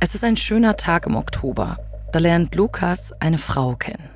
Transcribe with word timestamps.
Es 0.00 0.14
ist 0.14 0.22
ein 0.22 0.36
schöner 0.36 0.76
Tag 0.76 1.06
im 1.06 1.16
Oktober. 1.16 1.76
Da 2.12 2.20
lernt 2.20 2.54
Lukas 2.54 3.12
eine 3.18 3.36
Frau 3.36 3.74
kennen. 3.74 4.10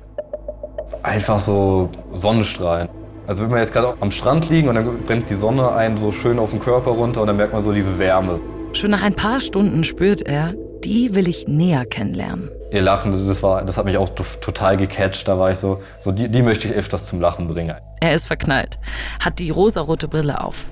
Einfach 1.03 1.41
so 1.41 1.89
Sonnenstrahlen. 2.13 2.87
Also 3.27 3.41
wenn 3.41 3.49
wir 3.49 3.59
jetzt 3.59 3.73
gerade 3.73 3.97
am 3.99 4.09
Strand 4.09 4.49
liegen 4.49 4.69
und 4.69 4.75
dann 4.75 5.03
brennt 5.05 5.29
die 5.29 5.35
Sonne 5.35 5.73
einen 5.73 5.97
so 5.97 6.13
schön 6.13 6.39
auf 6.39 6.51
den 6.51 6.61
Körper 6.61 6.91
runter 6.91 7.19
und 7.19 7.27
dann 7.27 7.35
merkt 7.35 7.51
man 7.51 7.65
so 7.65 7.73
diese 7.73 7.99
Wärme. 7.99 8.39
Schon 8.71 8.91
nach 8.91 9.03
ein 9.03 9.13
paar 9.13 9.41
Stunden 9.41 9.83
spürt 9.83 10.21
er, 10.21 10.53
die 10.85 11.15
will 11.15 11.27
ich 11.27 11.49
näher 11.49 11.85
kennenlernen. 11.85 12.49
Ihr 12.71 12.81
Lachen, 12.81 13.27
das, 13.27 13.43
war, 13.43 13.65
das 13.65 13.75
hat 13.75 13.83
mich 13.83 13.97
auch 13.97 14.07
total 14.07 14.77
gecatcht. 14.77 15.27
Da 15.27 15.37
war 15.37 15.51
ich 15.51 15.57
so, 15.57 15.83
so 15.99 16.13
die, 16.13 16.29
die 16.29 16.43
möchte 16.43 16.69
ich 16.69 16.73
öfters 16.73 17.05
zum 17.05 17.19
Lachen 17.19 17.49
bringen. 17.49 17.75
Er 17.99 18.13
ist 18.13 18.27
verknallt, 18.27 18.77
hat 19.19 19.37
die 19.37 19.49
rosarote 19.49 20.07
Brille 20.07 20.41
auf, 20.41 20.65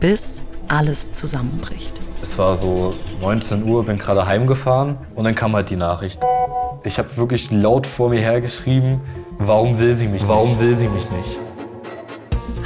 bis 0.00 0.42
alles 0.68 1.12
zusammenbricht. 1.12 2.00
Es 2.22 2.36
war 2.38 2.56
so 2.56 2.94
19 3.20 3.64
Uhr, 3.64 3.84
bin 3.84 3.98
gerade 3.98 4.26
heimgefahren 4.26 4.98
und 5.14 5.24
dann 5.24 5.34
kam 5.34 5.54
halt 5.54 5.70
die 5.70 5.76
Nachricht. 5.76 6.20
Ich 6.84 6.98
habe 6.98 7.16
wirklich 7.16 7.50
laut 7.50 7.86
vor 7.86 8.10
mir 8.10 8.20
hergeschrieben, 8.20 9.00
warum 9.38 9.78
will 9.78 9.96
sie 9.96 10.08
mich 10.08 10.26
warum 10.26 10.50
nicht? 10.50 10.60
will 10.60 10.76
sie 10.76 10.88
mich 10.88 11.10
nicht? 11.10 11.36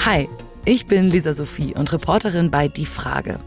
Hi, 0.05 0.29
ich 0.65 0.87
bin 0.87 1.09
Lisa 1.11 1.33
Sophie 1.33 1.75
und 1.75 1.93
Reporterin 1.93 2.51
bei 2.51 2.69
Die 2.69 2.87
Frage. 2.87 3.39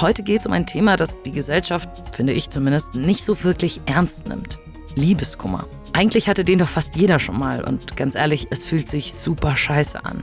Heute 0.00 0.22
geht 0.22 0.40
es 0.40 0.46
um 0.46 0.52
ein 0.52 0.66
Thema, 0.66 0.96
das 0.96 1.22
die 1.22 1.32
Gesellschaft, 1.32 1.88
finde 2.14 2.32
ich 2.32 2.50
zumindest, 2.50 2.94
nicht 2.94 3.24
so 3.24 3.42
wirklich 3.42 3.80
ernst 3.86 4.28
nimmt. 4.28 4.58
Liebeskummer. 4.94 5.66
Eigentlich 5.92 6.28
hatte 6.28 6.44
den 6.44 6.58
doch 6.58 6.68
fast 6.68 6.96
jeder 6.96 7.18
schon 7.18 7.38
mal 7.38 7.64
und 7.64 7.96
ganz 7.96 8.14
ehrlich, 8.14 8.48
es 8.50 8.64
fühlt 8.64 8.88
sich 8.88 9.14
super 9.14 9.56
scheiße 9.56 10.04
an. 10.04 10.22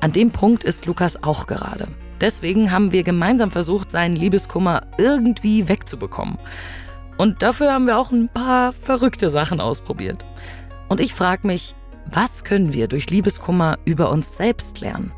An 0.00 0.12
dem 0.12 0.30
Punkt 0.30 0.64
ist 0.64 0.86
Lukas 0.86 1.22
auch 1.22 1.46
gerade. 1.46 1.88
Deswegen 2.24 2.72
haben 2.72 2.90
wir 2.90 3.02
gemeinsam 3.02 3.50
versucht, 3.50 3.90
seinen 3.90 4.16
Liebeskummer 4.16 4.86
irgendwie 4.96 5.68
wegzubekommen. 5.68 6.38
Und 7.18 7.42
dafür 7.42 7.70
haben 7.70 7.86
wir 7.86 7.98
auch 7.98 8.12
ein 8.12 8.30
paar 8.30 8.72
verrückte 8.72 9.28
Sachen 9.28 9.60
ausprobiert. 9.60 10.24
Und 10.88 11.00
ich 11.00 11.12
frage 11.12 11.46
mich, 11.46 11.74
was 12.06 12.42
können 12.42 12.72
wir 12.72 12.88
durch 12.88 13.10
Liebeskummer 13.10 13.78
über 13.84 14.10
uns 14.10 14.38
selbst 14.38 14.80
lernen? 14.80 15.12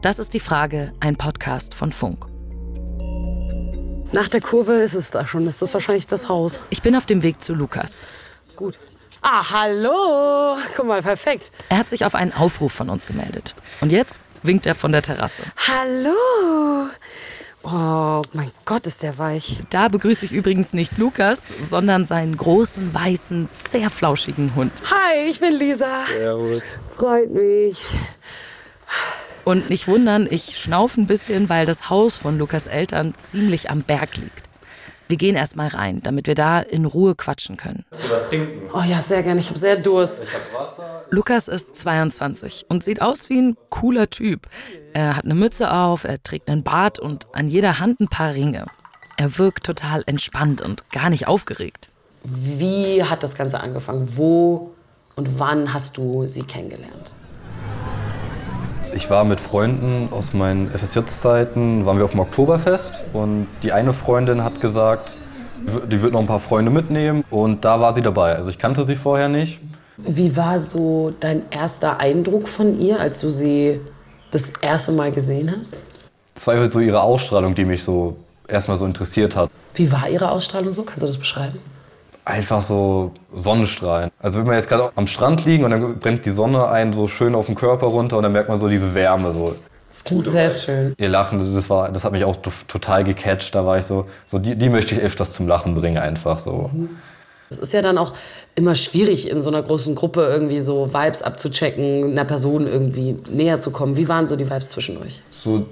Das 0.00 0.18
ist 0.18 0.32
die 0.32 0.40
Frage, 0.40 0.94
ein 1.00 1.16
Podcast 1.16 1.74
von 1.74 1.92
Funk. 1.92 2.24
Nach 4.12 4.30
der 4.30 4.40
Kurve 4.40 4.72
ist 4.72 4.94
es 4.94 5.10
da 5.10 5.26
schon. 5.26 5.46
Ist 5.46 5.60
das 5.60 5.74
wahrscheinlich 5.74 6.06
das 6.06 6.30
Haus? 6.30 6.62
Ich 6.70 6.80
bin 6.80 6.96
auf 6.96 7.04
dem 7.04 7.22
Weg 7.22 7.42
zu 7.42 7.52
Lukas. 7.52 8.04
Gut. 8.56 8.78
Ah, 9.22 9.50
hallo. 9.50 10.56
Guck 10.76 10.86
mal, 10.86 11.02
perfekt. 11.02 11.50
Er 11.68 11.78
hat 11.78 11.88
sich 11.88 12.04
auf 12.04 12.14
einen 12.14 12.32
Aufruf 12.32 12.72
von 12.72 12.88
uns 12.88 13.06
gemeldet. 13.06 13.54
Und 13.80 13.92
jetzt 13.92 14.24
winkt 14.42 14.66
er 14.66 14.74
von 14.74 14.92
der 14.92 15.02
Terrasse. 15.02 15.42
Hallo. 15.66 16.88
Oh, 17.64 18.22
mein 18.32 18.50
Gott, 18.64 18.86
ist 18.86 19.02
der 19.02 19.18
weich. 19.18 19.60
Da 19.70 19.88
begrüße 19.88 20.24
ich 20.24 20.32
übrigens 20.32 20.72
nicht 20.72 20.96
Lukas, 20.96 21.52
sondern 21.68 22.06
seinen 22.06 22.36
großen, 22.36 22.94
weißen, 22.94 23.48
sehr 23.50 23.90
flauschigen 23.90 24.54
Hund. 24.54 24.72
Hi, 24.90 25.28
ich 25.28 25.40
bin 25.40 25.54
Lisa. 25.54 26.06
Servus. 26.06 26.62
Freut 26.96 27.30
mich. 27.30 27.78
Und 29.44 29.70
nicht 29.70 29.88
wundern, 29.88 30.28
ich 30.30 30.56
schnaufe 30.58 31.00
ein 31.00 31.06
bisschen, 31.06 31.48
weil 31.48 31.66
das 31.66 31.90
Haus 31.90 32.16
von 32.16 32.38
Lukas 32.38 32.66
Eltern 32.66 33.14
ziemlich 33.16 33.70
am 33.70 33.82
Berg 33.82 34.16
liegt. 34.16 34.47
Wir 35.08 35.16
gehen 35.16 35.36
erst 35.36 35.56
mal 35.56 35.68
rein, 35.68 36.02
damit 36.02 36.26
wir 36.26 36.34
da 36.34 36.60
in 36.60 36.84
Ruhe 36.84 37.14
quatschen 37.14 37.56
können. 37.56 37.84
Willst 37.90 38.08
du 38.08 38.12
was 38.12 38.28
trinken? 38.28 38.70
Oh 38.74 38.82
ja, 38.86 39.00
sehr 39.00 39.22
gerne. 39.22 39.40
Ich 39.40 39.48
habe 39.48 39.58
sehr 39.58 39.76
Durst. 39.76 40.24
Ich 40.24 40.34
hab 40.34 40.52
Wasser. 40.52 41.04
Lukas 41.10 41.48
ist 41.48 41.76
22 41.76 42.66
und 42.68 42.84
sieht 42.84 43.00
aus 43.00 43.30
wie 43.30 43.40
ein 43.40 43.56
cooler 43.70 44.10
Typ. 44.10 44.46
Er 44.92 45.16
hat 45.16 45.24
eine 45.24 45.34
Mütze 45.34 45.72
auf, 45.72 46.04
er 46.04 46.22
trägt 46.22 46.50
einen 46.50 46.62
Bart 46.62 46.98
und 46.98 47.26
an 47.32 47.48
jeder 47.48 47.78
Hand 47.78 48.00
ein 48.00 48.08
paar 48.08 48.34
Ringe. 48.34 48.66
Er 49.16 49.38
wirkt 49.38 49.64
total 49.64 50.02
entspannt 50.04 50.60
und 50.60 50.90
gar 50.90 51.08
nicht 51.08 51.26
aufgeregt. 51.26 51.88
Wie 52.22 53.02
hat 53.02 53.22
das 53.22 53.34
Ganze 53.34 53.60
angefangen? 53.60 54.16
Wo 54.16 54.74
und 55.16 55.38
wann 55.38 55.72
hast 55.72 55.96
du 55.96 56.26
sie 56.26 56.42
kennengelernt? 56.42 57.12
Ich 58.98 59.10
war 59.10 59.22
mit 59.22 59.38
Freunden 59.38 60.08
aus 60.10 60.32
meinen 60.32 60.72
FSJ-Zeiten, 60.72 61.86
waren 61.86 61.98
wir 61.98 62.04
auf 62.04 62.10
dem 62.10 62.18
Oktoberfest 62.18 63.04
und 63.12 63.46
die 63.62 63.70
eine 63.70 63.92
Freundin 63.92 64.42
hat 64.42 64.60
gesagt, 64.60 65.12
die 65.88 66.02
wird 66.02 66.12
noch 66.12 66.18
ein 66.18 66.26
paar 66.26 66.40
Freunde 66.40 66.72
mitnehmen 66.72 67.22
und 67.30 67.64
da 67.64 67.78
war 67.78 67.94
sie 67.94 68.02
dabei. 68.02 68.34
Also 68.34 68.50
ich 68.50 68.58
kannte 68.58 68.84
sie 68.88 68.96
vorher 68.96 69.28
nicht. 69.28 69.60
Wie 69.98 70.36
war 70.36 70.58
so 70.58 71.14
dein 71.20 71.42
erster 71.50 72.00
Eindruck 72.00 72.48
von 72.48 72.80
ihr, 72.80 72.98
als 72.98 73.20
du 73.20 73.30
sie 73.30 73.80
das 74.32 74.50
erste 74.62 74.90
Mal 74.90 75.12
gesehen 75.12 75.54
hast? 75.56 75.76
War 76.44 76.56
halt 76.56 76.72
so 76.72 76.80
ihre 76.80 77.00
Ausstrahlung, 77.00 77.54
die 77.54 77.66
mich 77.66 77.84
so 77.84 78.16
erstmal 78.48 78.80
so 78.80 78.84
interessiert 78.84 79.36
hat. 79.36 79.48
Wie 79.74 79.92
war 79.92 80.08
ihre 80.08 80.28
Ausstrahlung 80.28 80.72
so? 80.72 80.82
Kannst 80.82 81.02
du 81.02 81.06
das 81.06 81.18
beschreiben? 81.18 81.60
Einfach 82.28 82.60
so 82.60 83.12
Sonnenstrahlen. 83.34 84.10
Also 84.20 84.38
wenn 84.38 84.44
wir 84.44 84.54
jetzt 84.54 84.68
gerade 84.68 84.92
am 84.96 85.06
Strand 85.06 85.46
liegen 85.46 85.64
und 85.64 85.70
dann 85.70 85.98
brennt 85.98 86.26
die 86.26 86.30
Sonne 86.30 86.68
einen 86.68 86.92
so 86.92 87.08
schön 87.08 87.34
auf 87.34 87.46
den 87.46 87.54
Körper 87.54 87.86
runter 87.86 88.18
und 88.18 88.22
dann 88.22 88.32
merkt 88.32 88.50
man 88.50 88.60
so 88.60 88.68
diese 88.68 88.94
Wärme. 88.94 89.32
So. 89.32 89.56
Das 89.88 90.04
klingt 90.04 90.26
sehr 90.26 90.50
schön. 90.50 90.94
Ihr 90.98 91.08
Lachen, 91.08 91.54
das, 91.54 91.70
war, 91.70 91.90
das 91.90 92.04
hat 92.04 92.12
mich 92.12 92.24
auch 92.24 92.36
total 92.36 93.02
gecatcht. 93.02 93.54
Da 93.54 93.64
war 93.64 93.78
ich 93.78 93.86
so, 93.86 94.04
so 94.26 94.38
die, 94.38 94.56
die 94.56 94.68
möchte 94.68 94.94
ich 94.94 95.00
öfters 95.00 95.32
zum 95.32 95.48
Lachen 95.48 95.74
bringen 95.74 95.96
einfach 95.96 96.40
so. 96.40 96.70
Es 97.48 97.60
ist 97.60 97.72
ja 97.72 97.80
dann 97.80 97.96
auch 97.96 98.12
immer 98.56 98.74
schwierig, 98.74 99.30
in 99.30 99.40
so 99.40 99.48
einer 99.48 99.62
großen 99.62 99.94
Gruppe 99.94 100.20
irgendwie 100.20 100.60
so 100.60 100.92
Vibes 100.92 101.22
abzuchecken, 101.22 102.12
einer 102.12 102.26
Person 102.26 102.66
irgendwie 102.66 103.16
näher 103.30 103.58
zu 103.58 103.70
kommen. 103.70 103.96
Wie 103.96 104.06
waren 104.06 104.28
so 104.28 104.36
die 104.36 104.50
Vibes 104.50 104.68
zwischen 104.68 104.98
euch? 104.98 105.22
So, 105.30 105.64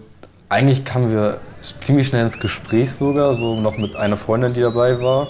eigentlich 0.49 0.87
kamen 0.87 1.13
wir 1.13 1.39
ziemlich 1.85 2.07
schnell 2.07 2.25
ins 2.25 2.41
Gespräch 2.41 2.93
sogar, 2.93 3.35
so 3.35 3.61
noch 3.61 3.77
mit 3.77 3.95
einer 3.95 4.17
Freundin, 4.17 4.55
die 4.55 4.63
dabei 4.63 5.03
war. 5.03 5.29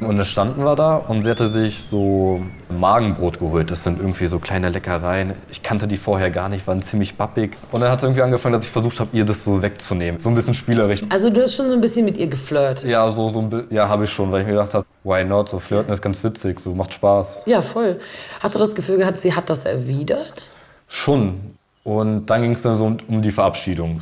Und 0.00 0.16
dann 0.16 0.26
standen 0.26 0.64
wir 0.64 0.76
da 0.76 0.94
und 0.94 1.24
sie 1.24 1.30
hatte 1.30 1.50
sich 1.50 1.82
so 1.82 2.40
Magenbrot 2.70 3.40
geholt. 3.40 3.70
Das 3.70 3.82
sind 3.82 3.98
irgendwie 3.98 4.28
so 4.28 4.38
kleine 4.38 4.68
Leckereien. 4.68 5.32
Ich 5.50 5.64
kannte 5.64 5.88
die 5.88 5.96
vorher 5.96 6.30
gar 6.30 6.48
nicht, 6.48 6.68
waren 6.68 6.82
ziemlich 6.82 7.16
bappig. 7.16 7.56
Und 7.72 7.80
dann 7.80 7.90
hat 7.90 7.98
es 7.98 8.04
irgendwie 8.04 8.22
angefangen, 8.22 8.52
dass 8.52 8.64
ich 8.64 8.70
versucht 8.70 9.00
habe, 9.00 9.10
ihr 9.16 9.24
das 9.24 9.42
so 9.42 9.60
wegzunehmen. 9.60 10.20
So 10.20 10.28
ein 10.28 10.36
bisschen 10.36 10.54
spielerisch. 10.54 11.02
Also 11.08 11.30
du 11.30 11.42
hast 11.42 11.56
schon 11.56 11.66
so 11.66 11.72
ein 11.72 11.80
bisschen 11.80 12.04
mit 12.04 12.16
ihr 12.16 12.28
geflirt. 12.28 12.84
Ja, 12.84 13.10
so, 13.10 13.28
so 13.28 13.40
ein 13.40 13.66
ja, 13.70 13.88
habe 13.88 14.04
ich 14.04 14.10
schon, 14.12 14.30
weil 14.30 14.42
ich 14.42 14.46
mir 14.46 14.52
gedacht 14.52 14.72
habe, 14.74 14.86
why 15.02 15.24
not? 15.24 15.48
So 15.48 15.58
flirten 15.58 15.92
ist 15.92 16.00
ganz 16.00 16.22
witzig, 16.22 16.60
so 16.60 16.74
macht 16.74 16.94
Spaß. 16.94 17.46
Ja, 17.46 17.60
voll. 17.60 17.98
Hast 18.38 18.54
du 18.54 18.60
das 18.60 18.76
Gefühl 18.76 18.98
gehabt, 18.98 19.20
sie 19.20 19.34
hat 19.34 19.50
das 19.50 19.64
erwidert? 19.64 20.48
Schon. 20.86 21.56
Und 21.82 22.26
dann 22.26 22.42
ging 22.42 22.52
es 22.52 22.62
dann 22.62 22.76
so 22.76 22.84
um, 22.84 22.98
um 23.08 23.20
die 23.20 23.32
Verabschiedung. 23.32 23.98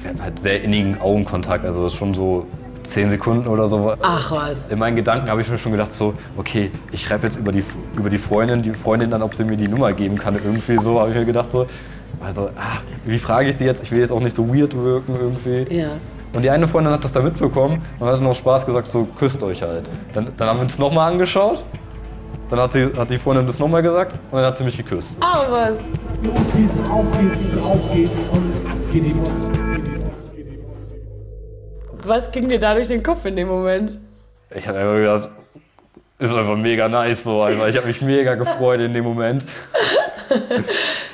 Wir 0.00 0.10
hatten 0.10 0.20
halt 0.20 0.40
sehr 0.40 0.62
innigen 0.62 1.00
Augenkontakt, 1.00 1.64
also 1.64 1.84
das 1.84 1.92
ist 1.92 1.98
schon 1.98 2.12
so 2.12 2.46
zehn 2.92 3.10
Sekunden 3.10 3.48
oder 3.48 3.68
so. 3.68 3.94
Ach 4.00 4.30
was. 4.30 4.68
In 4.68 4.78
meinen 4.78 4.96
Gedanken 4.96 5.28
habe 5.28 5.40
ich 5.40 5.48
mir 5.48 5.58
schon 5.58 5.72
gedacht, 5.72 5.92
so, 5.92 6.14
okay, 6.36 6.70
ich 6.90 7.02
schreibe 7.02 7.26
jetzt 7.26 7.36
über 7.36 7.52
die, 7.52 7.64
über 7.96 8.10
die 8.10 8.18
Freundin, 8.18 8.62
die 8.62 8.72
Freundin 8.72 9.10
dann, 9.10 9.22
ob 9.22 9.34
sie 9.34 9.44
mir 9.44 9.56
die 9.56 9.68
Nummer 9.68 9.92
geben 9.92 10.16
kann. 10.16 10.34
Irgendwie 10.34 10.78
so 10.78 11.00
habe 11.00 11.10
ich 11.10 11.16
mir 11.16 11.24
gedacht, 11.24 11.50
so. 11.50 11.66
Also, 12.20 12.50
ah, 12.56 12.78
wie 13.04 13.18
frage 13.18 13.48
ich 13.48 13.56
sie 13.56 13.64
jetzt? 13.64 13.82
Ich 13.82 13.90
will 13.90 13.98
jetzt 13.98 14.12
auch 14.12 14.20
nicht 14.20 14.36
so 14.36 14.46
weird 14.54 14.76
wirken 14.76 15.16
irgendwie. 15.18 15.74
Ja. 15.74 15.88
Und 16.34 16.42
die 16.42 16.50
eine 16.50 16.68
Freundin 16.68 16.92
hat 16.92 17.04
das 17.04 17.12
da 17.12 17.20
mitbekommen 17.20 17.82
und 17.98 18.06
hat 18.06 18.16
dann 18.16 18.26
auch 18.26 18.34
Spaß 18.34 18.64
gesagt, 18.64 18.88
so, 18.88 19.08
küsst 19.18 19.42
euch 19.42 19.62
halt. 19.62 19.88
Dann, 20.12 20.28
dann 20.36 20.48
haben 20.48 20.58
wir 20.58 20.62
uns 20.64 20.78
nochmal 20.78 21.12
angeschaut. 21.12 21.64
Dann 22.48 22.60
hat, 22.60 22.72
sie, 22.72 22.90
hat 22.96 23.10
die 23.10 23.18
Freundin 23.18 23.46
das 23.46 23.58
nochmal 23.58 23.82
gesagt 23.82 24.12
und 24.30 24.38
dann 24.38 24.44
hat 24.44 24.58
sie 24.58 24.64
mich 24.64 24.76
geküsst. 24.76 25.08
Ah, 25.20 25.44
was? 25.48 25.78
Los 26.22 26.52
geht's, 26.54 26.80
auf 26.90 27.18
geht's, 27.18 27.50
drauf 27.50 27.80
geht's 27.92 28.26
und 28.30 28.70
ab 28.70 28.78
geht 28.92 29.06
die 29.06 29.10
Post. 29.10 29.48
Was 32.06 32.30
ging 32.32 32.48
dir 32.48 32.58
da 32.58 32.74
durch 32.74 32.88
den 32.88 33.02
Kopf 33.02 33.24
in 33.24 33.36
dem 33.36 33.48
Moment? 33.48 33.98
Ich 34.54 34.66
habe 34.66 34.78
einfach 34.78 34.94
gedacht, 34.96 35.28
ist 36.18 36.34
einfach 36.34 36.56
mega 36.56 36.88
nice 36.88 37.22
so 37.24 37.42
einfach. 37.42 37.66
Ich 37.68 37.76
habe 37.76 37.86
mich 37.86 38.00
mega 38.02 38.34
gefreut 38.34 38.80
in 38.80 38.92
dem 38.92 39.04
Moment. 39.04 39.44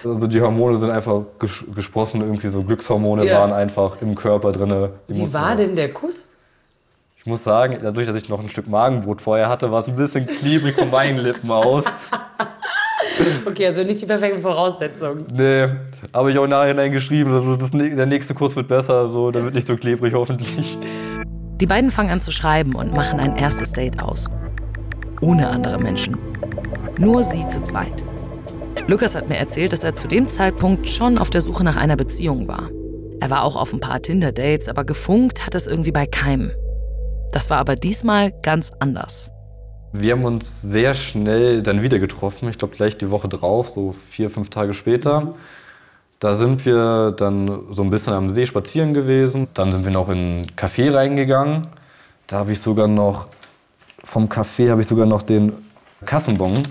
Also 0.05 0.27
die 0.27 0.41
Hormone 0.41 0.79
sind 0.79 0.91
einfach 0.91 1.23
ges 1.41 1.65
gesprossen, 1.75 2.21
irgendwie 2.21 2.49
so 2.49 2.63
Glückshormone 2.63 3.25
Ja. 3.27 3.41
waren 3.41 3.53
einfach 3.53 4.01
im 4.01 4.15
Körper 4.15 4.53
drin. 4.53 4.91
Wie 5.09 5.33
war 5.33 5.57
denn 5.57 5.75
der 5.77 5.93
Kuss? 5.93 6.31
Ich 7.17 7.27
muss 7.27 7.43
sagen, 7.45 7.79
dadurch, 7.83 8.07
dass 8.07 8.17
ich 8.17 8.29
noch 8.29 8.39
ein 8.41 8.49
Stück 8.49 8.69
Magenbrot 8.69 9.21
vorher 9.21 9.49
hatte, 9.49 9.71
war 9.73 9.81
es 9.81 9.89
ein 9.89 9.97
bisschen 9.97 10.27
klebrig 10.27 10.77
von 10.77 10.91
meinen 10.91 11.19
Lippen 11.19 11.51
aus. 11.51 11.85
Okay, 13.47 13.67
also 13.67 13.83
nicht 13.83 14.01
die 14.01 14.07
perfekten 14.07 14.41
Voraussetzungen. 14.41 15.27
Nee, 15.33 15.69
habe 16.13 16.31
ich 16.31 16.39
auch 16.39 16.47
Nachhinein 16.47 16.93
geschrieben, 16.93 17.33
also 17.33 17.57
das, 17.57 17.71
der 17.71 18.07
nächste 18.07 18.35
Kurs 18.35 18.55
wird 18.57 18.69
besser, 18.69 19.09
so, 19.09 19.31
der 19.31 19.45
wird 19.45 19.55
nicht 19.55 19.67
so 19.67 19.77
klebrig 19.77 20.15
hoffentlich. 20.15 20.79
Die 21.61 21.67
beiden 21.67 21.91
fangen 21.91 22.11
an 22.11 22.21
zu 22.21 22.31
schreiben 22.31 22.75
und 22.75 22.93
machen 22.95 23.19
ein 23.19 23.37
erstes 23.37 23.73
Date 23.73 24.01
aus. 24.01 24.29
Ohne 25.21 25.49
andere 25.49 25.79
Menschen. 25.79 26.17
Nur 26.99 27.23
sie 27.23 27.47
zu 27.49 27.63
zweit. 27.63 28.05
Lukas 28.87 29.15
hat 29.15 29.29
mir 29.29 29.37
erzählt, 29.37 29.73
dass 29.73 29.85
er 29.85 29.95
zu 29.95 30.09
dem 30.09 30.29
Zeitpunkt 30.29 30.89
schon 30.89 31.19
auf 31.19 31.31
der 31.31 31.41
Suche 31.41 31.65
nach 31.65 31.77
einer 31.77 31.97
Beziehung 31.97 32.49
war. 32.49 32.71
Er 33.21 33.31
war 33.31 33.43
auch 33.43 33.57
auf 33.57 33.73
ein 33.73 33.81
paar 33.81 34.01
Tinder-Dates, 34.01 34.69
aber 34.69 34.85
gefunkt 34.85 35.45
hat 35.45 35.55
es 35.55 35.67
irgendwie 35.67 35.91
bei 35.91 36.07
keinem. 36.07 36.53
Das 37.33 37.51
war 37.51 37.59
aber 37.59 37.77
diesmal 37.77 38.33
ganz 38.43 38.73
anders. 38.79 39.31
Wir 39.93 40.13
haben 40.13 40.25
uns 40.25 40.61
sehr 40.61 40.95
schnell 40.95 41.63
dann 41.63 41.83
wieder 41.83 41.99
getroffen, 41.99 42.49
ich 42.49 42.59
glaube 42.59 42.77
gleich 42.77 42.99
die 42.99 43.11
Woche 43.11 43.29
drauf, 43.29 43.69
so 43.69 43.93
vier, 43.93 44.29
fünf 44.29 44.51
Tage 44.51 44.75
später. 44.75 45.35
Da 46.21 46.35
sind 46.35 46.67
wir 46.67 47.13
dann 47.13 47.67
so 47.71 47.83
ein 47.83 47.91
bisschen 47.91 48.13
am 48.13 48.29
See 48.29 48.45
spazieren 48.45 48.93
gewesen. 48.93 49.47
Dann 49.55 49.71
sind 49.71 49.85
wir 49.85 49.93
noch 49.93 50.09
in 50.09 50.19
einen 50.19 50.47
Café 50.57 50.93
reingegangen. 50.93 51.69
Da 52.27 52.39
habe 52.39 52.53
ich 52.53 52.61
sogar 52.61 52.89
noch, 52.89 53.29
vom 54.03 54.29
Café 54.29 54.71
habe 54.71 54.81
ich 54.81 54.89
sogar 54.89 55.07
noch 55.07 55.23
den 55.23 55.53
Kassenbon. 56.05 56.55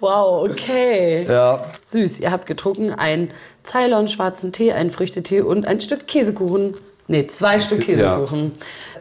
Wow, 0.00 0.50
okay. 0.50 1.24
Ja, 1.28 1.64
Süß, 1.84 2.18
ihr 2.18 2.32
habt 2.32 2.46
getrunken 2.46 2.90
einen 2.90 3.28
Ceylon 3.62 4.08
schwarzen 4.08 4.50
Tee, 4.50 4.72
einen 4.72 4.90
Früchtetee 4.90 5.42
und 5.42 5.64
ein 5.64 5.80
Stück 5.80 6.08
Käsekuchen. 6.08 6.74
Nee, 7.08 7.26
zwei 7.26 7.60
Stück 7.60 7.80
Käsekuchen. 7.80 8.52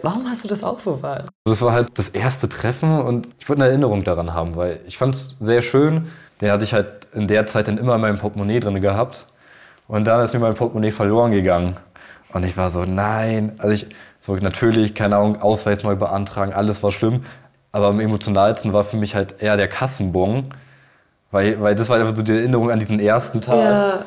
Warum 0.02 0.28
hast 0.28 0.44
du 0.44 0.48
das 0.48 0.64
aufbewahrt? 0.64 1.30
das 1.46 1.62
war 1.62 1.74
halt 1.74 1.90
das 1.96 2.10
erste 2.10 2.50
Treffen 2.50 3.02
und 3.02 3.28
ich 3.40 3.48
wollte 3.50 3.62
eine 3.62 3.70
Erinnerung 3.70 4.04
daran 4.04 4.34
haben, 4.34 4.56
weil 4.56 4.80
ich 4.88 4.98
fand 4.98 5.16
es 5.16 5.36
sehr 5.40 5.62
schön. 5.62 6.08
Den 6.40 6.52
hatte 6.52 6.64
ich 6.64 6.74
halt 6.74 7.08
in 7.14 7.28
der 7.28 7.46
Zeit 7.46 7.68
dann 7.68 7.78
immer 7.78 7.96
in 7.96 8.02
meinem 8.02 8.20
Portemonnaie 8.20 8.60
drin 8.60 8.82
gehabt. 8.82 9.26
Und 9.88 10.06
dann 10.06 10.24
ist 10.24 10.34
mir 10.34 10.40
mein 10.40 10.56
Portemonnaie 10.56 10.92
verloren 10.92 11.32
gegangen. 11.32 11.78
Und 12.34 12.44
ich 12.44 12.56
war 12.58 12.72
so, 12.72 12.86
nein. 12.86 13.54
Also 13.58 13.74
ich, 13.74 13.88
so 14.22 14.36
natürlich, 14.36 14.96
keine 14.96 15.18
Ahnung, 15.18 15.42
Ausweis 15.42 15.84
neu 15.84 15.96
beantragen, 15.96 16.54
alles 16.54 16.82
war 16.82 16.92
schlimm. 16.92 17.26
Aber 17.72 17.88
am 17.88 18.00
emotionalsten 18.00 18.74
war 18.74 18.84
für 18.84 18.98
mich 18.98 19.16
halt 19.16 19.42
eher 19.42 19.58
der 19.58 19.68
Kassenbon. 19.68 20.54
Weil, 21.32 21.62
weil 21.62 21.76
das 21.76 21.90
war 21.90 21.98
einfach 21.98 22.16
so 22.16 22.24
die 22.24 22.32
Erinnerung 22.32 22.72
an 22.72 22.80
diesen 22.80 23.00
ersten 23.00 23.42
Tag. 23.42 23.56
Ja. 23.56 24.06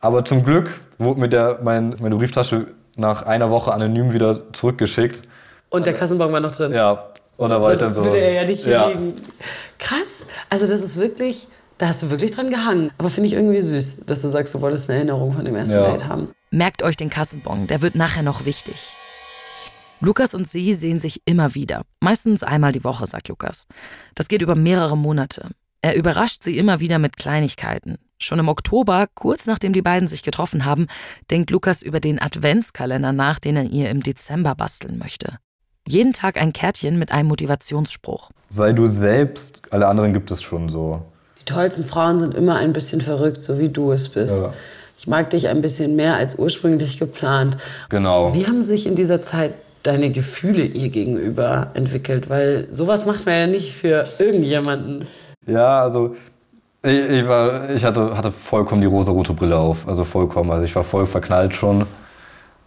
Aber 0.00 0.24
zum 0.24 0.44
Glück 0.44 0.80
wurde 0.98 1.20
mir 1.20 1.28
der, 1.28 1.60
mein, 1.62 1.96
meine 2.00 2.16
Brieftasche 2.16 2.68
nach 2.96 3.22
einer 3.22 3.50
Woche 3.50 3.72
anonym 3.72 4.12
wieder 4.12 4.52
zurückgeschickt. 4.52 5.22
Und 5.70 5.86
der 5.86 5.94
Kassenbon 5.94 6.32
war 6.32 6.40
noch 6.40 6.54
drin. 6.54 6.72
Ja, 6.72 7.12
und 7.36 7.50
da 7.50 7.60
war 7.60 7.72
ich 7.72 7.78
dann 7.78 7.94
so. 7.94 8.04
würde 8.04 8.18
er 8.18 8.32
ja 8.32 8.44
nicht 8.44 8.62
hier 8.62 8.72
ja. 8.72 8.88
liegen. 8.88 9.14
Krass. 9.78 10.26
Also 10.48 10.66
das 10.66 10.82
ist 10.82 10.96
wirklich, 10.96 11.48
da 11.78 11.88
hast 11.88 12.02
du 12.02 12.10
wirklich 12.10 12.30
dran 12.30 12.50
gehangen. 12.50 12.92
Aber 12.98 13.10
finde 13.10 13.28
ich 13.28 13.32
irgendwie 13.32 13.60
süß, 13.60 14.00
dass 14.06 14.22
du 14.22 14.28
sagst, 14.28 14.54
du 14.54 14.60
wolltest 14.60 14.88
eine 14.88 14.98
Erinnerung 14.98 15.32
von 15.32 15.44
dem 15.44 15.56
ersten 15.56 15.76
Ja. 15.76 15.90
Date 15.90 16.06
haben. 16.06 16.30
Merkt 16.50 16.82
euch 16.82 16.96
den 16.96 17.10
Kassenbon, 17.10 17.66
der 17.66 17.82
wird 17.82 17.94
nachher 17.94 18.22
noch 18.22 18.44
wichtig. 18.44 18.92
Lukas 20.00 20.34
und 20.34 20.48
sie 20.48 20.74
sehen 20.74 20.98
sich 20.98 21.22
immer 21.24 21.54
wieder. 21.54 21.82
Meistens 22.00 22.42
einmal 22.42 22.72
die 22.72 22.84
Woche, 22.84 23.06
sagt 23.06 23.28
Lukas. 23.28 23.66
Das 24.14 24.28
geht 24.28 24.42
über 24.42 24.56
mehrere 24.56 24.96
Monate. 24.96 25.48
Er 25.84 25.96
überrascht 25.96 26.44
sie 26.44 26.58
immer 26.58 26.78
wieder 26.78 27.00
mit 27.00 27.16
Kleinigkeiten. 27.16 27.98
Schon 28.20 28.38
im 28.38 28.48
Oktober, 28.48 29.08
kurz 29.14 29.46
nachdem 29.46 29.72
die 29.72 29.82
beiden 29.82 30.06
sich 30.06 30.22
getroffen 30.22 30.64
haben, 30.64 30.86
denkt 31.28 31.50
Lukas 31.50 31.82
über 31.82 31.98
den 31.98 32.22
Adventskalender 32.22 33.12
nach, 33.12 33.40
den 33.40 33.56
er 33.56 33.64
ihr 33.64 33.90
im 33.90 34.00
Dezember 34.00 34.54
basteln 34.54 34.96
möchte. 34.96 35.38
Jeden 35.88 36.12
Tag 36.12 36.40
ein 36.40 36.52
Kärtchen 36.52 37.00
mit 37.00 37.10
einem 37.10 37.26
Motivationsspruch. 37.26 38.30
Sei 38.48 38.72
du 38.72 38.86
selbst, 38.86 39.62
alle 39.70 39.88
anderen 39.88 40.12
gibt 40.12 40.30
es 40.30 40.40
schon 40.40 40.68
so. 40.68 41.02
Die 41.40 41.44
tollsten 41.44 41.84
Frauen 41.84 42.20
sind 42.20 42.34
immer 42.34 42.54
ein 42.54 42.72
bisschen 42.72 43.00
verrückt, 43.00 43.42
so 43.42 43.58
wie 43.58 43.68
du 43.68 43.90
es 43.90 44.08
bist. 44.08 44.40
Ja. 44.40 44.52
Ich 44.96 45.08
mag 45.08 45.30
dich 45.30 45.48
ein 45.48 45.62
bisschen 45.62 45.96
mehr 45.96 46.14
als 46.14 46.36
ursprünglich 46.36 47.00
geplant. 47.00 47.56
Genau. 47.88 48.32
Wie 48.32 48.46
haben 48.46 48.62
sich 48.62 48.86
in 48.86 48.94
dieser 48.94 49.22
Zeit 49.22 49.54
deine 49.82 50.12
Gefühle 50.12 50.62
ihr 50.62 50.90
gegenüber 50.90 51.72
entwickelt? 51.74 52.30
Weil 52.30 52.68
sowas 52.70 53.04
macht 53.04 53.26
man 53.26 53.34
ja 53.34 53.46
nicht 53.48 53.72
für 53.72 54.04
irgendjemanden. 54.20 55.06
Ja, 55.46 55.82
also 55.82 56.14
ich, 56.84 56.98
ich, 56.98 57.28
war, 57.28 57.70
ich 57.70 57.84
hatte, 57.84 58.16
hatte 58.16 58.30
vollkommen 58.30 58.80
die 58.80 58.86
rosa-rote 58.86 59.32
Brille 59.32 59.56
auf. 59.56 59.86
Also 59.86 60.04
vollkommen. 60.04 60.50
Also 60.50 60.64
ich 60.64 60.74
war 60.74 60.84
voll 60.84 61.06
verknallt 61.06 61.54
schon. 61.54 61.86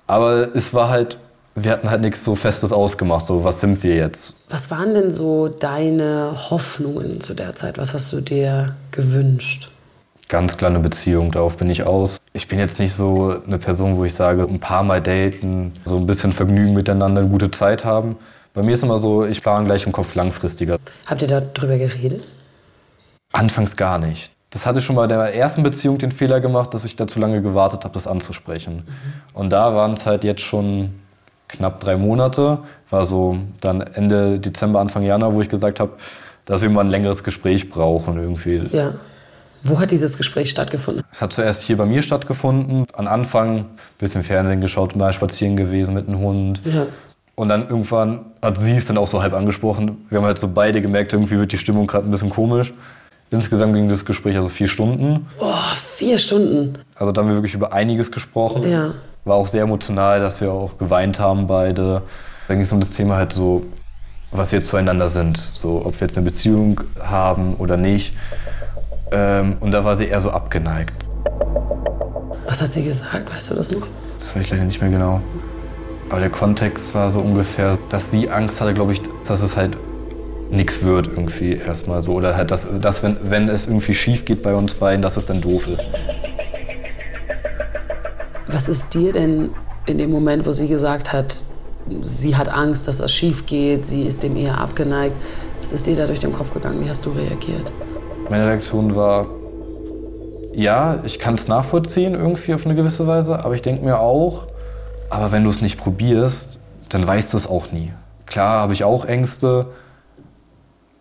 Aber 0.07 0.56
es 0.56 0.74
war 0.74 0.89
halt, 0.89 1.18
wir 1.56 1.72
hatten 1.72 1.89
halt 1.89 2.01
nichts 2.01 2.24
so 2.24 2.36
Festes 2.36 2.72
ausgemacht. 2.72 3.25
So, 3.25 3.44
was 3.44 3.62
sind 3.62 3.83
wir 3.83 3.95
jetzt? 3.95 4.36
Was 4.50 4.72
waren 4.72 4.94
denn 4.94 5.12
so 5.12 5.48
deine 5.48 6.33
Hoffnungen 6.50 7.19
zu 7.22 7.33
der 7.33 7.56
Zeit? 7.56 7.77
Was 7.77 7.94
hast 7.94 8.13
du 8.13 8.22
dir 8.22 8.75
gewünscht? 8.92 9.72
Ganz 10.27 10.57
klar 10.57 10.72
eine 10.72 10.80
Beziehung, 10.80 11.31
darauf 11.31 11.57
bin 11.57 11.69
ich 11.69 11.83
aus. 11.83 12.18
Ich 12.33 12.48
bin 12.48 12.57
jetzt 12.57 12.80
nicht 12.80 12.94
so 12.94 13.36
eine 13.45 13.60
Person, 13.60 13.95
wo 13.98 14.06
ich 14.06 14.16
sage, 14.16 14.42
ein 14.42 14.60
paar 14.60 14.81
Mal 14.81 15.00
daten, 15.00 15.72
so 15.86 15.98
ein 15.98 16.07
bisschen 16.07 16.31
Vergnügen 16.33 16.74
miteinander, 16.74 17.22
eine 17.22 17.30
gute 17.30 17.51
Zeit 17.51 17.86
haben. 17.86 18.18
Bei 18.56 18.63
mir 18.63 18.74
ist 18.74 18.81
immer 18.81 19.00
so, 19.00 19.24
ich 19.24 19.44
plane 19.44 19.66
gleich 19.66 19.86
im 19.86 19.92
Kopf 19.92 20.16
langfristiger. 20.16 20.77
Habt 21.06 21.22
ihr 21.22 21.27
darüber 21.27 21.77
geredet? 21.77 22.24
Anfangs 23.36 23.76
gar 23.76 24.00
nicht. 24.00 24.32
Das 24.52 24.66
hatte 24.66 24.80
ich 24.80 24.86
schon 24.86 24.96
bei 24.96 25.08
der 25.08 25.36
ersten 25.36 25.62
Beziehung 25.62 25.98
den 25.98 26.14
Fehler 26.14 26.40
gemacht, 26.40 26.74
dass 26.74 26.86
ich 26.86 26.96
da 26.96 27.06
zu 27.06 27.20
lange 27.20 27.42
gewartet 27.42 27.84
habe, 27.84 27.94
das 27.94 28.08
anzusprechen. 28.08 28.84
Und 29.34 29.50
da 29.52 29.76
waren 29.76 29.92
es 29.92 30.06
halt 30.06 30.24
jetzt 30.24 30.42
schon 30.42 30.94
knapp 31.50 31.82
drei 31.82 31.98
Monate. 31.98 32.60
War 32.90 33.04
so 33.04 33.38
dann 33.60 33.82
Ende 33.82 34.40
Dezember, 34.40 34.80
Anfang 34.80 35.04
Januar, 35.04 35.34
wo 35.34 35.42
ich 35.42 35.50
gesagt 35.50 35.82
habe, 35.82 35.92
dass 36.46 36.62
wir 36.62 36.70
mal 36.70 36.86
ein 36.86 36.90
längeres 36.90 37.26
Gespräch 37.26 37.70
brauchen 37.70 38.18
irgendwie. 38.18 38.62
Ja. 38.72 38.94
Wo 39.64 39.82
hat 39.82 39.92
dieses 39.92 40.18
Gespräch 40.18 40.52
stattgefunden? 40.52 41.04
Es 41.12 41.22
hat 41.22 41.34
zuerst 41.34 41.64
hier 41.64 41.76
bei 41.76 41.86
mir 41.86 42.02
stattgefunden. 42.02 42.86
Am 42.94 43.08
Anfang 43.08 43.58
ein 43.58 43.66
bisschen 43.98 44.24
Fernsehen 44.24 44.62
geschaut, 44.62 44.96
mal 44.96 45.12
spazieren 45.12 45.58
gewesen 45.58 45.94
mit 45.94 46.08
dem 46.08 46.20
Hund. 46.20 46.62
Ja. 46.64 46.86
Und 47.36 47.50
dann 47.50 47.68
irgendwann 47.68 48.28
hat 48.42 48.58
sie 48.58 48.78
es 48.78 48.86
dann 48.86 48.98
auch 48.98 49.08
so 49.08 49.22
halb 49.22 49.34
angesprochen. 49.34 50.06
Wir 50.10 50.20
haben 50.20 50.26
halt 50.26 50.40
so 50.40 50.48
beide 50.48 50.82
gemerkt, 50.82 51.12
irgendwie 51.12 51.38
wird 51.38 51.52
die 51.52 51.58
Stimmung 51.58 51.86
gerade 51.86 52.08
ein 52.08 52.12
bisschen 52.12 52.30
komisch. 52.30 52.74
Insgesamt 53.31 53.74
ging 53.74 53.89
das 53.89 54.06
Gespräch 54.06 54.36
also 54.38 54.50
vier 54.50 54.68
Stunden. 54.68 55.27
Oh, 55.39 55.54
vier 55.75 56.19
Stunden. 56.19 56.77
Also 56.95 57.12
da 57.12 57.22
haben 57.22 57.30
wir 57.30 57.36
wirklich 57.36 57.54
über 57.54 57.74
einiges 57.74 58.12
gesprochen. 58.12 58.63
Ja. 58.69 58.94
War 59.25 59.36
auch 59.36 59.48
sehr 59.48 59.63
emotional, 59.63 60.19
dass 60.19 60.42
wir 60.42 60.51
auch 60.51 60.77
geweint 60.77 61.19
haben 61.19 61.48
beide. 61.48 62.04
Dann 62.48 62.57
ging 62.57 62.62
es 62.66 62.72
um 62.72 62.80
das 62.80 62.92
Thema 62.92 63.16
halt 63.16 63.33
so, 63.33 63.63
was 64.31 64.51
wir 64.51 64.62
zueinander 64.62 65.07
sind. 65.07 65.38
So, 65.54 65.83
ob 65.83 66.00
wir 66.00 66.07
jetzt 66.07 66.18
eine 66.18 66.25
Beziehung 66.25 66.81
haben 67.01 67.56
oder 67.56 67.77
nicht. 67.77 68.16
Ähm, 69.12 69.57
und 69.60 69.72
da 69.72 69.83
war 69.83 69.98
sie 69.98 70.06
eher 70.06 70.22
so 70.22 70.30
abgeneigt. 70.30 70.94
Was 72.45 72.62
hat 72.62 72.72
sie 72.74 72.83
gesagt? 72.83 73.33
Weißt 73.33 73.51
du 73.51 73.56
das 73.56 73.72
noch? 73.72 73.88
Das 74.19 74.36
weiß 74.36 74.45
ich 74.45 74.51
leider 74.51 74.63
nicht 74.63 74.81
mehr 74.81 74.92
genau. 74.92 75.22
Aber 76.10 76.19
der 76.19 76.30
Kontext 76.30 76.94
war 76.94 77.10
so 77.10 77.19
ungefähr, 77.19 77.77
dass 77.89 78.12
sie 78.12 78.30
Angst 78.30 78.62
hatte, 78.62 78.75
glaube 78.75 78.94
ich, 78.94 79.01
dass 79.27 79.42
es 79.42 79.56
halt 79.56 79.75
nichts 80.50 80.84
wird 80.84 81.08
irgendwie 81.08 81.54
erstmal 81.54 82.04
so. 82.04 82.14
Oder 82.14 82.36
halt, 82.36 82.52
dass, 82.52 82.68
dass 82.80 83.04
wenn, 83.04 83.18
wenn 83.24 83.50
es 83.50 83.68
irgendwie 83.68 83.94
schief 83.94 84.26
geht 84.26 84.44
bei 84.44 84.54
uns 84.54 84.74
beiden, 84.74 85.02
dass 85.02 85.18
es 85.18 85.26
dann 85.26 85.42
doof 85.42 85.68
ist. 85.68 85.84
Was 88.48 88.70
ist 88.70 88.94
dir 88.94 89.12
denn 89.12 89.50
in 89.86 89.98
dem 89.98 90.12
Moment, 90.12 90.46
wo 90.46 90.52
sie 90.52 90.68
gesagt 90.68 91.14
hat, 91.14 91.44
sie 92.02 92.36
hat 92.36 92.50
Angst, 92.50 92.88
dass 92.88 92.98
das 92.98 93.12
schief 93.12 93.46
geht, 93.46 93.86
sie 93.86 94.04
ist 94.04 94.24
dem 94.24 94.36
eher 94.36 94.60
abgeneigt, 94.60 95.16
was 95.60 95.72
ist 95.72 95.88
dir 95.88 95.96
da 95.96 96.08
durch 96.08 96.20
den 96.20 96.32
Kopf 96.32 96.54
gegangen? 96.54 96.84
Wie 96.84 96.90
hast 96.90 97.06
du 97.06 97.12
reagiert? 97.12 97.72
Meine 98.30 98.48
Reaktion 98.48 98.96
war, 98.96 99.28
ja, 100.54 101.00
ich 101.04 101.20
kann 101.20 101.36
es 101.36 101.48
nachvollziehen 101.48 102.14
irgendwie 102.14 102.54
auf 102.54 102.66
eine 102.66 102.76
gewisse 102.76 103.06
Weise, 103.08 103.44
aber 103.44 103.56
ich 103.56 103.62
denke 103.62 103.84
mir 103.84 104.00
auch, 104.00 104.48
aber 105.10 105.32
wenn 105.32 105.44
du 105.44 105.50
es 105.50 105.62
nicht 105.62 105.78
probierst, 105.78 106.60
dann 106.90 107.06
weißt 107.06 107.34
du 107.34 107.38
es 107.38 107.48
auch 107.48 107.72
nie. 107.72 107.92
Klar 108.26 108.62
habe 108.62 108.74
ich 108.74 108.84
auch 108.84 109.06
Ängste, 109.06 109.68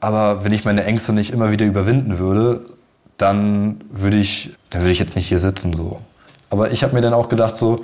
aber 0.05 0.45
wenn 0.45 0.53
ich 0.53 0.65
meine 0.65 0.85
Ängste 0.85 1.13
nicht 1.13 1.31
immer 1.31 1.51
wieder 1.51 1.65
überwinden 1.65 2.19
würde, 2.19 2.67
dann 3.17 3.81
würde 3.91 4.19
ich, 4.19 4.53
dann 4.71 4.83
würde 4.83 4.93
ich 4.93 4.99
jetzt 4.99 5.17
nicht 5.17 5.29
hier 5.29 5.39
sitzen 5.39 5.75
so. 5.75 6.01
Aber 6.51 6.73
ich 6.73 6.83
habe 6.83 6.95
mir 6.95 7.01
dann 7.01 7.15
auch 7.15 7.29
gedacht 7.29 7.57
so, 7.57 7.81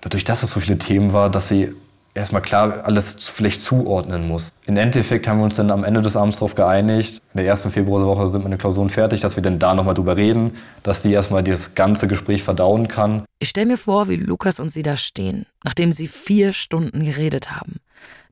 dadurch, 0.00 0.24
dass 0.24 0.42
es 0.42 0.50
so 0.50 0.58
viele 0.58 0.78
Themen 0.78 1.12
war, 1.12 1.30
dass 1.30 1.48
sie 1.48 1.72
erstmal 2.12 2.42
klar 2.42 2.84
alles 2.84 3.28
vielleicht 3.28 3.62
zuordnen 3.62 4.26
muss. 4.26 4.52
Im 4.66 4.76
Endeffekt 4.76 5.28
haben 5.28 5.38
wir 5.38 5.44
uns 5.44 5.56
dann 5.56 5.70
am 5.70 5.84
Ende 5.84 6.02
des 6.02 6.16
Abends 6.16 6.38
darauf 6.38 6.54
geeinigt, 6.54 7.22
in 7.34 7.38
der 7.38 7.46
ersten 7.46 7.70
Februarwoche 7.70 8.30
sind 8.32 8.42
meine 8.42 8.58
Klausuren 8.58 8.90
fertig, 8.90 9.20
dass 9.20 9.36
wir 9.36 9.42
dann 9.42 9.58
da 9.60 9.74
nochmal 9.74 9.94
drüber 9.94 10.16
reden, 10.16 10.56
dass 10.82 11.02
die 11.02 11.12
erstmal 11.12 11.44
dieses 11.44 11.74
ganze 11.76 12.08
Gespräch 12.08 12.42
verdauen 12.42 12.88
kann. 12.88 13.24
Ich 13.38 13.50
stelle 13.50 13.66
mir 13.66 13.78
vor, 13.78 14.08
wie 14.08 14.16
Lukas 14.16 14.58
und 14.58 14.72
sie 14.72 14.82
da 14.82 14.96
stehen, 14.96 15.46
nachdem 15.62 15.92
sie 15.92 16.08
vier 16.08 16.52
Stunden 16.52 17.04
geredet 17.04 17.52
haben. 17.52 17.76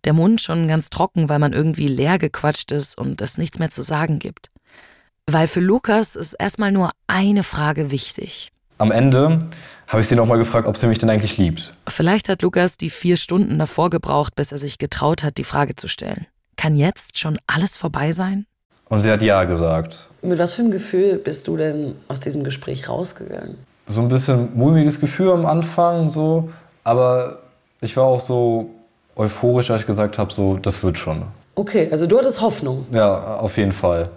Der 0.05 0.13
Mund 0.13 0.41
schon 0.41 0.69
ganz 0.69 0.91
trocken, 0.91 1.29
weil 1.29 1.39
man 1.39 1.53
irgendwie 1.53 1.89
leer 1.89 2.19
gequatscht 2.19 2.73
ist 2.73 2.97
und 2.97 3.21
es 3.21 3.39
nichts 3.39 3.59
mehr 3.59 3.71
zu 3.71 3.83
sagen 3.83 4.19
gibt. 4.19 4.51
Weil 5.27 5.47
für 5.47 5.61
Lukas 5.61 6.17
ist 6.17 6.33
erstmal 6.35 6.73
nur 6.73 6.91
eine 7.07 7.43
Frage 7.43 7.91
wichtig. 7.91 8.51
Am 8.79 8.93
Ende 8.93 9.41
habe 9.89 10.01
ich 10.01 10.09
sie 10.09 10.15
nochmal 10.15 10.39
gefragt, 10.39 10.69
ob 10.69 10.77
sie 10.77 10.87
mich 10.87 10.99
denn 10.99 11.11
eigentlich 11.11 11.37
liebt. 11.37 11.75
Vielleicht 11.89 12.29
hat 12.29 12.43
Lukas 12.43 12.77
die 12.77 12.91
vier 12.91 13.17
Stunden 13.17 13.59
davor 13.59 13.91
gebraucht, 13.91 14.37
bis 14.37 14.53
er 14.53 14.59
sich 14.59 14.79
getraut 14.79 15.25
hat, 15.25 15.37
die 15.37 15.45
Frage 15.45 15.75
zu 15.75 15.89
stellen. 15.89 16.27
Kann 16.57 16.77
jetzt 16.77 17.19
schon 17.19 17.39
alles 17.47 17.77
vorbei 17.77 18.13
sein? 18.13 18.47
Und 18.89 19.03
sie 19.03 19.11
hat 19.11 19.23
ja 19.23 19.45
gesagt. 19.45 20.09
Mit 20.23 20.39
was 20.39 20.55
für 20.55 20.63
einem 20.63 20.71
Gefühl 20.71 21.19
bist 21.19 21.47
du 21.49 21.57
denn 21.57 21.95
aus 22.09 22.21
diesem 22.21 22.45
Gespräch 22.45 22.89
rausgegangen? 22.89 23.59
So 23.87 24.01
ein 24.01 24.09
bisschen 24.09 24.57
mulmiges 24.57 25.01
Gefühl 25.01 25.31
am 25.31 25.47
Anfang, 25.47 26.11
so. 26.11 26.51
Aber 26.85 27.41
ich 27.81 27.97
war 27.97 28.05
auch 28.05 28.21
so 28.21 28.71
euphorisch, 29.19 29.71
als 29.71 29.83
ich 29.83 29.87
gesagt 29.87 30.17
habe, 30.19 30.33
so, 30.33 30.57
das 30.57 30.83
wird 30.83 30.97
schon. 30.97 31.25
Okay, 31.55 31.89
also 31.91 32.07
du 32.07 32.19
hattest 32.19 32.41
Hoffnung. 32.41 32.87
Ja, 32.93 33.39
auf 33.39 33.57
jeden 33.57 33.73
Fall. 33.73 34.11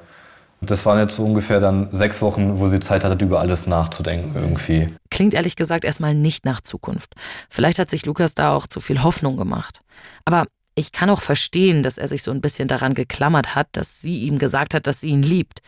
Das 0.62 0.86
waren 0.86 1.00
jetzt 1.00 1.15
so 1.15 1.25
ungefähr 1.25 1.60
dann 1.60 1.88
sechs 1.91 2.22
Wochen, 2.22 2.60
wo 2.60 2.67
sie 2.67 2.79
Zeit 2.79 3.03
hatte, 3.03 3.25
über 3.25 3.39
alles 3.39 3.65
nachzudenken 3.65 4.34
irgendwie. 4.36 4.89
Klingt 5.10 5.34
ehrlich 5.34 5.55
gesagt 5.55 5.84
erstmal 5.84 6.13
nicht 6.13 6.46
nach 6.46 6.62
Zukunft. 6.62 7.15
Vielleicht 7.50 7.79
hat 7.79 7.89
sich 7.89 8.05
Lukas 8.05 8.36
da 8.36 8.55
auch 8.55 8.67
zu 8.67 8.79
viel 8.79 9.01
Hoffnung 9.01 9.38
gemacht. 9.38 9.81
Aber 10.24 10.46
ich 10.75 10.91
kann 10.91 11.10
auch 11.10 11.22
verstehen, 11.22 11.81
dass 11.81 11.98
er 11.98 12.08
sich 12.08 12.22
so 12.22 12.29
ein 12.29 12.41
bisschen 12.41 12.67
daran 12.67 12.93
geklammert 12.93 13.55
hat, 13.55 13.70
dass 13.72 14.01
sie 14.01 14.20
ihm 14.22 14.38
gesagt 14.38 14.75
hat, 14.75 14.86
dass 14.86 15.01
sie 15.01 15.08
ihn 15.08 15.24
liebt. 15.24 15.62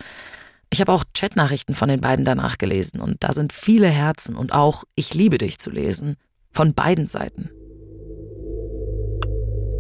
Ich 0.70 0.80
habe 0.80 0.92
auch 0.92 1.04
Chatnachrichten 1.16 1.74
von 1.74 1.90
den 1.90 2.02
beiden 2.02 2.24
danach 2.24 2.60
gelesen 2.60 3.02
und 3.02 3.24
da 3.24 3.34
sind 3.34 3.52
viele 3.52 3.88
Herzen 3.88 4.36
und 4.36 4.54
auch 4.54 4.84
Ich 4.96 5.16
liebe 5.16 5.40
dich 5.40 5.58
zu 5.58 5.72
lesen. 5.72 6.18
Von 6.52 6.76
beiden 6.76 7.08
Seiten. 7.08 7.50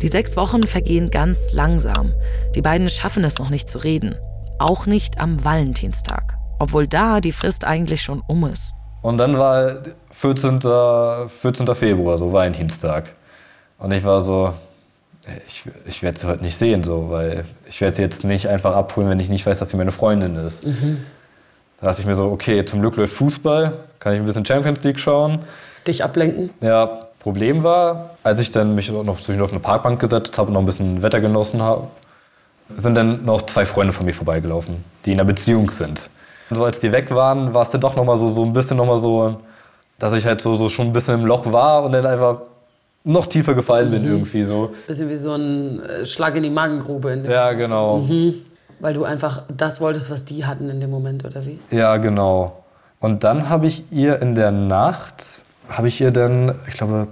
Die 0.03 0.09
sechs 0.09 0.35
Wochen 0.35 0.63
vergehen 0.63 1.11
ganz 1.11 1.53
langsam. 1.53 2.11
Die 2.55 2.61
beiden 2.61 2.89
schaffen 2.89 3.23
es 3.23 3.39
noch 3.39 3.49
nicht 3.49 3.69
zu 3.69 3.77
reden. 3.77 4.15
Auch 4.59 4.85
nicht 4.85 5.21
am 5.21 5.45
Valentinstag. 5.45 6.37
Obwohl 6.59 6.87
da 6.87 7.21
die 7.21 7.31
Frist 7.31 7.63
eigentlich 7.63 8.01
schon 8.01 8.21
um 8.27 8.45
ist. 8.45 8.73
Und 9.01 9.17
dann 9.17 9.37
war 9.37 9.77
14. 10.11 10.59
14. 11.29 11.73
Februar, 11.73 12.17
so 12.17 12.33
Valentinstag. 12.33 13.11
Und 13.79 13.93
ich 13.93 14.03
war 14.03 14.19
so, 14.19 14.53
ich, 15.47 15.63
ich 15.85 16.03
werde 16.03 16.19
sie 16.19 16.27
heute 16.27 16.43
nicht 16.43 16.57
sehen, 16.57 16.83
so, 16.83 17.09
weil 17.09 17.45
ich 17.69 17.79
werde 17.79 17.95
sie 17.95 18.01
jetzt 18.01 18.25
nicht 18.25 18.49
einfach 18.49 18.75
abholen, 18.75 19.07
wenn 19.07 19.21
ich 19.21 19.29
nicht 19.29 19.45
weiß, 19.45 19.59
dass 19.59 19.69
sie 19.69 19.77
meine 19.77 19.93
Freundin 19.93 20.35
ist. 20.35 20.65
Da 21.79 21.87
dachte 21.87 22.01
ich 22.01 22.07
mir 22.07 22.15
so, 22.15 22.25
okay, 22.25 22.65
zum 22.65 22.81
Glück 22.81 22.97
läuft 22.97 23.13
Fußball, 23.13 23.71
kann 23.99 24.13
ich 24.15 24.19
ein 24.19 24.25
bisschen 24.25 24.45
Champions 24.45 24.83
League 24.83 24.99
schauen. 24.99 25.45
Dich 25.87 26.03
ablenken? 26.03 26.49
Ja, 26.59 27.07
Problem 27.23 27.63
war, 27.63 28.11
als 28.23 28.39
ich 28.39 28.51
dann 28.51 28.75
mich 28.75 28.91
noch 28.91 29.07
auf 29.07 29.29
eine 29.29 29.59
Parkbank 29.59 29.99
gesetzt 29.99 30.37
habe 30.37 30.49
und 30.49 30.53
noch 30.53 30.59
ein 30.59 30.65
bisschen 30.65 31.01
Wetter 31.01 31.21
genossen 31.21 31.61
habe, 31.61 31.87
sind 32.75 32.95
dann 32.95 33.23
noch 33.23 33.43
zwei 33.43 33.65
Freunde 33.65 33.93
von 33.93 34.05
mir 34.05 34.13
vorbeigelaufen, 34.13 34.83
die 35.05 35.13
in 35.13 35.19
einer 35.19 35.27
Beziehung 35.27 35.69
sind. 35.69 36.09
Und 36.49 36.57
so 36.57 36.65
als 36.65 36.79
die 36.79 36.91
weg 36.91 37.11
waren, 37.11 37.53
war 37.53 37.63
es 37.63 37.69
dann 37.69 37.81
doch 37.81 37.95
noch 37.95 38.03
mal 38.03 38.17
so, 38.17 38.31
so 38.33 38.43
ein 38.43 38.51
bisschen 38.51 38.77
noch 38.77 38.85
mal 38.85 39.01
so, 39.01 39.39
dass 39.99 40.13
ich 40.13 40.25
halt 40.25 40.41
so, 40.41 40.55
so 40.55 40.67
schon 40.67 40.87
ein 40.87 40.93
bisschen 40.93 41.21
im 41.21 41.25
Loch 41.25 41.51
war 41.51 41.83
und 41.83 41.93
dann 41.93 42.05
einfach 42.05 42.41
noch 43.05 43.27
tiefer 43.27 43.53
gefallen 43.53 43.91
bin 43.91 44.05
irgendwie 44.05 44.43
so. 44.43 44.73
Bisschen 44.87 45.09
wie 45.09 45.15
so 45.15 45.33
ein 45.33 45.81
äh, 45.81 46.05
Schlag 46.05 46.35
in 46.35 46.43
die 46.43 46.49
Magengrube. 46.49 47.11
In 47.11 47.25
Ja, 47.25 47.53
genau. 47.53 48.05
Weil 48.79 48.93
du 48.93 49.05
einfach 49.05 49.43
das 49.55 49.79
wolltest, 49.79 50.11
was 50.11 50.25
die 50.25 50.45
hatten 50.45 50.69
in 50.69 50.81
dem 50.81 50.91
Moment, 50.91 51.23
oder 51.23 51.45
wie? 51.45 51.59
Ja, 51.71 51.97
genau. 51.97 52.63
Und 52.99 53.23
dann 53.23 53.49
habe 53.49 53.67
ich 53.67 53.83
ihr 53.91 54.21
in 54.21 54.35
der 54.35 54.51
Nacht, 54.51 55.42
habe 55.69 55.87
ich 55.87 55.99
ihr 56.01 56.11
dann, 56.11 56.55
ich 56.67 56.75
glaube, 56.75 57.07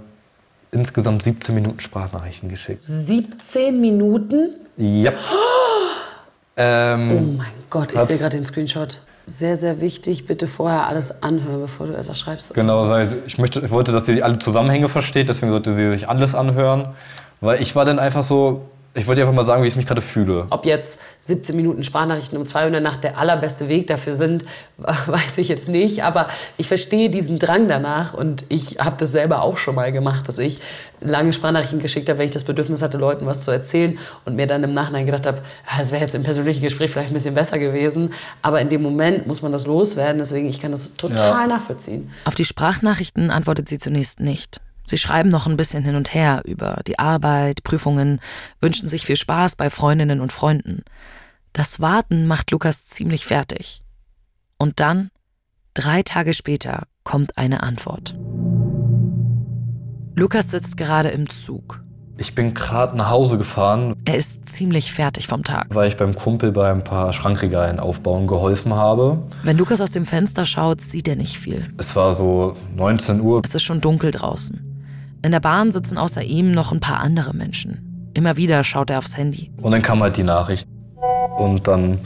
insgesamt 0.70 1.22
17 1.22 1.54
Minuten 1.54 1.80
Sprachnachrichten 1.80 2.48
geschickt. 2.48 2.82
17 2.82 3.80
Minuten? 3.80 4.50
Ja. 4.76 5.12
Ähm, 6.54 7.10
Oh 7.10 7.38
mein 7.38 7.46
Gott, 7.70 7.92
ich 7.94 8.00
sehe 8.00 8.18
gerade 8.18 8.36
den 8.36 8.44
Screenshot. 8.44 9.00
Sehr, 9.24 9.56
sehr 9.56 9.80
wichtig. 9.80 10.26
Bitte 10.26 10.46
vorher 10.46 10.86
alles 10.86 11.22
anhören, 11.22 11.62
bevor 11.62 11.86
du 11.86 11.94
da 11.94 12.14
schreibst. 12.14 12.52
Genau, 12.52 12.82
also 12.84 13.16
ich, 13.26 13.38
möchte, 13.38 13.60
ich 13.60 13.70
wollte, 13.70 13.90
dass 13.90 14.04
sie 14.04 14.22
alle 14.22 14.38
Zusammenhänge 14.38 14.88
versteht, 14.88 15.30
deswegen 15.30 15.50
sollte 15.50 15.74
sie 15.74 15.88
sich 15.88 16.10
alles 16.10 16.34
anhören. 16.34 16.88
Weil 17.40 17.62
ich 17.62 17.74
war 17.74 17.86
dann 17.86 17.98
einfach 17.98 18.22
so, 18.22 18.68
ich 18.94 19.06
wollte 19.06 19.22
einfach 19.22 19.32
mal 19.32 19.46
sagen, 19.46 19.62
wie 19.62 19.68
ich 19.68 19.76
mich 19.76 19.86
gerade 19.86 20.02
fühle. 20.02 20.46
Ob 20.50 20.66
jetzt 20.66 21.00
17 21.20 21.56
Minuten 21.56 21.82
Sprachnachrichten 21.82 22.36
um 22.38 22.44
2 22.44 22.60
Uhr 22.60 22.66
in 22.66 22.72
der 22.72 22.82
Nacht 22.82 23.04
der 23.04 23.16
allerbeste 23.16 23.68
Weg 23.68 23.86
dafür 23.86 24.14
sind, 24.14 24.44
weiß 24.78 25.38
ich 25.38 25.48
jetzt 25.48 25.68
nicht. 25.68 26.04
Aber 26.04 26.28
ich 26.58 26.68
verstehe 26.68 27.08
diesen 27.08 27.38
Drang 27.38 27.68
danach 27.68 28.12
und 28.14 28.44
ich 28.48 28.78
habe 28.80 28.96
das 28.98 29.12
selber 29.12 29.42
auch 29.42 29.56
schon 29.56 29.74
mal 29.74 29.92
gemacht, 29.92 30.28
dass 30.28 30.38
ich 30.38 30.60
lange 31.00 31.32
Sprachnachrichten 31.32 31.80
geschickt 31.80 32.08
habe, 32.08 32.18
wenn 32.18 32.26
ich 32.26 32.32
das 32.32 32.44
Bedürfnis 32.44 32.82
hatte, 32.82 32.98
Leuten 32.98 33.26
was 33.26 33.44
zu 33.44 33.50
erzählen 33.50 33.98
und 34.24 34.36
mir 34.36 34.46
dann 34.46 34.62
im 34.62 34.74
Nachhinein 34.74 35.06
gedacht 35.06 35.26
habe, 35.26 35.38
ah, 35.66 35.80
es 35.80 35.90
wäre 35.90 36.02
jetzt 36.02 36.14
im 36.14 36.22
persönlichen 36.22 36.62
Gespräch 36.62 36.90
vielleicht 36.90 37.10
ein 37.10 37.14
bisschen 37.14 37.34
besser 37.34 37.58
gewesen. 37.58 38.12
Aber 38.42 38.60
in 38.60 38.68
dem 38.68 38.82
Moment 38.82 39.26
muss 39.26 39.42
man 39.42 39.52
das 39.52 39.66
loswerden. 39.66 40.18
Deswegen, 40.18 40.48
ich 40.48 40.60
kann 40.60 40.70
das 40.70 40.94
total 40.96 41.42
Ja. 41.42 41.46
nachvollziehen. 41.46 42.10
Auf 42.24 42.34
die 42.34 42.44
Sprachnachrichten 42.44 43.30
antwortet 43.30 43.68
sie 43.68 43.78
zunächst 43.78 44.20
nicht. 44.20 44.60
Sie 44.86 44.96
schreiben 44.98 45.28
noch 45.30 45.46
ein 45.46 45.56
bisschen 45.56 45.84
hin 45.84 45.94
und 45.94 46.12
her 46.14 46.42
über 46.44 46.80
die 46.86 46.98
Arbeit, 46.98 47.62
Prüfungen, 47.62 48.20
wünschen 48.60 48.88
sich 48.88 49.06
viel 49.06 49.16
Spaß 49.16 49.56
bei 49.56 49.70
Freundinnen 49.70 50.20
und 50.20 50.32
Freunden. 50.32 50.82
Das 51.52 51.80
Warten 51.80 52.26
macht 52.26 52.50
Lukas 52.50 52.86
ziemlich 52.86 53.24
fertig. 53.26 53.82
Und 54.58 54.80
dann, 54.80 55.10
drei 55.74 56.02
Tage 56.02 56.34
später, 56.34 56.84
kommt 57.04 57.36
eine 57.38 57.62
Antwort. 57.62 58.14
Lukas 60.14 60.50
sitzt 60.50 60.76
gerade 60.76 61.08
im 61.10 61.28
Zug. 61.30 61.82
Ich 62.18 62.34
bin 62.34 62.52
gerade 62.52 62.96
nach 62.96 63.08
Hause 63.08 63.38
gefahren, 63.38 63.96
Er 64.04 64.16
ist 64.16 64.46
ziemlich 64.48 64.92
fertig 64.92 65.26
vom 65.26 65.42
Tag. 65.44 65.66
weil 65.74 65.88
ich 65.88 65.96
beim 65.96 66.14
Kumpel 66.14 66.52
bei 66.52 66.70
ein 66.70 66.84
paar 66.84 67.12
Schrankregalen 67.14 67.80
aufbauen 67.80 68.26
geholfen 68.26 68.74
habe. 68.74 69.22
Wenn 69.42 69.56
Lukas 69.56 69.80
aus 69.80 69.90
dem 69.92 70.04
Fenster 70.06 70.44
schaut, 70.44 70.82
sieht 70.82 71.08
er 71.08 71.16
nicht 71.16 71.38
viel. 71.38 71.72
Es 71.78 71.96
war 71.96 72.14
so 72.14 72.54
19 72.76 73.20
Uhr. 73.20 73.40
Es 73.44 73.54
ist 73.54 73.62
schon 73.62 73.80
dunkel 73.80 74.10
draußen. 74.10 74.60
In 75.22 75.30
der 75.32 75.40
Bahn 75.40 75.70
sitzen 75.72 75.98
außer 75.98 76.22
ihm 76.22 76.52
noch 76.52 76.72
ein 76.72 76.80
paar 76.80 76.98
andere 77.00 77.32
Menschen. 77.34 78.10
Immer 78.14 78.36
wieder 78.36 78.64
schaut 78.64 78.90
er 78.90 78.98
aufs 78.98 79.16
Handy. 79.16 79.50
Und 79.60 79.72
dann 79.72 79.82
kam 79.82 80.02
halt 80.02 80.16
die 80.16 80.22
Nachricht. 80.24 80.66
Und 81.38 81.66
dann 81.68 81.98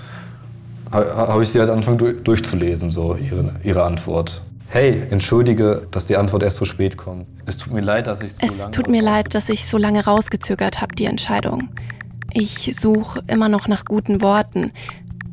ha- 0.93 1.29
habe 1.29 1.43
ich 1.43 1.49
sie 1.49 1.59
halt 1.61 1.71
angefangen 1.71 1.99
du- 1.99 2.13
durchzulesen, 2.13 2.91
so 2.91 3.17
ihre, 3.17 3.55
ihre 3.63 3.85
Antwort. 3.85 4.43
Hey, 4.69 5.03
entschuldige, 5.11 5.87
dass 5.93 6.07
die 6.07 6.17
Antwort 6.17 6.43
erst 6.43 6.59
so 6.59 6.65
spät 6.65 6.97
kommt. 6.97 7.27
Es 7.47 7.57
tut 7.57 7.73
mir 7.73 7.81
leid, 7.81 8.07
dass 8.07 8.21
ich 8.21 8.35
so 8.35 8.45
Es 8.47 8.59
lange 8.59 8.71
tut 8.73 8.89
mir 8.89 9.03
leid, 9.03 9.35
dass 9.35 9.49
ich 9.49 9.65
so 9.67 9.79
lange 9.79 10.05
rausgezögert 10.05 10.81
habe, 10.81 10.95
die 10.95 11.07
Entscheidung. 11.07 11.69
Ich 12.33 12.77
suche 12.77 13.23
immer 13.29 13.49
noch 13.49 13.67
nach 13.69 13.85
guten 13.85 14.21
Worten. 14.21 14.73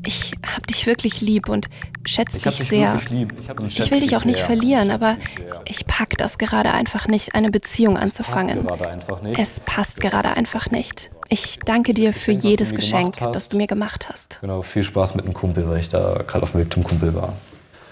Ich 0.06 0.34
hab 0.46 0.68
dich 0.68 0.86
wirklich 0.86 1.22
lieb 1.22 1.48
und 1.50 1.70
schätze 2.06 2.40
dich 2.40 2.58
dich 2.58 2.68
sehr. 2.68 3.00
lieb. 3.10 3.34
Ich 3.68 3.80
Ich 3.80 3.92
will 3.92 4.02
dich 4.02 4.16
auch 4.18 4.26
nicht 4.26 4.38
sehr. 4.38 4.46
verlieren, 4.46 4.92
aber 4.92 5.18
Ich 5.66 5.86
pack 5.88 6.18
das 6.18 6.38
gerade 6.38 6.72
einfach 6.72 7.08
nicht, 7.08 7.36
eine 7.36 7.50
Beziehung 7.52 7.94
Passt 7.96 8.04
anzufangen. 8.20 8.64
gerade 8.68 8.90
einfach 8.90 9.22
nicht. 9.22 9.40
Es 9.40 9.62
passt 9.62 10.02
gerade 10.02 10.36
einfach 10.36 10.70
nicht. 10.72 11.10
Ich 11.30 11.58
danke 11.66 11.94
dir 11.94 12.12
für 12.14 12.34
du 12.34 12.40
jedes 12.40 12.74
Geschenk, 12.76 13.16
das 13.32 13.48
du 13.50 13.58
mir 13.58 13.68
gemacht 13.68 14.10
hast. 14.12 14.40
Genau, 14.42 14.62
viel 14.62 14.84
Spaß 14.84 15.16
mit 15.16 15.26
dem 15.26 15.34
Kumpel, 15.34 15.68
weil 15.70 15.80
ich 15.80 15.90
da 15.90 16.22
gerade 16.28 16.44
auf 16.44 16.52
dem 16.52 16.62
Weg 16.62 16.74
zum 16.74 16.84
Kumpel 16.84 17.16
war. 17.16 17.34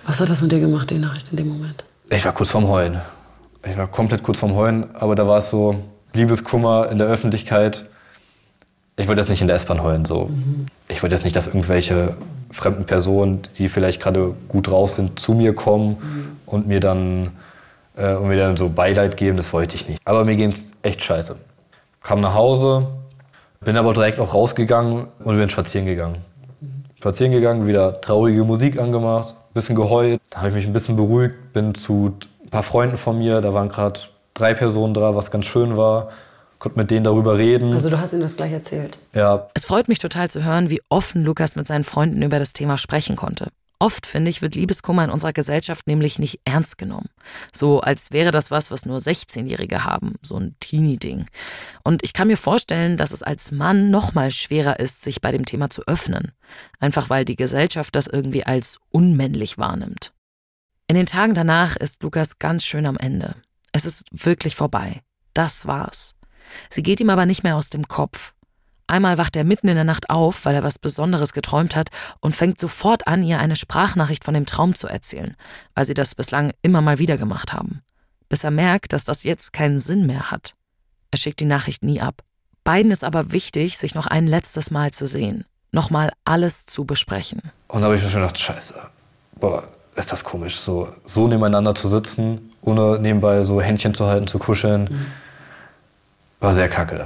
Was 0.05 0.19
hat 0.19 0.29
das 0.29 0.41
mit 0.41 0.51
dir 0.51 0.59
gemacht, 0.59 0.89
die 0.89 0.97
Nachricht 0.97 1.29
in 1.31 1.37
dem 1.37 1.47
Moment? 1.47 1.85
Ich 2.09 2.25
war 2.25 2.33
kurz 2.33 2.51
vorm 2.51 2.67
Heulen. 2.67 2.99
Ich 3.65 3.77
war 3.77 3.87
komplett 3.87 4.21
kurz 4.23 4.39
vorm 4.39 4.55
Heulen, 4.55 4.93
aber 4.95 5.15
da 5.15 5.27
war 5.27 5.37
es 5.37 5.49
so 5.49 5.75
Liebeskummer 6.13 6.89
in 6.89 6.97
der 6.97 7.07
Öffentlichkeit. 7.07 7.85
Ich 8.97 9.07
wollte 9.07 9.21
jetzt 9.21 9.29
nicht 9.29 9.41
in 9.41 9.47
der 9.47 9.55
S-Bahn 9.55 9.81
heulen, 9.81 10.05
so. 10.05 10.29
Ich 10.87 11.01
wollte 11.01 11.15
jetzt 11.15 11.23
nicht, 11.23 11.35
dass 11.35 11.47
irgendwelche 11.47 12.15
fremden 12.51 12.85
Personen, 12.85 13.41
die 13.57 13.69
vielleicht 13.69 14.01
gerade 14.01 14.35
gut 14.47 14.67
drauf 14.67 14.91
sind, 14.91 15.19
zu 15.19 15.33
mir 15.33 15.55
kommen 15.55 16.37
und 16.45 16.67
mir 16.67 16.79
dann 16.79 17.31
äh, 17.95 18.15
und 18.15 18.27
mir 18.27 18.37
dann 18.37 18.57
so 18.57 18.69
Beileid 18.69 19.17
geben. 19.17 19.37
Das 19.37 19.53
wollte 19.53 19.75
ich 19.75 19.87
nicht. 19.87 20.01
Aber 20.05 20.25
mir 20.25 20.35
ging 20.35 20.49
es 20.49 20.71
echt 20.81 21.01
scheiße. 21.01 21.35
Kam 22.03 22.21
nach 22.21 22.33
Hause, 22.33 22.87
bin 23.61 23.77
aber 23.77 23.93
direkt 23.93 24.19
auch 24.19 24.33
rausgegangen 24.33 25.07
und 25.23 25.37
bin 25.37 25.49
spazieren 25.49 25.85
gegangen. 25.85 26.17
Spazieren 26.97 27.31
gegangen, 27.31 27.67
wieder 27.67 28.01
traurige 28.01 28.43
Musik 28.43 28.79
angemacht, 28.79 29.35
bisschen 29.53 29.75
geheult. 29.75 30.19
Da 30.29 30.39
habe 30.39 30.49
ich 30.49 30.55
mich 30.55 30.67
ein 30.67 30.73
bisschen 30.73 30.95
beruhigt, 30.95 31.53
bin 31.53 31.73
zu 31.73 32.13
ein 32.43 32.49
paar 32.49 32.63
Freunden 32.63 32.97
von 32.97 33.17
mir, 33.17 33.41
da 33.41 33.53
waren 33.53 33.69
gerade 33.69 33.99
drei 34.33 34.53
Personen 34.53 34.93
da, 34.93 35.15
was 35.15 35.31
ganz 35.31 35.45
schön 35.45 35.77
war. 35.77 36.09
Konnte 36.61 36.77
mit 36.77 36.91
denen 36.91 37.03
darüber 37.03 37.39
reden. 37.39 37.73
Also 37.73 37.89
du 37.89 37.99
hast 37.99 38.13
ihm 38.13 38.21
das 38.21 38.37
gleich 38.37 38.51
erzählt. 38.51 38.99
ja, 39.13 39.49
Es 39.55 39.65
freut 39.65 39.87
mich 39.87 39.97
total 39.97 40.29
zu 40.29 40.43
hören, 40.43 40.69
wie 40.69 40.79
offen 40.89 41.23
Lukas 41.23 41.55
mit 41.55 41.65
seinen 41.65 41.83
Freunden 41.83 42.21
über 42.21 42.37
das 42.37 42.53
Thema 42.53 42.77
sprechen 42.77 43.15
konnte. 43.15 43.47
Oft, 43.79 44.05
finde 44.05 44.29
ich, 44.29 44.43
wird 44.43 44.53
Liebeskummer 44.53 45.03
in 45.03 45.09
unserer 45.09 45.33
Gesellschaft 45.33 45.87
nämlich 45.87 46.19
nicht 46.19 46.39
ernst 46.45 46.77
genommen. 46.77 47.09
So 47.51 47.81
als 47.81 48.11
wäre 48.11 48.29
das 48.29 48.51
was, 48.51 48.69
was 48.69 48.85
nur 48.85 48.99
16-Jährige 48.99 49.85
haben, 49.85 50.19
so 50.21 50.37
ein 50.37 50.55
Teenie-Ding. 50.59 51.25
Und 51.83 52.03
ich 52.03 52.13
kann 52.13 52.27
mir 52.27 52.37
vorstellen, 52.37 52.95
dass 52.95 53.09
es 53.09 53.23
als 53.23 53.51
Mann 53.51 53.89
noch 53.89 54.13
mal 54.13 54.29
schwerer 54.29 54.79
ist, 54.79 55.01
sich 55.01 55.19
bei 55.19 55.31
dem 55.31 55.45
Thema 55.45 55.71
zu 55.71 55.81
öffnen. 55.87 56.31
Einfach 56.79 57.09
weil 57.09 57.25
die 57.25 57.37
Gesellschaft 57.37 57.95
das 57.95 58.05
irgendwie 58.05 58.43
als 58.43 58.77
unmännlich 58.91 59.57
wahrnimmt. 59.57 60.13
In 60.87 60.95
den 60.95 61.07
Tagen 61.07 61.33
danach 61.33 61.75
ist 61.75 62.03
Lukas 62.03 62.37
ganz 62.37 62.63
schön 62.63 62.85
am 62.85 62.97
Ende. 62.97 63.33
Es 63.71 63.85
ist 63.85 64.05
wirklich 64.11 64.55
vorbei. 64.55 65.01
Das 65.33 65.65
war's. 65.65 66.13
Sie 66.69 66.83
geht 66.83 66.99
ihm 66.99 67.09
aber 67.09 67.25
nicht 67.25 67.43
mehr 67.43 67.55
aus 67.55 67.69
dem 67.69 67.87
Kopf. 67.87 68.33
Einmal 68.87 69.17
wacht 69.17 69.37
er 69.37 69.45
mitten 69.45 69.69
in 69.69 69.75
der 69.75 69.85
Nacht 69.85 70.09
auf, 70.09 70.43
weil 70.43 70.53
er 70.53 70.63
was 70.63 70.77
Besonderes 70.77 71.31
geträumt 71.31 71.77
hat 71.77 71.89
und 72.19 72.35
fängt 72.35 72.59
sofort 72.59 73.07
an, 73.07 73.23
ihr 73.23 73.39
eine 73.39 73.55
Sprachnachricht 73.55 74.25
von 74.25 74.33
dem 74.33 74.45
Traum 74.45 74.75
zu 74.75 74.87
erzählen, 74.87 75.37
weil 75.75 75.85
sie 75.85 75.93
das 75.93 76.13
bislang 76.13 76.51
immer 76.61 76.81
mal 76.81 76.99
wieder 76.99 77.15
gemacht 77.15 77.53
haben. 77.53 77.81
Bis 78.27 78.43
er 78.43 78.51
merkt, 78.51 78.91
dass 78.91 79.05
das 79.05 79.23
jetzt 79.23 79.53
keinen 79.53 79.79
Sinn 79.79 80.05
mehr 80.05 80.29
hat. 80.29 80.55
Er 81.09 81.17
schickt 81.17 81.39
die 81.39 81.45
Nachricht 81.45 81.83
nie 81.83 82.01
ab. 82.01 82.21
Beiden 82.63 82.91
ist 82.91 83.03
aber 83.03 83.31
wichtig, 83.31 83.77
sich 83.77 83.95
noch 83.95 84.07
ein 84.07 84.27
letztes 84.27 84.71
Mal 84.71 84.91
zu 84.91 85.05
sehen. 85.07 85.45
Nochmal 85.71 86.11
alles 86.25 86.65
zu 86.65 86.83
besprechen. 86.83 87.41
Und 87.69 87.81
da 87.81 87.85
habe 87.85 87.95
ich 87.95 88.03
mir 88.03 88.09
schon 88.09 88.21
gedacht, 88.21 88.37
scheiße, 88.37 88.75
boah, 89.39 89.63
ist 89.95 90.11
das 90.11 90.23
komisch, 90.23 90.59
so, 90.59 90.89
so 91.05 91.27
nebeneinander 91.27 91.75
zu 91.75 91.87
sitzen, 91.87 92.51
ohne 92.61 92.99
nebenbei 92.99 93.43
so 93.43 93.61
Händchen 93.61 93.93
zu 93.93 94.05
halten, 94.05 94.27
zu 94.27 94.37
kuscheln. 94.37 95.07
War 96.41 96.55
sehr 96.55 96.69
kacke. 96.69 97.05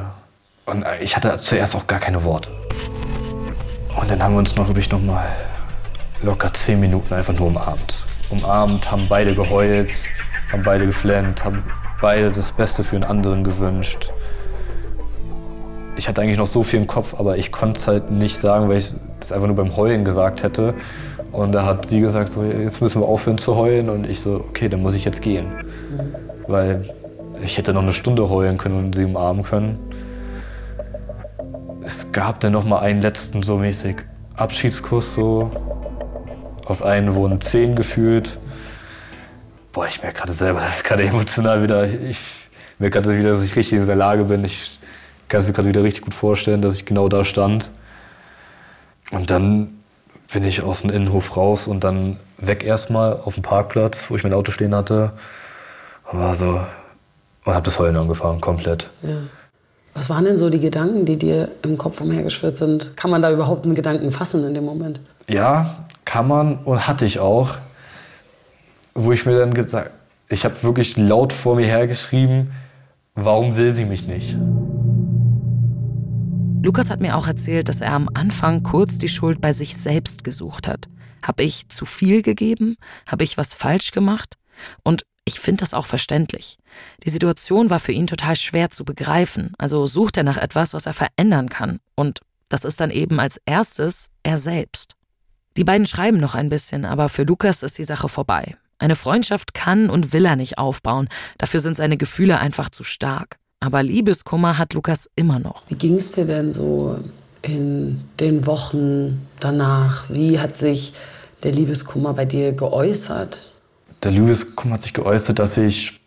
Und 0.66 0.84
äh, 0.84 1.04
ich 1.04 1.18
hatte 1.18 1.36
zuerst 1.36 1.76
auch 1.76 1.88
gar 1.88 2.00
keine 2.00 2.24
Worte. 2.24 2.50
Und 4.00 4.10
dann 4.10 4.24
haben 4.24 4.34
wir 4.34 4.40
uns 4.40 4.56
noch, 4.56 4.64
glaube 4.64 4.80
ich, 4.80 4.90
noch 4.90 5.02
mal 5.02 5.28
locker 6.24 6.54
zehn 6.54 6.80
Minuten 6.80 7.14
einfach 7.14 7.34
nur 7.34 7.48
umarmt. 7.48 8.06
Umarmt, 8.30 8.90
haben 8.90 9.10
beide 9.10 9.36
geheult, 9.36 9.92
haben 10.54 10.64
beide 10.64 10.86
geflennt, 10.86 11.44
haben 11.44 11.64
beide 12.00 12.32
das 12.32 12.54
Beste 12.54 12.86
für 12.86 12.96
den 12.96 13.04
anderen 13.04 13.44
gewünscht. 13.44 14.14
Ich 15.98 16.08
hatte 16.08 16.22
eigentlich 16.22 16.38
noch 16.38 16.48
so 16.48 16.64
viel 16.64 16.80
im 16.80 16.88
Kopf, 16.88 17.14
aber 17.20 17.38
ich 17.38 17.52
konnte 17.52 17.78
es 17.78 17.88
halt 17.88 18.12
nicht 18.12 18.40
sagen, 18.40 18.70
weil 18.70 18.78
ich 18.78 18.94
das 19.20 19.34
einfach 19.34 19.48
nur 19.48 19.58
beim 19.58 19.76
Heulen 19.76 20.06
gesagt 20.06 20.44
hätte. 20.44 20.76
Und 21.34 21.52
da 21.52 21.66
hat 21.66 21.90
sie 21.90 22.00
gesagt, 22.00 22.30
so, 22.30 22.42
jetzt 22.42 22.82
müssen 22.82 23.02
wir 23.02 23.08
aufhören 23.08 23.38
zu 23.38 23.58
heulen. 23.58 23.90
Und 23.90 24.10
ich 24.10 24.22
so, 24.22 24.36
okay, 24.36 24.70
dann 24.70 24.82
muss 24.82 24.94
ich 24.94 25.04
jetzt 25.04 25.22
gehen. 25.22 25.48
Weil 26.48 26.90
ich 27.42 27.58
hätte 27.58 27.74
noch 27.74 27.82
eine 27.82 27.94
Stunde 27.94 28.30
heulen 28.30 28.58
können 28.58 28.78
und 28.78 28.96
sie 28.96 29.06
umarmen 29.06 29.44
können. 29.44 29.80
gab 32.12 32.40
dann 32.40 32.54
noch 32.54 32.64
mal 32.64 32.80
einen 32.80 33.02
letzten 33.02 33.44
so 33.44 33.58
mäßig 33.58 33.98
Abschiedskuss 34.36 35.14
so. 35.16 35.52
Aus 36.66 36.82
einem 36.82 37.16
wurden 37.16 37.42
zehn 37.42 37.76
gefühlt. 37.76 38.38
Boah, 39.72 39.88
ich 39.88 40.02
merke 40.02 40.20
gerade 40.20 40.34
selber, 40.34 40.62
das 40.62 40.78
ist 40.78 40.84
gerade 40.84 41.04
emotional 41.04 41.62
wieder. 41.62 41.88
Ich 41.88 42.20
merke 42.80 43.02
gerade 43.02 43.18
wieder, 43.18 43.32
dass 43.32 43.42
ich 43.42 43.56
richtig 43.56 43.80
in 43.80 43.86
der 43.86 43.96
Lage 43.96 44.26
bin. 44.26 44.44
Ich 44.44 44.80
kann 45.28 45.42
es 45.42 45.48
mir 45.48 45.54
gerade 45.54 45.68
wieder 45.68 45.84
richtig 45.84 46.04
gut 46.04 46.14
vorstellen, 46.14 46.62
dass 46.62 46.76
ich 46.76 46.86
genau 46.86 47.10
da 47.10 47.24
stand. 47.24 47.70
Und 49.12 49.30
dann 49.30 49.80
bin 50.32 50.44
ich 50.44 50.64
aus 50.64 50.82
dem 50.82 50.90
Innenhof 50.90 51.38
raus 51.38 51.68
und 51.68 51.84
dann 51.84 52.18
weg 52.38 52.64
erstmal 52.64 53.14
auf 53.14 53.36
dem 53.36 53.44
Parkplatz, 53.44 54.06
wo 54.10 54.16
ich 54.16 54.24
mein 54.24 54.34
Auto 54.34 54.52
stehen 54.52 54.74
hatte. 54.74 55.14
Und 56.12 56.20
war 56.20 56.36
so 56.36 56.62
und 57.46 57.54
habe 57.54 57.64
das 57.64 57.80
Heulen 57.80 57.96
angefangen, 57.96 58.42
komplett. 58.42 58.90
Ja. 59.04 59.18
Was 59.94 60.10
waren 60.10 60.26
denn 60.26 60.38
so 60.38 60.50
die 60.50 60.60
Gedanken, 60.60 61.06
die 61.06 61.16
dir 61.16 61.50
im 61.62 61.78
Kopf 61.78 62.02
umhergeschwirrt 62.02 62.58
sind? 62.58 62.98
Kann 62.98 63.12
man 63.12 63.22
da 63.22 63.32
überhaupt 63.32 63.66
einen 63.66 63.76
Gedanken 63.76 64.12
fassen 64.12 64.46
in 64.46 64.54
dem 64.54 64.66
Moment? 64.66 65.00
Ja, 65.30 65.86
kann 66.04 66.28
man 66.28 66.58
und 66.66 66.86
hatte 66.86 67.06
ich 67.06 67.20
auch. 67.20 67.56
Wo 68.94 69.12
ich 69.12 69.26
mir 69.26 69.40
dann 69.40 69.54
gesagt, 69.54 69.92
ich 70.28 70.44
habe 70.44 70.62
wirklich 70.64 70.98
laut 70.98 71.32
vor 71.32 71.56
mir 71.56 71.68
hergeschrieben, 71.68 72.52
warum 73.14 73.56
will 73.56 73.74
sie 73.74 73.86
mich 73.86 74.08
nicht? 74.08 74.36
Lukas 76.62 76.90
hat 76.90 77.00
mir 77.00 77.16
auch 77.16 77.28
erzählt, 77.28 77.70
dass 77.70 77.80
er 77.80 77.94
am 77.94 78.10
Anfang 78.14 78.64
kurz 78.64 78.98
die 78.98 79.08
Schuld 79.08 79.40
bei 79.40 79.54
sich 79.54 79.78
selbst 79.78 80.24
gesucht 80.24 80.68
hat. 80.68 80.88
Habe 81.24 81.44
ich 81.44 81.70
zu 81.70 81.86
viel 81.86 82.22
gegeben? 82.22 82.76
Habe 83.08 83.24
ich 83.24 83.38
was 83.38 83.54
falsch 83.54 83.92
gemacht? 83.92 84.36
Und 84.84 85.06
ich 85.26 85.40
finde 85.40 85.62
das 85.62 85.74
auch 85.74 85.88
verständlich. 85.88 86.58
Die 87.04 87.10
Situation 87.10 87.70
war 87.70 87.80
für 87.80 87.92
ihn 87.92 88.08
total 88.08 88.36
schwer 88.36 88.70
zu 88.70 88.86
begreifen, 88.86 89.54
also 89.58 89.88
sucht 89.88 90.18
er 90.18 90.24
nach 90.24 90.38
etwas, 90.38 90.74
was 90.74 90.86
er 90.86 90.94
verändern 90.94 91.50
kann. 91.50 91.80
Und 91.96 92.20
das 92.48 92.64
ist 92.64 92.80
dann 92.80 92.92
eben 92.92 93.20
als 93.20 93.42
erstes 93.46 94.12
er 94.24 94.38
selbst. 94.38 94.94
Die 95.58 95.64
beiden 95.64 95.88
schreiben 95.88 96.18
noch 96.18 96.36
ein 96.36 96.50
bisschen, 96.50 96.86
aber 96.86 97.10
für 97.10 97.24
Lukas 97.24 97.64
ist 97.64 97.78
die 97.78 97.86
Sache 97.86 98.08
vorbei. 98.08 98.56
Eine 98.78 98.96
Freundschaft 98.96 99.54
kann 99.54 99.90
und 99.90 100.14
will 100.14 100.26
er 100.26 100.36
nicht 100.36 100.58
aufbauen, 100.58 101.08
dafür 101.38 101.60
sind 101.60 101.78
seine 101.78 101.98
Gefühle 101.98 102.40
einfach 102.40 102.70
zu 102.70 102.84
stark. 102.84 103.38
Aber 103.62 103.82
Liebeskummer 103.82 104.58
hat 104.58 104.74
Lukas 104.74 105.10
immer 105.16 105.40
noch. 105.40 105.64
Wie 105.70 105.76
ging 105.76 105.96
es 105.96 106.12
dir 106.12 106.26
denn 106.26 106.52
so 106.52 107.00
in 107.42 108.04
den 108.20 108.46
Wochen 108.46 109.26
danach? 109.40 110.06
Wie 110.10 110.40
hat 110.40 110.56
sich 110.56 110.94
der 111.42 111.54
Liebeskummer 111.54 112.14
bei 112.14 112.26
dir 112.26 112.52
geäußert? 112.52 113.55
Der 114.06 114.12
Liebeskummer 114.12 114.76
hat 114.76 114.84
sich 114.84 114.94
geäußert, 114.94 115.40
dass 115.40 115.58
ich 115.58 116.00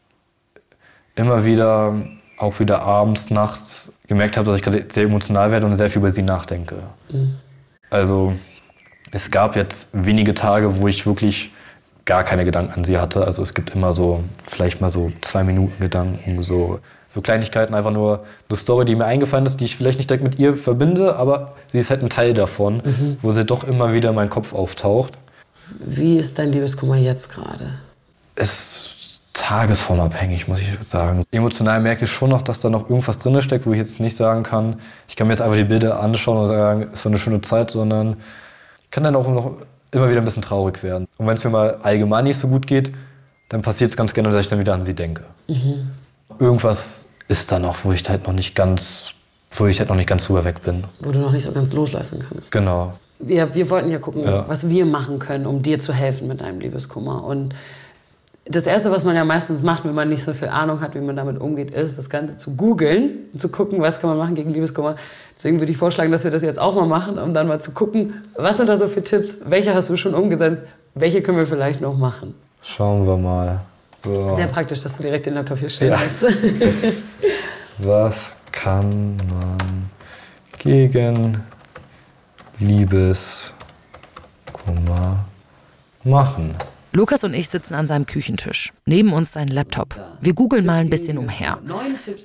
immer 1.17 1.45
wieder, 1.45 1.97
auch 2.39 2.61
wieder 2.61 2.83
abends, 2.83 3.29
nachts, 3.29 3.93
gemerkt 4.07 4.37
habe, 4.37 4.47
dass 4.47 4.57
ich 4.57 4.63
gerade 4.63 4.85
sehr 4.89 5.03
emotional 5.03 5.51
werde 5.51 5.67
und 5.67 5.77
sehr 5.77 5.91
viel 5.91 5.99
über 5.99 6.13
sie 6.13 6.23
nachdenke. 6.23 6.77
Mhm. 7.11 7.35
Also 7.91 8.35
es 9.11 9.33
gab 9.33 9.57
jetzt 9.57 9.89
wenige 9.93 10.33
Tage, 10.33 10.79
wo 10.79 10.87
ich 10.87 11.07
wirklich 11.07 11.51
gar 12.05 12.23
keine 12.23 12.45
Gedanken 12.45 12.73
an 12.73 12.85
sie 12.85 12.99
hatte. 12.99 13.27
Also 13.27 13.43
es 13.43 13.53
gibt 13.53 13.71
immer 13.75 13.93
so, 13.93 14.23
vielleicht 14.45 14.81
mal 14.81 14.91
so 14.91 15.11
zwei 15.21 15.43
Minuten 15.43 15.83
Gedanken, 15.83 16.41
so, 16.41 16.79
so 17.09 17.21
Kleinigkeiten, 17.21 17.75
einfach 17.75 17.91
nur 17.91 18.25
eine 18.49 18.57
Story, 18.57 18.85
die 18.85 18.95
mir 18.95 19.07
eingefallen 19.07 19.45
ist, 19.45 19.59
die 19.59 19.65
ich 19.65 19.77
vielleicht 19.77 19.99
nicht 19.99 20.09
direkt 20.09 20.23
mit 20.23 20.39
ihr 20.39 20.57
verbinde, 20.57 21.17
aber 21.17 21.57
sie 21.73 21.79
ist 21.81 21.91
halt 21.91 22.05
ein 22.05 22.11
Teil 22.11 22.33
davon, 22.33 22.77
mhm. 22.77 23.19
wo 23.23 23.33
sie 23.33 23.45
doch 23.45 23.65
immer 23.65 23.93
wieder 23.93 24.11
in 24.11 24.15
meinen 24.15 24.31
Kopf 24.31 24.53
auftaucht. 24.53 25.15
Wie 25.81 26.17
ist 26.17 26.39
dein 26.39 26.53
Liebeskummer 26.53 26.97
jetzt 26.97 27.35
gerade? 27.35 27.73
Es 28.41 28.53
ist 28.53 29.21
tagesformabhängig, 29.33 30.49
muss 30.49 30.61
ich 30.61 30.69
sagen. 30.87 31.25
Emotional 31.31 31.81
merke 31.81 32.05
ich 32.05 32.11
schon 32.11 32.31
noch, 32.31 32.43
dass 32.43 32.61
da 32.61 32.71
noch 32.71 32.89
irgendwas 32.89 33.19
drin 33.19 33.41
steckt, 33.43 33.67
wo 33.67 33.73
ich 33.73 33.79
jetzt 33.79 34.01
nicht 34.01 34.17
sagen 34.17 34.43
kann, 34.43 34.81
ich 35.09 35.17
kann 35.17 35.27
mir 35.27 35.33
jetzt 35.33 35.41
einfach 35.41 35.57
die 35.57 35.65
Bilder 35.65 36.01
anschauen 36.01 36.39
und 36.39 36.49
sagen, 36.49 36.89
es 36.93 37.05
war 37.05 37.11
eine 37.11 37.19
schöne 37.19 37.41
Zeit, 37.41 37.71
sondern 37.71 38.17
ich 38.85 38.91
kann 38.91 39.05
dann 39.05 39.17
auch 39.17 39.29
noch 39.29 39.57
immer 39.91 40.11
wieder 40.11 40.21
ein 40.21 40.25
bisschen 40.25 40.43
traurig 40.43 40.83
werden. 40.83 41.07
Und 41.19 41.27
wenn 41.27 41.37
es 41.37 41.45
mir 41.45 41.51
mal 41.51 41.79
allgemein 41.83 42.25
nicht 42.25 42.39
so 42.39 42.49
gut 42.49 42.67
geht, 42.67 42.93
dann 43.49 43.63
passiert 43.63 43.91
es 43.91 43.97
ganz 43.97 44.13
gerne, 44.13 44.31
dass 44.31 44.41
ich 44.41 44.49
dann 44.49 44.59
wieder 44.59 44.75
an 44.75 44.85
sie 44.85 44.95
denke. 44.95 45.25
Mhm. 45.49 45.91
Irgendwas 46.39 47.07
ist 47.29 47.51
da 47.51 47.59
noch, 47.59 47.85
wo 47.85 47.93
ich 47.93 48.09
halt 48.09 48.27
noch 48.27 48.35
nicht 48.35 48.55
ganz, 48.55 49.11
wo 49.53 49.67
ich 49.67 49.79
halt 49.79 49.89
noch 49.89 49.97
nicht 49.97 50.09
ganz 50.09 50.27
drüber 50.27 50.45
weg 50.45 50.63
bin. 50.63 50.85
Wo 51.01 51.11
du 51.11 51.21
noch 51.21 51.33
nicht 51.33 51.45
so 51.45 51.53
ganz 51.53 51.73
loslassen 51.73 52.25
kannst. 52.29 52.53
Genau. 52.53 52.95
Wir, 53.19 53.55
wir 53.55 53.71
wollten 53.71 53.91
ja 53.91 53.99
gucken, 53.99 54.23
ja. 54.25 54.49
was 54.49 54.69
wir 54.69 54.87
machen 54.87 55.19
können, 55.19 55.47
um 55.47 55.63
dir 55.63 55.79
zu 55.79 55.93
helfen 55.93 56.29
mit 56.29 56.41
deinem 56.41 56.61
Liebeskummer. 56.61 57.25
Und 57.25 57.55
das 58.51 58.67
Erste, 58.67 58.91
was 58.91 59.05
man 59.05 59.15
ja 59.15 59.25
meistens 59.25 59.63
macht, 59.63 59.85
wenn 59.85 59.95
man 59.95 60.09
nicht 60.09 60.25
so 60.25 60.33
viel 60.33 60.49
Ahnung 60.49 60.81
hat, 60.81 60.95
wie 60.95 61.01
man 61.01 61.17
damit 61.17 61.39
umgeht, 61.41 61.71
ist, 61.71 61.99
das 61.99 62.09
Ganze 62.09 62.39
zu 62.39 62.57
googeln 62.57 63.27
und 63.33 63.41
zu 63.41 63.51
gucken, 63.51 63.83
was 63.83 64.01
kann 64.01 64.09
man 64.11 64.19
machen 64.19 64.35
gegen 64.35 64.55
Liebeskummer. 64.55 64.97
Deswegen 65.37 65.61
würde 65.61 65.71
ich 65.71 65.79
vorschlagen, 65.79 66.11
dass 66.11 66.25
wir 66.25 66.31
das 66.31 66.43
jetzt 66.43 66.59
auch 66.59 66.75
mal 66.75 66.87
machen, 66.87 67.19
um 67.19 67.35
dann 67.35 67.47
mal 67.47 67.61
zu 67.61 67.73
gucken, 67.73 68.23
was 68.37 68.57
sind 68.57 68.69
da 68.69 68.79
so 68.79 68.89
für 68.89 69.03
Tipps, 69.03 69.43
welche 69.47 69.75
hast 69.75 69.91
du 69.91 69.97
schon 69.97 70.15
umgesetzt, 70.15 70.65
welche 70.95 71.21
können 71.21 71.37
wir 71.37 71.47
vielleicht 71.47 71.81
noch 71.81 71.97
machen. 71.97 72.35
Schauen 72.63 73.07
wir 73.07 73.17
mal. 73.19 73.61
So. 74.03 74.31
Sehr 74.35 74.47
praktisch, 74.47 74.81
dass 74.83 74.97
du 74.97 75.03
direkt 75.03 75.27
den 75.27 75.35
Laptop 75.35 75.59
hier 75.59 75.69
stehen 75.69 75.91
ja. 75.91 76.01
hast. 76.01 76.25
was 77.79 78.17
kann 78.51 79.17
man 79.29 79.91
gegen 80.59 81.43
Liebeskummer 82.59 83.53
machen? 86.05 86.55
Lukas 86.93 87.23
und 87.23 87.35
ich 87.35 87.51
sitzen 87.51 87.75
an 87.75 87.87
seinem 87.87 88.07
Küchentisch. 88.07 88.73
Neben 88.87 89.13
uns 89.13 89.33
sein 89.33 89.49
Laptop. 89.49 90.19
Wir 90.23 90.33
googeln 90.33 90.65
mal 90.65 90.81
ein 90.81 90.89
bisschen 90.89 91.19
umher. 91.19 91.59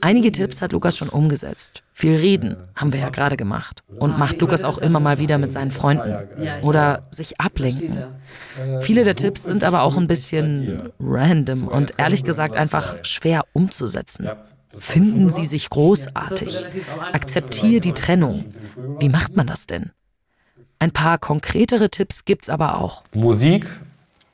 Einige 0.02 0.32
Tipps 0.32 0.62
hat 0.62 0.72
Lukas 0.72 0.98
schon 0.98 1.10
umgesetzt. 1.10 1.84
Viel 1.94 2.16
reden 2.16 2.56
haben 2.76 2.94
wir 2.94 3.02
ja 3.02 3.10
gerade 3.10 3.36
gemacht. 3.36 3.84
Und 4.00 4.18
macht 4.18 4.40
Lukas 4.40 4.64
auch 4.64 4.78
immer 4.78 5.02
mal 5.02 5.20
wieder 5.20 5.38
mit 5.38 5.52
seinen 5.52 5.72
Freunden. 5.72 6.16
Oder 6.62 7.08
sich 7.12 7.42
ablenken. 7.42 8.06
Viele 8.80 9.04
der 9.04 9.16
Tipps 9.16 9.44
sind 9.44 9.66
aber 9.66 9.82
auch 9.82 9.98
ein 9.98 10.08
bisschen 10.08 10.92
random 11.00 11.68
und 11.68 11.96
ehrlich 11.98 12.24
gesagt 12.24 12.56
einfach 12.56 13.04
schwer 13.04 13.44
umzusetzen. 13.52 14.30
Finden 14.78 15.30
Sie 15.30 15.46
sich 15.46 15.70
großartig. 15.70 16.64
Akzeptiere 17.12 17.82
die 17.82 17.94
Trennung. 17.94 18.46
Wie 19.00 19.10
macht 19.10 19.36
man 19.36 19.46
das 19.46 19.68
denn? 19.68 19.92
Ein 20.80 20.92
paar 20.92 21.18
konkretere 21.18 21.90
Tipps 21.90 22.26
gibt's 22.26 22.50
aber 22.50 22.80
auch. 22.80 23.04
Musik 23.14 23.68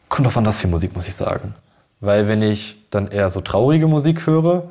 kommt 0.09 0.27
auf 0.27 0.35
an, 0.37 0.45
was 0.45 0.57
für 0.57 0.67
Musik, 0.67 0.95
muss 0.95 1.07
ich 1.07 1.15
sagen. 1.15 1.53
Weil 2.01 2.27
wenn 2.27 2.41
ich 2.41 2.77
dann 2.89 3.07
eher 3.07 3.29
so 3.29 3.41
traurige 3.41 3.87
Musik 3.87 4.25
höre, 4.25 4.69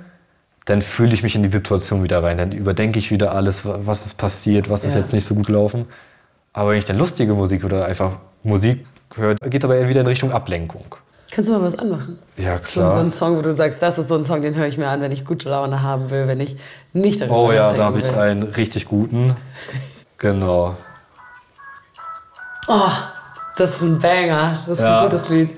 dann 0.64 0.82
fühle 0.82 1.14
ich 1.14 1.22
mich 1.22 1.34
in 1.34 1.42
die 1.42 1.48
Situation 1.48 2.02
wieder 2.02 2.22
rein. 2.22 2.36
Dann 2.36 2.52
überdenke 2.52 2.98
ich 2.98 3.10
wieder 3.10 3.34
alles, 3.34 3.62
was 3.64 4.04
ist 4.04 4.18
passiert, 4.18 4.68
was 4.68 4.84
ist 4.84 4.94
ja. 4.94 5.00
jetzt 5.00 5.12
nicht 5.12 5.24
so 5.24 5.34
gut 5.34 5.46
gelaufen. 5.46 5.86
Aber 6.52 6.70
wenn 6.70 6.78
ich 6.78 6.84
dann 6.84 6.98
lustige 6.98 7.34
Musik 7.34 7.64
oder 7.64 7.86
einfach 7.86 8.16
Musik 8.42 8.84
höre, 9.14 9.36
geht 9.36 9.62
es 9.62 9.64
aber 9.64 9.76
eher 9.76 9.88
wieder 9.88 10.00
in 10.00 10.06
Richtung 10.06 10.32
Ablenkung. 10.32 10.96
Kannst 11.30 11.50
du 11.50 11.54
mal 11.54 11.62
was 11.62 11.78
anmachen? 11.78 12.18
Ja, 12.36 12.58
klar. 12.58 12.90
So, 12.90 12.96
so 12.96 13.04
ein 13.04 13.10
Song, 13.10 13.36
wo 13.36 13.42
du 13.42 13.52
sagst, 13.52 13.82
das 13.82 13.98
ist 13.98 14.08
so 14.08 14.16
ein 14.16 14.24
Song, 14.24 14.40
den 14.40 14.54
höre 14.54 14.66
ich 14.66 14.78
mir 14.78 14.88
an, 14.88 15.02
wenn 15.02 15.12
ich 15.12 15.24
gute 15.24 15.50
Laune 15.50 15.82
haben 15.82 16.10
will, 16.10 16.26
wenn 16.26 16.40
ich 16.40 16.56
nicht 16.94 17.20
darüber 17.20 17.36
Oh 17.36 17.52
ja, 17.52 17.68
da 17.68 17.84
habe 17.84 18.00
ich 18.00 18.16
einen 18.16 18.42
richtig 18.42 18.86
guten. 18.86 19.36
genau. 20.18 20.76
Oh, 22.66 22.90
das 23.58 23.76
ist 23.76 23.82
ein 23.82 23.98
Banger. 23.98 24.58
Das 24.66 24.78
ist 24.78 24.84
ja. 24.84 25.02
ein 25.02 25.10
gutes 25.10 25.28
Lied. 25.28 25.54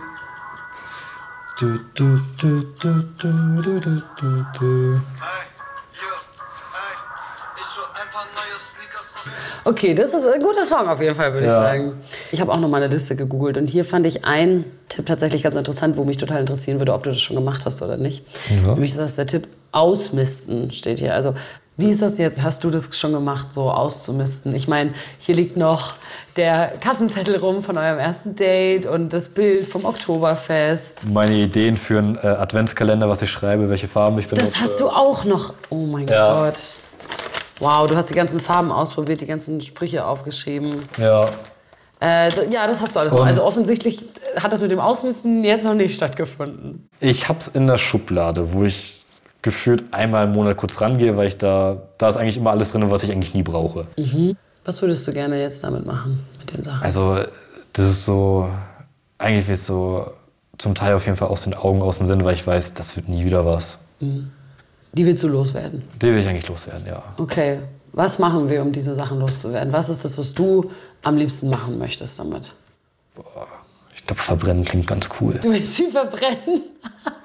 Okay, 9.65 9.95
das 9.95 10.15
ist 10.15 10.27
ein 10.27 10.41
guter 10.41 10.65
Song 10.65 10.89
auf 10.89 11.01
jeden 11.01 11.15
Fall, 11.15 11.33
würde 11.35 11.47
ja. 11.47 11.53
ich 11.53 11.69
sagen. 11.69 11.93
Ich 12.33 12.41
habe 12.41 12.51
auch 12.51 12.59
noch 12.59 12.69
mal 12.69 12.83
eine 12.83 12.93
Liste 12.93 13.15
gegoogelt 13.15 13.59
und 13.59 13.69
hier 13.69 13.85
fand 13.85 14.07
ich 14.07 14.25
einen 14.25 14.65
Tipp 14.89 15.05
tatsächlich 15.05 15.43
ganz 15.43 15.55
interessant, 15.55 15.99
wo 15.99 16.05
mich 16.05 16.17
total 16.17 16.41
interessieren 16.41 16.79
würde, 16.79 16.95
ob 16.95 17.03
du 17.03 17.11
das 17.11 17.21
schon 17.21 17.37
gemacht 17.37 17.67
hast 17.67 17.83
oder 17.83 17.99
nicht. 17.99 18.25
Ja. 18.49 18.73
Nämlich 18.73 18.93
ist 18.93 18.99
das 18.99 19.17
der 19.17 19.27
Tipp 19.27 19.47
Ausmisten 19.73 20.71
steht 20.73 20.99
hier. 20.99 21.15
Also 21.15 21.35
wie 21.81 21.90
ist 21.90 22.03
das 22.03 22.19
jetzt? 22.19 22.43
Hast 22.43 22.64
du 22.64 22.71
das 22.71 22.97
schon 22.97 23.12
gemacht, 23.12 23.53
so 23.53 23.71
auszumisten? 23.71 24.55
Ich 24.55 24.69
meine, 24.69 24.93
hier 25.19 25.35
liegt 25.35 25.57
noch 25.57 25.95
der 26.37 26.75
Kassenzettel 26.81 27.38
rum 27.38 27.62
von 27.62 27.77
eurem 27.77 27.99
ersten 27.99 28.37
Date 28.37 28.87
und 28.87 29.12
das 29.12 29.31
Bild 29.31 29.66
vom 29.66 29.85
Oktoberfest. 29.85 31.09
Meine 31.11 31.35
Ideen 31.35 31.77
für 31.77 31.99
einen 31.99 32.16
äh, 32.16 32.21
Adventskalender, 32.21 33.09
was 33.09 33.23
ich 33.23 33.31
schreibe, 33.31 33.69
welche 33.69 33.88
Farben 33.88 34.19
ich 34.19 34.29
benutze. 34.29 34.51
Das 34.51 34.61
hast 34.61 34.81
du 34.81 34.88
auch 34.88 35.25
noch. 35.25 35.55
Oh 35.71 35.87
mein 35.87 36.07
ja. 36.07 36.45
Gott. 36.45 36.59
Wow, 37.59 37.88
du 37.88 37.97
hast 37.97 38.09
die 38.11 38.14
ganzen 38.14 38.40
Farben 38.40 38.71
ausprobiert, 38.71 39.21
die 39.21 39.27
ganzen 39.27 39.61
Sprüche 39.61 40.05
aufgeschrieben. 40.05 40.77
Ja. 40.99 41.29
Äh, 42.01 42.31
ja, 42.51 42.66
das 42.66 42.81
hast 42.81 42.97
du 42.97 43.01
alles. 43.01 43.12
noch. 43.12 43.27
Also 43.27 43.45
offensichtlich 43.45 44.03
hat 44.37 44.53
das 44.53 44.62
mit 44.62 44.71
dem 44.71 44.81
Ausmisten 44.81 45.45
jetzt 45.45 45.64
noch 45.64 45.75
nicht 45.75 45.95
stattgefunden. 45.95 46.88
Ich 47.01 47.29
hab's 47.29 47.49
in 47.49 47.66
der 47.66 47.77
Schublade, 47.77 48.55
wo 48.55 48.64
ich 48.64 49.00
gefühlt 49.42 49.92
einmal 49.92 50.26
im 50.26 50.33
Monat 50.33 50.57
kurz 50.57 50.81
rangehe, 50.81 51.16
weil 51.16 51.29
ich 51.29 51.38
da, 51.38 51.83
da 51.98 52.09
ist 52.09 52.16
eigentlich 52.16 52.37
immer 52.37 52.50
alles 52.50 52.72
drin, 52.72 52.90
was 52.90 53.03
ich 53.03 53.11
eigentlich 53.11 53.35
nie 53.35 53.42
brauche. 53.42 53.87
Mhm. 53.96 54.37
Was 54.64 54.83
würdest 54.83 55.07
du 55.09 55.12
gerne 55.12 55.40
jetzt 55.40 55.64
damit 55.64 55.87
machen, 55.87 56.20
mit 56.38 56.55
den 56.55 56.62
Sachen? 56.62 56.83
Also, 56.83 57.24
das 57.72 57.90
ist 57.90 58.05
so, 58.05 58.48
eigentlich 59.18 59.46
wird 59.48 59.59
es 59.59 59.66
so 59.66 60.07
zum 60.59 60.74
Teil 60.74 60.94
auf 60.94 61.07
jeden 61.07 61.16
Fall 61.16 61.29
aus 61.29 61.44
den 61.44 61.55
Augen, 61.55 61.81
aus 61.81 61.98
dem 61.98 62.07
Sinn, 62.07 62.24
weil 62.24 62.35
ich 62.35 62.46
weiß, 62.46 62.74
das 62.74 62.94
wird 62.96 63.09
nie 63.09 63.24
wieder 63.24 63.46
was. 63.46 63.79
Mhm. 64.00 64.31
Die 64.92 65.07
willst 65.07 65.22
du 65.22 65.29
loswerden? 65.29 65.83
Die 66.03 66.07
will 66.07 66.18
ich 66.18 66.26
eigentlich 66.26 66.48
loswerden, 66.48 66.87
ja. 66.87 67.03
Okay. 67.16 67.61
Was 67.92 68.18
machen 68.18 68.48
wir, 68.48 68.62
um 68.62 68.72
diese 68.72 68.94
Sachen 68.94 69.18
loszuwerden? 69.18 69.72
Was 69.72 69.88
ist 69.88 70.05
das, 70.05 70.18
was 70.18 70.33
du 70.35 70.70
am 71.03 71.16
liebsten 71.16 71.48
machen 71.50 71.79
möchtest 71.79 72.18
damit? 72.18 72.55
Ich 73.96 74.07
glaube, 74.07 74.22
verbrennen 74.22 74.64
klingt 74.64 74.87
ganz 74.87 75.09
cool. 75.20 75.35
Du 75.42 75.50
willst 75.50 75.76
sie 75.76 75.88
verbrennen? 75.88 76.62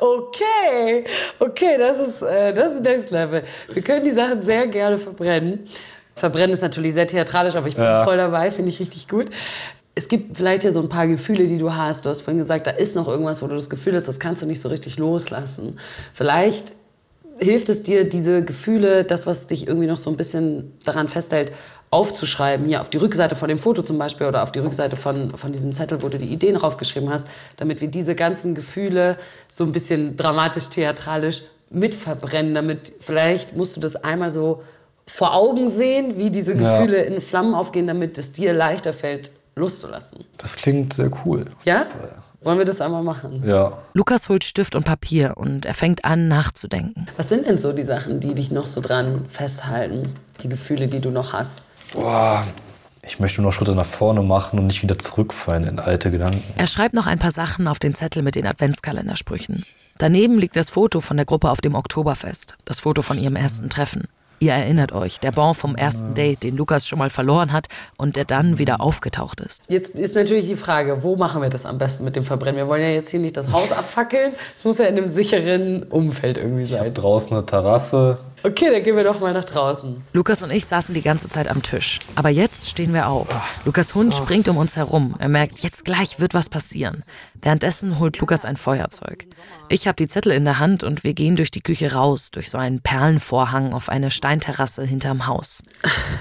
okay, 0.00 1.04
okay, 1.38 1.76
das 1.78 1.98
ist, 1.98 2.22
äh, 2.22 2.52
das 2.52 2.74
ist 2.74 2.82
Next 2.82 3.10
Level. 3.10 3.42
Wir 3.72 3.82
können 3.82 4.04
die 4.04 4.10
Sachen 4.10 4.40
sehr 4.42 4.66
gerne 4.66 4.98
verbrennen. 4.98 5.64
Das 6.14 6.20
Verbrennen 6.20 6.52
ist 6.52 6.60
natürlich 6.62 6.94
sehr 6.94 7.06
theatralisch, 7.06 7.54
aber 7.56 7.68
ich 7.68 7.74
bin 7.76 7.84
Ja. 7.84 8.04
voll 8.04 8.16
dabei, 8.16 8.50
finde 8.50 8.70
ich 8.70 8.80
richtig 8.80 9.08
gut. 9.08 9.30
Es 9.94 10.08
gibt 10.08 10.36
vielleicht 10.36 10.64
ja 10.64 10.72
so 10.72 10.80
ein 10.80 10.88
paar 10.88 11.06
Gefühle, 11.06 11.46
die 11.46 11.58
du 11.58 11.74
hast. 11.74 12.04
Du 12.04 12.08
hast 12.08 12.22
vorhin 12.22 12.38
gesagt, 12.38 12.66
da 12.66 12.70
ist 12.70 12.96
noch 12.96 13.08
irgendwas, 13.08 13.42
wo 13.42 13.46
du 13.46 13.54
das 13.54 13.68
Gefühl 13.68 13.94
hast, 13.94 14.08
das 14.08 14.18
kannst 14.18 14.42
du 14.42 14.46
nicht 14.46 14.60
so 14.60 14.68
richtig 14.68 14.98
loslassen. 14.98 15.78
Vielleicht 16.14 16.74
hilft 17.38 17.68
es 17.68 17.82
dir, 17.82 18.04
diese 18.04 18.42
Gefühle, 18.44 19.04
das, 19.04 19.26
was 19.26 19.46
dich 19.46 19.66
irgendwie 19.66 19.86
noch 19.86 19.98
so 19.98 20.08
ein 20.10 20.16
bisschen 20.16 20.72
daran 20.84 21.08
festhält, 21.08 21.52
aufzuschreiben. 21.92 22.66
Hier 22.66 22.80
auf 22.80 22.88
die 22.88 22.96
Rückseite 22.96 23.34
von 23.34 23.48
dem 23.48 23.58
Foto 23.58 23.82
zum 23.82 23.98
Beispiel 23.98 24.26
oder 24.26 24.42
auf 24.42 24.50
die 24.50 24.60
Rückseite 24.60 24.96
von, 24.96 25.36
von 25.36 25.52
diesem 25.52 25.74
Zettel, 25.74 26.02
wo 26.02 26.08
du 26.08 26.18
die 26.18 26.26
Ideen 26.32 26.54
draufgeschrieben 26.56 27.10
hast, 27.10 27.26
damit 27.58 27.80
wir 27.82 27.88
diese 27.88 28.14
ganzen 28.14 28.54
Gefühle 28.54 29.18
so 29.46 29.62
ein 29.64 29.72
bisschen 29.72 30.16
dramatisch, 30.16 30.68
theatralisch 30.70 31.42
mitverbrennen. 31.70 32.54
Damit 32.54 32.92
vielleicht 33.00 33.56
musst 33.56 33.76
du 33.76 33.80
das 33.80 33.96
einmal 33.96 34.32
so 34.32 34.62
vor 35.06 35.34
Augen 35.34 35.68
sehen, 35.68 36.14
wie 36.16 36.30
diese 36.30 36.56
Ja. 36.56 36.78
Gefühle 36.78 37.02
in 37.02 37.20
Flammen 37.20 37.54
aufgehen, 37.54 37.86
damit 37.86 38.16
es 38.16 38.32
dir 38.32 38.54
leichter 38.54 38.94
fällt, 38.94 39.30
loszulassen. 39.54 40.24
Das 40.38 40.56
klingt 40.56 40.94
sehr 40.94 41.10
cool. 41.26 41.44
Ja? 41.64 41.86
Wollen 42.40 42.56
wir 42.58 42.64
das 42.64 42.80
einmal 42.80 43.02
machen? 43.02 43.44
Ja. 43.46 43.78
Lukas 43.92 44.30
holt 44.30 44.44
Stift 44.44 44.74
und 44.74 44.84
Papier 44.84 45.34
und 45.36 45.66
er 45.66 45.74
fängt 45.74 46.06
an 46.06 46.26
nachzudenken. 46.26 47.06
Was 47.18 47.28
sind 47.28 47.46
denn 47.46 47.58
so 47.58 47.72
die 47.72 47.82
Sachen, 47.84 48.18
die 48.18 48.34
dich 48.34 48.50
noch 48.50 48.66
so 48.66 48.80
dran 48.80 49.26
festhalten? 49.28 50.14
Die 50.42 50.48
Gefühle, 50.48 50.88
die 50.88 51.00
du 51.00 51.10
noch 51.10 51.34
hast? 51.34 51.60
Boah. 51.92 52.46
Ich 53.04 53.18
möchte 53.18 53.42
noch 53.42 53.52
Schritte 53.52 53.74
nach 53.74 53.86
vorne 53.86 54.22
machen 54.22 54.58
und 54.58 54.68
nicht 54.68 54.82
wieder 54.82 54.98
zurückfallen 54.98 55.64
in 55.64 55.78
alte 55.80 56.10
Gedanken. 56.10 56.42
Er 56.56 56.68
schreibt 56.68 56.94
noch 56.94 57.06
ein 57.06 57.18
paar 57.18 57.32
Sachen 57.32 57.66
auf 57.66 57.80
den 57.80 57.94
Zettel 57.94 58.22
mit 58.22 58.36
den 58.36 58.46
Adventskalendersprüchen. 58.46 59.64
Daneben 59.98 60.38
liegt 60.38 60.56
das 60.56 60.70
Foto 60.70 61.00
von 61.00 61.16
der 61.16 61.26
Gruppe 61.26 61.50
auf 61.50 61.60
dem 61.60 61.74
Oktoberfest, 61.74 62.54
das 62.64 62.80
Foto 62.80 63.02
von 63.02 63.18
ihrem 63.18 63.36
ersten 63.36 63.68
Treffen. 63.68 64.06
Ihr 64.38 64.52
erinnert 64.52 64.90
euch, 64.90 65.20
der 65.20 65.30
Bon 65.30 65.54
vom 65.54 65.76
ersten 65.76 66.14
Date, 66.14 66.42
den 66.42 66.56
Lukas 66.56 66.88
schon 66.88 66.98
mal 66.98 67.10
verloren 67.10 67.52
hat 67.52 67.68
und 67.96 68.16
der 68.16 68.24
dann 68.24 68.58
wieder 68.58 68.80
aufgetaucht 68.80 69.40
ist. 69.40 69.62
Jetzt 69.68 69.94
ist 69.94 70.16
natürlich 70.16 70.48
die 70.48 70.56
Frage, 70.56 71.04
wo 71.04 71.14
machen 71.14 71.42
wir 71.42 71.48
das 71.48 71.64
am 71.64 71.78
besten 71.78 72.04
mit 72.04 72.16
dem 72.16 72.24
Verbrennen? 72.24 72.56
Wir 72.56 72.66
wollen 72.66 72.82
ja 72.82 72.88
jetzt 72.88 73.10
hier 73.10 73.20
nicht 73.20 73.36
das 73.36 73.52
Haus 73.52 73.70
abfackeln. 73.70 74.32
Es 74.56 74.64
muss 74.64 74.78
ja 74.78 74.86
in 74.86 74.96
einem 74.96 75.08
sicheren 75.08 75.84
Umfeld 75.84 76.38
irgendwie 76.38 76.66
sein. 76.66 76.92
Draußen 76.92 77.32
eine 77.32 77.46
Terrasse. 77.46 78.18
Okay, 78.44 78.70
dann 78.72 78.82
gehen 78.82 78.96
wir 78.96 79.04
doch 79.04 79.20
mal 79.20 79.32
nach 79.32 79.44
draußen. 79.44 80.02
Lukas 80.12 80.42
und 80.42 80.50
ich 80.50 80.66
saßen 80.66 80.96
die 80.96 81.02
ganze 81.02 81.28
Zeit 81.28 81.46
am 81.46 81.62
Tisch. 81.62 82.00
Aber 82.16 82.28
jetzt 82.28 82.68
stehen 82.68 82.92
wir 82.92 83.06
auf. 83.06 83.28
Lukas 83.64 83.94
Hund 83.94 84.12
springt 84.14 84.48
um 84.48 84.56
uns 84.56 84.74
herum. 84.76 85.14
Er 85.20 85.28
merkt, 85.28 85.60
jetzt 85.60 85.84
gleich 85.84 86.18
wird 86.18 86.34
was 86.34 86.50
passieren. 86.50 87.04
Währenddessen 87.40 88.00
holt 88.00 88.18
Lukas 88.18 88.44
ein 88.44 88.56
Feuerzeug. 88.56 89.26
Ich 89.68 89.86
habe 89.86 89.94
die 89.94 90.08
Zettel 90.08 90.32
in 90.32 90.44
der 90.44 90.58
Hand 90.58 90.82
und 90.82 91.04
wir 91.04 91.14
gehen 91.14 91.36
durch 91.36 91.52
die 91.52 91.60
Küche 91.60 91.92
raus, 91.92 92.32
durch 92.32 92.50
so 92.50 92.58
einen 92.58 92.80
Perlenvorhang 92.80 93.72
auf 93.72 93.88
eine 93.88 94.10
Steinterrasse 94.10 94.82
hinterm 94.82 95.28
Haus. 95.28 95.62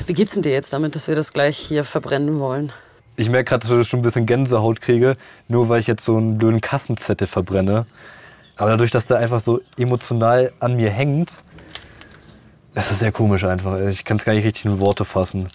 Wie 0.05 0.13
geht's 0.13 0.35
denn 0.35 0.43
dir 0.43 0.51
jetzt 0.51 0.71
damit, 0.73 0.95
dass 0.95 1.07
wir 1.07 1.15
das 1.15 1.33
gleich 1.33 1.57
hier 1.57 1.83
verbrennen 1.83 2.37
wollen? 2.37 2.71
Ich 3.15 3.29
merke 3.29 3.49
gerade, 3.49 3.67
dass 3.67 3.79
ich 3.79 3.87
schon 3.87 4.01
ein 4.01 4.03
bisschen 4.03 4.27
Gänsehaut 4.27 4.79
kriege, 4.79 5.17
nur 5.47 5.69
weil 5.69 5.79
ich 5.79 5.87
jetzt 5.87 6.05
so 6.05 6.15
einen 6.15 6.37
blöden 6.37 6.61
Kassenzettel 6.61 7.25
verbrenne. 7.25 7.87
Aber 8.57 8.69
dadurch, 8.69 8.91
dass 8.91 9.07
der 9.07 9.17
einfach 9.17 9.39
so 9.39 9.59
emotional 9.75 10.53
an 10.59 10.75
mir 10.75 10.91
hängt, 10.91 11.31
es 12.73 12.91
ist 12.91 12.99
sehr 12.99 13.11
komisch 13.11 13.43
einfach. 13.43 13.79
Ich 13.79 14.03
kann 14.05 14.17
es 14.17 14.23
gar 14.25 14.33
nicht 14.33 14.45
richtig 14.45 14.65
in 14.65 14.79
Worte 14.79 15.05
fassen. 15.05 15.47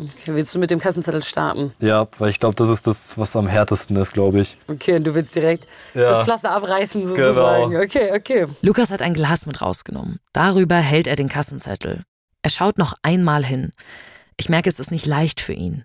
Okay, 0.00 0.32
willst 0.34 0.54
du 0.54 0.60
mit 0.60 0.70
dem 0.70 0.78
Kassenzettel 0.78 1.24
starten? 1.24 1.72
Ja, 1.80 2.06
weil 2.18 2.30
ich 2.30 2.38
glaube, 2.38 2.54
das 2.54 2.68
ist 2.68 2.86
das, 2.86 3.18
was 3.18 3.34
am 3.34 3.48
härtesten 3.48 3.96
ist, 3.96 4.12
glaube 4.12 4.40
ich. 4.40 4.56
Okay, 4.68 4.94
und 4.94 5.04
du 5.04 5.14
willst 5.14 5.34
direkt 5.34 5.66
Ja. 5.92 6.02
das 6.08 6.20
Pflaster 6.22 6.52
abreißen 6.52 7.04
sozusagen. 7.04 7.70
Genau. 7.70 7.82
Okay, 7.82 8.12
okay. 8.14 8.46
Lukas 8.62 8.92
hat 8.92 9.02
ein 9.02 9.12
Glas 9.14 9.44
mit 9.46 9.60
rausgenommen. 9.60 10.20
Darüber 10.32 10.76
hält 10.76 11.08
er 11.08 11.16
den 11.16 11.28
Kassenzettel. 11.28 12.04
Er 12.42 12.50
schaut 12.50 12.78
noch 12.78 12.94
einmal 13.02 13.44
hin. 13.44 13.72
Ich 14.36 14.48
merke, 14.48 14.68
es 14.68 14.78
ist 14.78 14.92
nicht 14.92 15.06
leicht 15.06 15.40
für 15.40 15.52
ihn. 15.52 15.84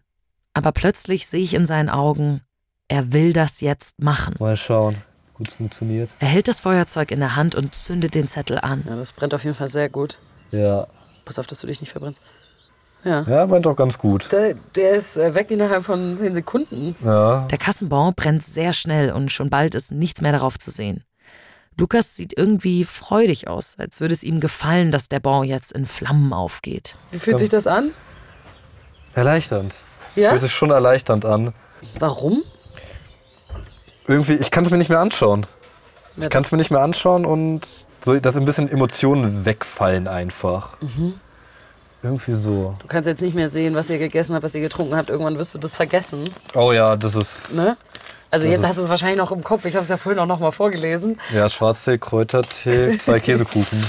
Aber 0.53 0.71
plötzlich 0.71 1.25
sehe 1.25 1.41
ich 1.41 1.55
in 1.55 1.65
seinen 1.65 1.89
Augen, 1.89 2.41
er 2.87 3.13
will 3.13 3.33
das 3.33 3.61
jetzt 3.61 3.99
machen. 3.99 4.35
Mal 4.37 4.55
schauen. 4.57 4.97
Gut 5.33 5.47
funktioniert. 5.53 6.11
Er 6.19 6.27
hält 6.27 6.47
das 6.47 6.59
Feuerzeug 6.59 7.09
in 7.09 7.19
der 7.19 7.35
Hand 7.35 7.55
und 7.55 7.73
zündet 7.73 8.13
den 8.13 8.27
Zettel 8.27 8.59
an. 8.59 8.83
Ja, 8.87 8.95
das 8.95 9.13
brennt 9.13 9.33
auf 9.33 9.43
jeden 9.43 9.55
Fall 9.55 9.67
sehr 9.67 9.89
gut. 9.89 10.19
Ja. 10.53 10.87
Pass 11.25 11.39
auf, 11.39 11.47
dass 11.47 11.59
du 11.61 11.67
dich 11.67 11.81
nicht 11.81 11.91
verbrennst. 11.91 12.21
Ja. 13.03 13.23
Ja, 13.23 13.45
meint 13.47 13.65
doch 13.65 13.75
ganz 13.75 13.97
gut. 13.97 14.31
Der, 14.31 14.53
der 14.75 14.91
ist 14.91 15.17
äh, 15.17 15.35
weg 15.35 15.51
innerhalb 15.51 15.83
von 15.83 16.17
10 16.17 16.33
Sekunden. 16.33 16.95
Ja. 17.03 17.47
Der 17.51 17.57
Kassenbon 17.57 18.13
brennt 18.15 18.43
sehr 18.43 18.71
schnell 18.71 19.11
und 19.11 19.31
schon 19.31 19.49
bald 19.49 19.75
ist 19.75 19.91
nichts 19.91 20.21
mehr 20.21 20.31
darauf 20.31 20.57
zu 20.57 20.71
sehen. 20.71 21.03
Lukas 21.77 22.15
sieht 22.15 22.37
irgendwie 22.37 22.85
freudig 22.85 23.47
aus, 23.47 23.75
als 23.77 23.99
würde 23.99 24.13
es 24.13 24.23
ihm 24.23 24.39
gefallen, 24.39 24.91
dass 24.91 25.09
der 25.09 25.19
Bon 25.19 25.43
jetzt 25.43 25.71
in 25.71 25.85
Flammen 25.85 26.31
aufgeht. 26.31 26.97
Wie 27.11 27.17
fühlt 27.17 27.39
sich 27.39 27.49
das 27.49 27.67
an? 27.67 27.91
Erleichternd. 29.15 29.73
Ja? 30.15 30.29
Fühlt 30.29 30.43
sich 30.43 30.53
schon 30.53 30.69
erleichternd 30.69 31.25
an. 31.25 31.53
Warum? 31.99 32.43
Irgendwie, 34.07 34.35
ich 34.35 34.51
kann 34.51 34.65
es 34.65 34.71
mir 34.71 34.77
nicht 34.77 34.89
mehr 34.89 34.99
anschauen. 34.99 35.45
Ja, 36.15 36.25
Ich 36.25 36.29
kann 36.29 36.43
es 36.43 36.51
mir 36.51 36.57
nicht 36.57 36.71
mehr 36.71 36.81
anschauen 36.81 37.25
und 37.25 37.85
so, 38.03 38.19
dass 38.19 38.35
ein 38.37 38.45
bisschen 38.45 38.69
Emotionen 38.69 39.45
wegfallen 39.45 40.07
einfach. 40.07 40.77
Mhm. 40.81 41.15
Irgendwie 42.01 42.33
so. 42.33 42.75
Du 42.79 42.87
kannst 42.87 43.07
jetzt 43.07 43.21
nicht 43.21 43.33
mehr 43.33 43.47
sehen, 43.47 43.75
was 43.75 43.89
ihr 43.89 43.97
gegessen 43.97 44.33
habt, 44.35 44.43
was 44.43 44.53
ihr 44.53 44.61
getrunken 44.61 44.95
habt. 44.95 45.09
Irgendwann 45.09 45.37
wirst 45.37 45.55
du 45.55 45.59
das 45.59 45.75
vergessen. 45.75 46.29
Oh 46.53 46.73
ja, 46.73 46.97
das 46.97 47.15
ist 47.15 47.53
Ne? 47.53 47.77
Also 48.29 48.45
Das 48.45 48.51
jetzt 48.53 48.65
hast 48.67 48.77
du 48.79 48.81
es 48.83 48.89
wahrscheinlich 48.89 49.19
noch 49.19 49.31
im 49.31 49.43
Kopf. 49.43 49.63
Ich 49.65 49.75
habe 49.75 49.83
es 49.83 49.89
ja 49.89 49.97
vorhin 49.97 50.19
auch 50.19 50.25
noch 50.25 50.39
mal 50.39 50.51
vorgelesen. 50.51 51.19
ja 51.33 51.47
Schwarztee, 51.47 51.99
Kräutertee, 51.99 52.97
zwei 53.03 53.19
Käsekuchen. 53.19 53.79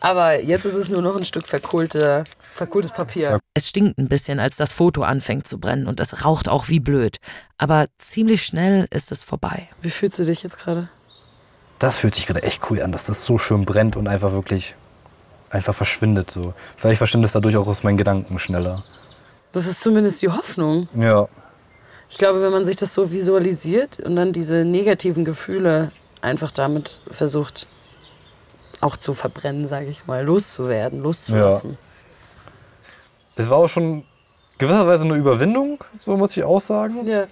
Aber 0.00 0.42
jetzt 0.42 0.64
ist 0.64 0.74
es 0.74 0.88
nur 0.88 1.00
noch 1.00 1.16
ein 1.16 1.24
Stück 1.24 1.46
verkohlte, 1.46 2.24
verkohltes 2.54 2.90
Papier. 2.90 3.38
Es 3.54 3.68
stinkt 3.68 3.98
ein 3.98 4.08
bisschen, 4.08 4.40
als 4.40 4.56
das 4.56 4.72
Foto 4.72 5.02
anfängt 5.04 5.46
zu 5.46 5.58
brennen 5.58 5.86
und 5.86 6.00
es 6.00 6.24
raucht 6.24 6.48
auch 6.48 6.68
wie 6.68 6.80
blöd. 6.80 7.18
Aber 7.56 7.86
ziemlich 7.98 8.44
schnell 8.44 8.88
ist 8.90 9.12
es 9.12 9.22
vorbei. 9.22 9.68
Wie 9.80 9.90
fühlst 9.90 10.18
du 10.18 10.24
dich 10.24 10.42
jetzt 10.42 10.58
gerade? 10.58 10.88
Das 11.78 11.98
fühlt 11.98 12.14
sich 12.14 12.26
gerade 12.26 12.42
echt 12.42 12.62
cool 12.70 12.82
an, 12.82 12.92
dass 12.92 13.04
das 13.04 13.24
so 13.24 13.38
schön 13.38 13.64
brennt 13.64 13.96
und 13.96 14.08
einfach 14.08 14.32
wirklich 14.32 14.74
einfach 15.50 15.74
verschwindet 15.74 16.30
so. 16.30 16.54
Vielleicht 16.76 16.98
verschwindet 16.98 17.28
es 17.28 17.32
dadurch 17.32 17.56
auch 17.56 17.66
aus 17.66 17.82
meinen 17.82 17.98
Gedanken 17.98 18.38
schneller. 18.38 18.84
Das 19.52 19.66
ist 19.66 19.82
zumindest 19.82 20.22
die 20.22 20.28
Hoffnung. 20.28 20.88
Ja. 20.98 21.28
Ich 22.08 22.18
glaube, 22.18 22.42
wenn 22.42 22.52
man 22.52 22.64
sich 22.64 22.76
das 22.76 22.94
so 22.94 23.10
visualisiert 23.10 24.00
und 24.00 24.16
dann 24.16 24.32
diese 24.32 24.64
negativen 24.64 25.24
Gefühle 25.24 25.92
einfach 26.20 26.50
damit 26.50 27.00
versucht 27.10 27.66
auch 28.80 28.96
zu 28.96 29.14
verbrennen, 29.14 29.66
sage 29.66 29.86
ich 29.86 30.06
mal, 30.06 30.24
loszuwerden, 30.24 31.02
loszulassen. 31.02 31.78
Es 33.36 33.50
war 33.50 33.58
auch 33.58 33.68
schon 33.68 34.04
gewisserweise 34.58 35.04
eine 35.04 35.14
Überwindung, 35.14 35.82
so 35.98 36.16
muss 36.16 36.36
ich 36.36 36.44
auch 36.44 36.60
sagen. 36.60 37.06
Ja. 37.06 37.26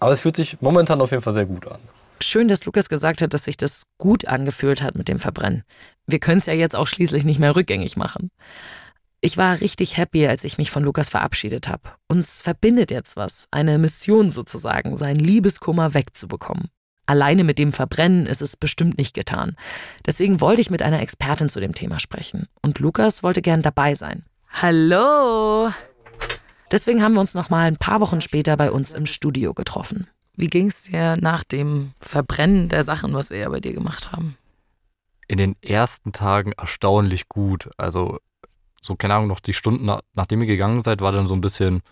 Aber 0.00 0.12
es 0.12 0.20
fühlt 0.20 0.36
sich 0.36 0.60
momentan 0.60 1.00
auf 1.00 1.10
jeden 1.10 1.22
Fall 1.22 1.32
sehr 1.32 1.46
gut 1.46 1.66
an. 1.66 1.80
Schön, 2.24 2.48
dass 2.48 2.64
Lukas 2.64 2.88
gesagt 2.88 3.22
hat, 3.22 3.34
dass 3.34 3.44
sich 3.44 3.56
das 3.56 3.84
gut 3.98 4.26
angefühlt 4.26 4.82
hat 4.82 4.96
mit 4.96 5.08
dem 5.08 5.18
Verbrennen. 5.18 5.64
Wir 6.06 6.18
können 6.18 6.38
es 6.38 6.46
ja 6.46 6.52
jetzt 6.52 6.76
auch 6.76 6.86
schließlich 6.86 7.24
nicht 7.24 7.38
mehr 7.38 7.56
rückgängig 7.56 7.96
machen. 7.96 8.30
Ich 9.20 9.36
war 9.36 9.60
richtig 9.60 9.96
happy, 9.96 10.26
als 10.26 10.44
ich 10.44 10.58
mich 10.58 10.70
von 10.70 10.82
Lukas 10.82 11.08
verabschiedet 11.08 11.68
habe. 11.68 11.90
Uns 12.08 12.42
verbindet 12.42 12.90
jetzt 12.90 13.16
was, 13.16 13.46
eine 13.50 13.78
Mission 13.78 14.30
sozusagen, 14.30 14.96
seinen 14.96 15.18
Liebeskummer 15.18 15.94
wegzubekommen. 15.94 16.68
Alleine 17.06 17.44
mit 17.44 17.58
dem 17.58 17.72
Verbrennen 17.72 18.26
ist 18.26 18.42
es 18.42 18.56
bestimmt 18.56 18.98
nicht 18.98 19.14
getan. 19.14 19.56
Deswegen 20.06 20.40
wollte 20.40 20.60
ich 20.60 20.70
mit 20.70 20.82
einer 20.82 21.00
Expertin 21.00 21.48
zu 21.48 21.60
dem 21.60 21.74
Thema 21.74 22.00
sprechen. 22.00 22.48
Und 22.62 22.78
Lukas 22.78 23.22
wollte 23.22 23.42
gern 23.42 23.62
dabei 23.62 23.94
sein. 23.94 24.24
Hallo! 24.50 25.70
Deswegen 26.70 27.02
haben 27.02 27.14
wir 27.14 27.20
uns 27.20 27.34
noch 27.34 27.50
mal 27.50 27.66
ein 27.66 27.76
paar 27.76 28.00
Wochen 28.00 28.20
später 28.20 28.56
bei 28.56 28.70
uns 28.70 28.92
im 28.92 29.06
Studio 29.06 29.54
getroffen. 29.54 30.08
Wie 30.36 30.48
ging 30.48 30.68
es 30.68 30.82
dir 30.82 31.16
nach 31.20 31.44
dem 31.44 31.92
Verbrennen 32.00 32.68
der 32.68 32.82
Sachen, 32.82 33.14
was 33.14 33.30
wir 33.30 33.38
ja 33.38 33.48
bei 33.48 33.60
dir 33.60 33.72
gemacht 33.72 34.12
haben? 34.12 34.36
in 35.28 35.38
den 35.38 35.56
ersten 35.62 36.12
Tagen 36.12 36.52
erstaunlich 36.52 37.28
gut. 37.28 37.70
Also, 37.76 38.18
so, 38.80 38.96
keine 38.96 39.14
Ahnung, 39.14 39.28
noch 39.28 39.40
die 39.40 39.54
Stunden, 39.54 39.86
nach, 39.86 40.00
nachdem 40.14 40.40
ihr 40.40 40.46
gegangen 40.46 40.82
seid, 40.82 41.00
war 41.00 41.12
dann 41.12 41.26
so 41.26 41.34
ein 41.34 41.40
bisschen, 41.40 41.82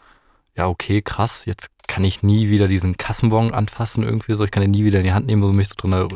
ja, 0.56 0.68
okay, 0.68 1.02
krass, 1.02 1.44
jetzt 1.46 1.68
kann 1.86 2.04
ich 2.04 2.22
nie 2.22 2.50
wieder 2.50 2.68
diesen 2.68 2.96
Kassenbon 2.96 3.52
anfassen 3.52 4.02
irgendwie 4.02 4.34
so. 4.34 4.44
Ich 4.44 4.50
kann 4.50 4.62
den 4.62 4.70
nie 4.70 4.84
wieder 4.84 4.98
in 4.98 5.04
die 5.04 5.12
Hand 5.12 5.26
nehmen 5.26 5.42
und 5.42 5.56
mich 5.56 5.68
so 5.68 5.74
drin. 5.76 5.92
Es 5.92 6.08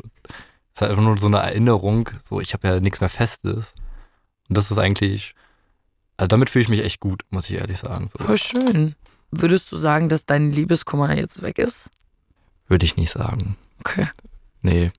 ist 0.75 0.81
halt 0.81 0.91
einfach 0.91 1.03
nur 1.03 1.19
so 1.19 1.27
eine 1.27 1.39
Erinnerung. 1.39 2.11
So, 2.29 2.41
ich 2.41 2.53
habe 2.53 2.69
ja 2.69 2.81
nichts 2.81 3.01
mehr 3.01 3.09
Festes. 3.09 3.75
Und 4.49 4.57
das 4.57 4.71
ist 4.71 4.79
eigentlich, 4.79 5.35
also 6.17 6.29
damit 6.29 6.51
fühle 6.51 6.63
ich 6.63 6.69
mich 6.69 6.85
echt 6.85 7.01
gut, 7.01 7.23
muss 7.31 7.49
ich 7.51 7.57
ehrlich 7.57 7.79
sagen. 7.79 8.11
So, 8.17 8.25
Voll 8.25 8.39
schön. 8.39 8.95
Würdest 9.31 9.73
du 9.73 9.77
sagen, 9.77 10.09
dass 10.09 10.25
dein 10.25 10.53
Liebeskummer 10.53 11.17
jetzt 11.17 11.43
weg 11.43 11.59
ist? 11.59 11.91
Würde 12.69 12.85
ich 12.87 12.97
nicht 12.97 13.11
sagen. 13.11 13.57
Okay. 13.81 14.09
Nee. 14.63 14.93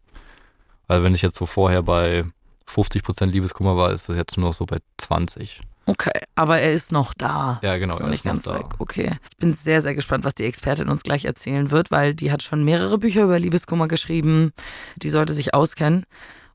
Weil 0.88 1.04
wenn 1.04 1.16
ich 1.16 1.22
jetzt 1.22 1.38
so 1.38 1.46
vorher 1.46 1.84
bei 1.84 2.26
50% 2.70 3.26
Liebeskummer 3.26 3.78
war, 3.78 3.92
ist 3.92 4.10
es 4.10 4.16
jetzt 4.16 4.38
nur 4.38 4.50
noch 4.50 4.56
so 4.56 4.66
bei 4.66 4.78
20. 4.98 5.62
Okay, 5.86 6.12
aber 6.36 6.60
er 6.60 6.74
ist 6.74 6.92
noch 6.92 7.14
da. 7.14 7.60
Ja, 7.64 7.78
genau. 7.78 7.94
Ist 7.94 8.02
noch 8.02 8.08
er 8.08 8.12
nicht 8.12 8.26
noch 8.26 8.34
ganz 8.34 8.44
da. 8.44 8.56
weg. 8.56 8.66
Okay. 8.78 9.12
Ich 9.32 9.38
bin 9.38 9.54
sehr, 9.54 9.82
sehr 9.82 9.96
gespannt, 9.96 10.26
was 10.26 10.36
die 10.36 10.44
Expertin 10.44 10.90
uns 10.90 11.04
gleich 11.04 11.24
erzählen 11.24 11.72
wird, 11.72 11.92
weil 11.92 12.14
die 12.14 12.32
hat 12.32 12.44
schon 12.44 12.66
mehrere 12.66 12.98
Bücher 12.98 13.24
über 13.24 13.40
Liebeskummer 13.40 13.88
geschrieben. 13.88 14.52
Die 14.98 15.10
sollte 15.10 15.34
sich 15.34 15.54
auskennen 15.54 16.04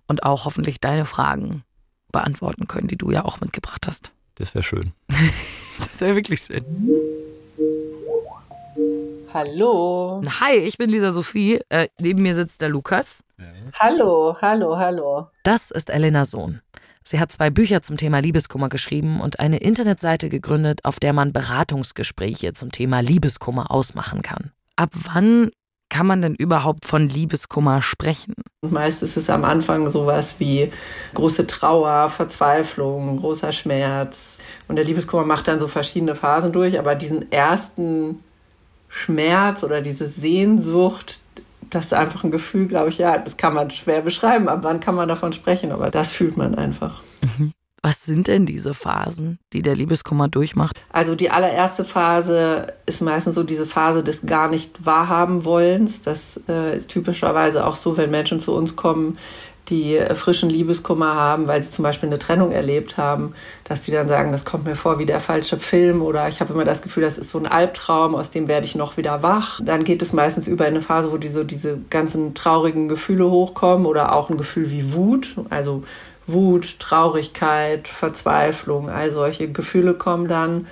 und 0.07 0.22
auch 0.22 0.44
hoffentlich 0.44 0.81
deine 0.81 1.07
Fragen 1.07 1.64
beantworten 2.12 2.68
können, 2.68 2.88
die 2.88 2.98
du 2.98 3.11
ja 3.11 3.25
auch 3.25 3.40
mitgebracht 3.40 3.87
hast. 3.87 4.12
Das 4.37 4.55
wäre 4.55 4.62
schön. 4.62 4.92
Das 5.79 6.03
wäre 6.03 6.14
wirklich 6.14 6.42
schön. 6.42 6.62
Hallo. 9.35 10.21
Hi, 10.40 10.57
ich 10.57 10.77
bin 10.77 10.90
Lisa 10.90 11.11
Sophie. 11.11 11.61
Äh, 11.71 11.88
neben 11.99 12.23
mir 12.23 12.35
sitzt 12.35 12.61
der 12.61 12.68
Lukas. 12.68 13.25
Hallo, 13.81 14.37
hallo, 14.42 14.77
hallo. 14.77 15.29
Das 15.42 15.71
ist 15.71 15.88
Elena 15.88 16.27
Sohn. 16.27 16.61
Sie 17.03 17.18
hat 17.18 17.33
zwei 17.33 17.49
Bücher 17.49 17.81
zum 17.81 17.97
Thema 17.97 18.18
Liebeskummer 18.18 18.68
geschrieben 18.68 19.23
und 19.23 19.40
eine 19.40 19.59
Internetseite 19.59 20.29
gegründet, 20.29 20.85
auf 20.85 21.01
der 21.01 21.14
man 21.14 21.33
Beratungsgespräche 21.33 22.53
zum 22.53 22.73
Thema 22.73 23.01
Liebeskummer 23.01 23.71
ausmachen 23.71 24.21
kann. 24.21 24.53
Ab 24.77 24.90
wann 24.92 25.51
kann 25.88 26.07
man 26.07 26.21
denn 26.21 26.35
überhaupt 26.35 26.85
von 26.85 27.09
Liebeskummer 27.09 27.81
sprechen? 27.81 28.35
Und 28.61 28.73
meist 28.73 29.03
ist 29.03 29.16
es 29.16 29.31
am 29.31 29.45
Anfang 29.45 29.90
sowas 29.90 30.37
wie 30.38 30.71
große 31.14 31.47
Trauer, 31.47 32.11
Verzweiflung, 32.11 33.18
großer 33.18 33.53
Schmerz. 33.53 34.38
Und 34.68 34.77
der 34.77 34.85
Liebeskummer 34.85 35.25
macht 35.25 35.49
dann 35.49 35.59
so 35.59 35.68
verschiedene 35.68 36.14
Phasen 36.14 36.53
durch, 36.53 36.79
aber 36.79 36.95
diesen 36.95 37.33
ersten 37.33 38.23
Schmerz 38.92 39.64
oder 39.64 39.81
diese 39.81 40.09
Sehnsucht, 40.09 41.20
das 41.70 41.87
ist 41.87 41.94
einfach 41.94 42.24
ein 42.24 42.31
Gefühl, 42.31 42.68
glaube 42.68 42.90
ich, 42.90 42.98
ja, 42.98 43.16
das 43.16 43.38
kann 43.38 43.55
man 43.55 43.70
schwer 43.70 44.02
beschreiben. 44.02 44.48
Ab 44.48 44.59
wann 44.62 44.81
kann 44.81 44.94
man 44.94 45.09
davon 45.09 45.33
sprechen? 45.33 45.72
Aber 45.72 45.88
das 45.88 46.11
fühlt 46.11 46.37
man 46.37 46.55
einfach. 46.55 47.02
Was 47.85 48.05
sind 48.05 48.28
denn 48.28 48.46
diese 48.46 48.74
Phasen, 48.74 49.40
die 49.52 49.62
der 49.62 49.74
Liebeskummer 49.74 50.28
durchmacht? 50.28 50.81
Also 50.92 51.16
die 51.16 51.31
allererste 51.31 51.85
Phase 51.85 52.68
ist 52.87 53.00
meistens 53.00 53.35
so 53.35 53.42
diese 53.42 53.66
Phase 53.66 54.05
des 54.05 54.24
gar 54.24 54.48
nicht 54.48 54.85
wahrhaben 54.85 55.44
wollens. 55.44 56.00
Das 56.02 56.40
äh, 56.48 56.76
ist 56.76 56.90
typischerweise 56.90 57.66
auch 57.66 57.74
so, 57.74 57.96
wenn 57.96 58.11
Menschen 58.11 58.38
zu 58.38 58.55
uns 58.55 58.76
kommen, 58.76 59.18
die 59.68 60.01
frischen 60.14 60.51
Liebeskummer 60.51 61.14
haben, 61.14 61.46
weil 61.46 61.62
sie 61.62 61.70
zum 61.70 61.85
Beispiel 61.85 62.09
eine 62.09 62.18
Trennung 62.18 62.51
erlebt 62.51 62.96
haben, 62.96 63.35
dass 63.64 63.81
die 63.81 63.92
dann 63.92 64.09
sagen, 64.09 64.33
das 64.33 64.44
kommt 64.44 64.64
mir 64.64 64.75
vor 64.75 64.98
wie 64.98 65.07
der 65.07 65.20
falsche 65.20 65.57
Film 65.57 66.03
oder 66.03 66.29
ich 66.29 66.40
habe 66.40 66.53
immer 66.53 66.64
das 66.64 66.83
Gefühl, 66.83 67.05
das 67.05 67.16
ist 67.16 67.31
so 67.31 67.38
ein 67.38 67.46
Albtraum, 67.46 68.14
aus 68.14 68.31
dem 68.31 68.48
werde 68.48 68.66
ich 68.66 68.75
noch 68.75 68.96
wieder 68.96 69.22
wach. 69.22 69.61
Dann 69.62 69.85
geht 69.85 70.03
es 70.03 70.12
meistens 70.12 70.48
über 70.48 70.66
in 70.66 70.75
eine 70.75 70.83
Phase, 70.83 71.12
wo 71.12 71.16
diese, 71.16 71.44
diese 71.44 71.79
ganzen 71.90 72.35
traurigen 72.35 72.88
Gefühle 72.88 73.31
hochkommen 73.31 73.87
oder 73.87 74.14
auch 74.14 74.31
ein 74.31 74.37
Gefühl 74.37 74.70
wie 74.70 74.94
Wut, 74.94 75.37
also 75.48 75.85
Wut, 76.27 76.79
Traurigkeit, 76.79 77.88
Verzweiflung, 77.88 78.90
all 78.90 79.11
solche 79.12 79.51
Gefühle 79.51 79.94
kommen 79.94 80.29
dann. 80.29 80.66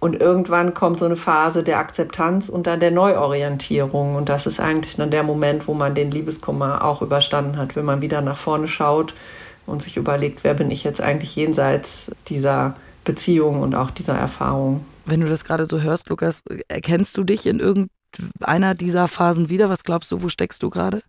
Und 0.00 0.20
irgendwann 0.20 0.74
kommt 0.74 1.00
so 1.00 1.06
eine 1.06 1.16
Phase 1.16 1.64
der 1.64 1.78
Akzeptanz 1.78 2.48
und 2.48 2.66
dann 2.68 2.78
der 2.78 2.92
Neuorientierung. 2.92 4.14
Und 4.14 4.28
das 4.28 4.46
ist 4.46 4.60
eigentlich 4.60 4.96
dann 4.96 5.10
der 5.10 5.24
Moment, 5.24 5.66
wo 5.66 5.74
man 5.74 5.94
den 5.94 6.10
Liebeskummer 6.10 6.84
auch 6.84 7.02
überstanden 7.02 7.56
hat, 7.56 7.74
wenn 7.74 7.84
man 7.84 8.00
wieder 8.00 8.20
nach 8.20 8.36
vorne 8.36 8.68
schaut 8.68 9.14
und 9.66 9.82
sich 9.82 9.96
überlegt, 9.96 10.44
wer 10.44 10.54
bin 10.54 10.70
ich 10.70 10.84
jetzt 10.84 11.00
eigentlich 11.00 11.34
jenseits 11.34 12.12
dieser 12.28 12.76
Beziehung 13.04 13.60
und 13.60 13.74
auch 13.74 13.90
dieser 13.90 14.16
Erfahrung. 14.16 14.84
Wenn 15.04 15.20
du 15.20 15.28
das 15.28 15.44
gerade 15.44 15.66
so 15.66 15.80
hörst, 15.80 16.08
Lukas, 16.10 16.44
erkennst 16.68 17.16
du 17.16 17.24
dich 17.24 17.46
in 17.46 17.58
irgendeiner 17.58 18.74
dieser 18.74 19.08
Phasen 19.08 19.48
wieder? 19.48 19.68
Was 19.70 19.82
glaubst 19.82 20.12
du, 20.12 20.22
wo 20.22 20.28
steckst 20.28 20.62
du 20.62 20.70
gerade? 20.70 21.02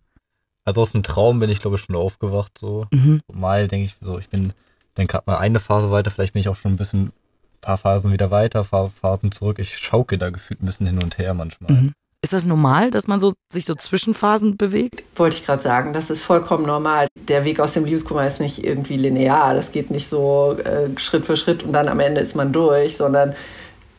Also 0.64 0.82
aus 0.82 0.92
dem 0.92 1.02
Traum 1.02 1.38
bin 1.38 1.50
ich, 1.50 1.60
glaube 1.60 1.76
ich, 1.76 1.82
schon 1.82 1.96
aufgewacht. 1.96 2.58
So. 2.58 2.86
Mhm. 2.90 3.20
Mal 3.32 3.68
denke 3.68 3.86
ich 3.86 3.96
so, 4.00 4.18
ich 4.18 4.28
bin 4.28 4.52
dann 4.94 5.06
gerade 5.06 5.24
mal 5.26 5.38
eine 5.38 5.60
Phase 5.60 5.90
weiter, 5.90 6.10
vielleicht 6.10 6.32
bin 6.32 6.40
ich 6.40 6.48
auch 6.48 6.56
schon 6.56 6.72
ein 6.72 6.76
bisschen, 6.76 7.12
paar 7.60 7.78
Phasen 7.78 8.12
wieder 8.12 8.30
weiter, 8.30 8.64
paar 8.64 8.90
Phasen 8.90 9.32
zurück. 9.32 9.58
Ich 9.58 9.78
schauke 9.78 10.18
da 10.18 10.30
gefühlt 10.30 10.62
ein 10.62 10.66
bisschen 10.66 10.86
hin 10.86 11.02
und 11.02 11.18
her 11.18 11.34
manchmal. 11.34 11.72
Mhm. 11.72 11.92
Ist 12.22 12.34
das 12.34 12.44
normal, 12.44 12.90
dass 12.90 13.06
man 13.06 13.18
so, 13.18 13.32
sich 13.50 13.64
so 13.64 13.74
Zwischenphasen 13.74 14.58
bewegt? 14.58 15.04
Wollte 15.16 15.36
ich 15.36 15.46
gerade 15.46 15.62
sagen, 15.62 15.94
das 15.94 16.10
ist 16.10 16.22
vollkommen 16.22 16.66
normal. 16.66 17.08
Der 17.28 17.46
Weg 17.46 17.60
aus 17.60 17.72
dem 17.72 17.86
Liebeskummer 17.86 18.26
ist 18.26 18.40
nicht 18.40 18.62
irgendwie 18.62 18.98
linear. 18.98 19.54
Das 19.54 19.72
geht 19.72 19.90
nicht 19.90 20.06
so 20.06 20.58
äh, 20.58 20.90
Schritt 20.98 21.24
für 21.24 21.38
Schritt 21.38 21.62
und 21.62 21.72
dann 21.72 21.88
am 21.88 21.98
Ende 21.98 22.20
ist 22.20 22.36
man 22.36 22.52
durch, 22.52 22.98
sondern 22.98 23.34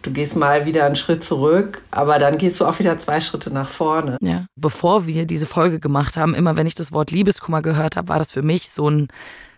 du 0.04 0.12
gehst 0.12 0.36
mal 0.36 0.65
wieder 0.65 0.86
einen 0.86 0.95
Schritt 0.95 1.24
zurück, 1.24 1.82
aber 1.89 2.19
dann 2.19 2.38
gehst 2.38 2.60
du 2.60 2.65
auch 2.65 2.78
wieder 2.78 2.97
zwei 3.00 3.19
Schritte 3.19 3.52
nach 3.52 3.69
vorne. 3.69 4.17
Ja. 4.21 4.45
Bevor 4.56 5.08
wir 5.08 5.26
diese 5.26 5.47
Folge 5.47 5.80
gemacht 5.80 6.15
haben, 6.15 6.36
immer 6.36 6.56
wenn 6.58 6.67
ich 6.67 6.76
das 6.76 6.91
Wort 6.91 7.10
Liebeskummer 7.10 7.63
gehört 7.63 7.97
habe, 7.97 8.10
war 8.10 8.19
das 8.19 8.32
für 8.32 8.43
mich 8.43 8.69
so 8.69 8.88
ein, 8.88 9.08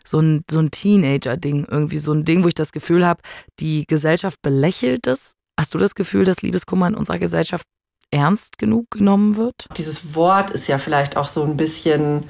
so 0.05 0.19
ein, 0.19 0.43
so 0.49 0.59
ein 0.59 0.71
Teenager-Ding. 0.71 1.67
Irgendwie 1.69 1.97
so 1.97 2.11
ein 2.11 2.25
Ding, 2.25 2.43
wo 2.43 2.47
ich 2.47 2.55
das 2.55 2.71
Gefühl 2.71 3.05
habe, 3.05 3.21
die 3.59 3.85
Gesellschaft 3.87 4.41
belächelt 4.41 5.07
es. 5.07 5.33
Hast 5.59 5.73
du 5.73 5.77
das 5.77 5.95
Gefühl, 5.95 6.25
dass 6.25 6.41
Liebeskummer 6.41 6.87
in 6.87 6.95
unserer 6.95 7.19
Gesellschaft 7.19 7.65
ernst 8.11 8.57
genug 8.57 8.91
genommen 8.91 9.37
wird? 9.37 9.67
Dieses 9.77 10.15
Wort 10.15 10.51
ist 10.51 10.67
ja 10.67 10.77
vielleicht 10.77 11.17
auch 11.17 11.27
so 11.27 11.43
ein 11.43 11.57
bisschen 11.57 12.25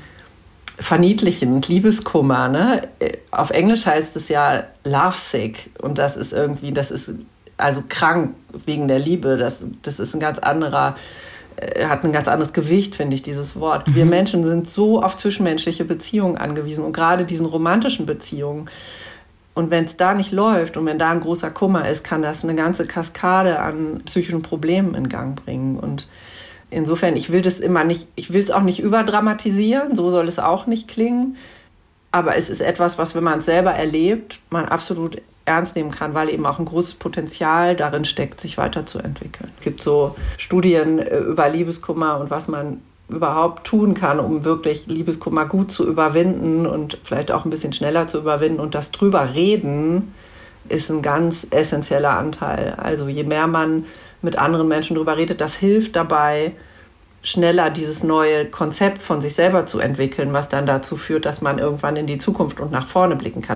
verniedlichend, 0.79 1.67
Liebeskummer. 1.67 2.47
Ne? 2.47 2.87
Auf 3.31 3.51
Englisch 3.51 3.85
heißt 3.85 4.15
es 4.15 4.29
ja 4.29 4.63
lovesick 4.83 5.69
und 5.81 5.97
das 5.97 6.17
ist 6.17 6.33
irgendwie, 6.33 6.71
das 6.71 6.91
ist 6.91 7.13
also 7.57 7.83
krank 7.87 8.35
wegen 8.65 8.87
der 8.87 8.99
Liebe. 8.99 9.37
Das, 9.37 9.59
das 9.83 9.99
ist 9.99 10.13
ein 10.13 10.19
ganz 10.19 10.39
anderer, 10.39 10.95
hat 11.87 12.03
ein 12.03 12.11
ganz 12.11 12.27
anderes 12.27 12.53
Gewicht, 12.53 12.95
finde 12.95 13.15
ich, 13.15 13.23
dieses 13.23 13.59
Wort. 13.59 13.83
Wir 13.93 14.05
Menschen 14.05 14.43
sind 14.43 14.67
so 14.67 15.01
auf 15.01 15.17
zwischenmenschliche 15.17 15.85
Beziehungen 15.85 16.37
angewiesen 16.37 16.83
und 16.83 16.93
gerade 16.93 17.25
diesen 17.25 17.45
romantischen 17.45 18.05
Beziehungen. 18.05 18.69
Und 19.53 19.69
wenn 19.69 19.85
es 19.85 19.97
da 19.97 20.13
nicht 20.13 20.31
läuft 20.31 20.77
und 20.77 20.85
wenn 20.85 20.97
da 20.97 21.11
ein 21.11 21.19
großer 21.19 21.51
Kummer 21.51 21.87
ist, 21.87 22.03
kann 22.03 22.21
das 22.21 22.43
eine 22.43 22.55
ganze 22.55 22.85
Kaskade 22.85 23.59
an 23.59 24.01
psychischen 24.05 24.41
Problemen 24.41 24.95
in 24.95 25.09
Gang 25.09 25.35
bringen. 25.35 25.77
Und 25.77 26.07
insofern, 26.71 27.15
ich 27.15 27.31
will 27.31 27.41
das 27.41 27.59
immer 27.59 27.83
nicht, 27.83 28.07
ich 28.15 28.33
will 28.33 28.41
es 28.41 28.49
auch 28.51 28.63
nicht 28.63 28.79
überdramatisieren, 28.79 29.95
so 29.95 30.09
soll 30.09 30.27
es 30.27 30.39
auch 30.39 30.65
nicht 30.65 30.87
klingen. 30.87 31.37
Aber 32.11 32.35
es 32.35 32.49
ist 32.49 32.61
etwas, 32.61 32.97
was, 32.97 33.15
wenn 33.15 33.23
man 33.23 33.39
es 33.39 33.45
selber 33.45 33.71
erlebt, 33.71 34.39
man 34.49 34.65
absolut 34.65 35.21
ernst 35.45 35.75
nehmen 35.75 35.91
kann, 35.91 36.13
weil 36.13 36.29
eben 36.29 36.45
auch 36.45 36.59
ein 36.59 36.65
großes 36.65 36.95
Potenzial 36.95 37.75
darin 37.75 38.05
steckt, 38.05 38.39
sich 38.39 38.57
weiterzuentwickeln. 38.57 39.51
Es 39.57 39.63
gibt 39.63 39.81
so 39.81 40.15
Studien 40.37 40.99
äh, 40.99 41.17
über 41.19 41.49
Liebeskummer 41.49 42.19
und 42.19 42.29
was 42.29 42.47
man 42.47 42.81
überhaupt 43.09 43.67
tun 43.67 43.93
kann, 43.93 44.19
um 44.19 44.45
wirklich 44.45 44.87
Liebeskummer 44.87 45.45
gut 45.45 45.71
zu 45.71 45.87
überwinden 45.87 46.65
und 46.65 46.97
vielleicht 47.03 47.31
auch 47.31 47.45
ein 47.45 47.49
bisschen 47.49 47.73
schneller 47.73 48.07
zu 48.07 48.17
überwinden. 48.17 48.59
Und 48.59 48.75
das 48.75 48.91
drüber 48.91 49.33
reden 49.33 50.13
ist 50.69 50.89
ein 50.89 51.01
ganz 51.01 51.45
essentieller 51.51 52.17
Anteil. 52.17 52.75
Also 52.77 53.07
je 53.07 53.23
mehr 53.23 53.47
man 53.47 53.85
mit 54.21 54.37
anderen 54.37 54.67
Menschen 54.67 54.95
drüber 54.95 55.17
redet, 55.17 55.41
das 55.41 55.55
hilft 55.55 55.95
dabei, 55.95 56.53
schneller 57.21 57.69
dieses 57.69 58.03
neue 58.03 58.45
Konzept 58.45 59.01
von 59.01 59.21
sich 59.21 59.35
selber 59.35 59.65
zu 59.65 59.79
entwickeln, 59.79 60.33
was 60.33 60.49
dann 60.49 60.65
dazu 60.65 60.97
führt, 60.97 61.25
dass 61.25 61.41
man 61.41 61.59
irgendwann 61.59 61.95
in 61.95 62.07
die 62.07 62.17
Zukunft 62.17 62.59
und 62.59 62.71
nach 62.71 62.87
vorne 62.87 63.15
blicken 63.15 63.41
kann. 63.41 63.55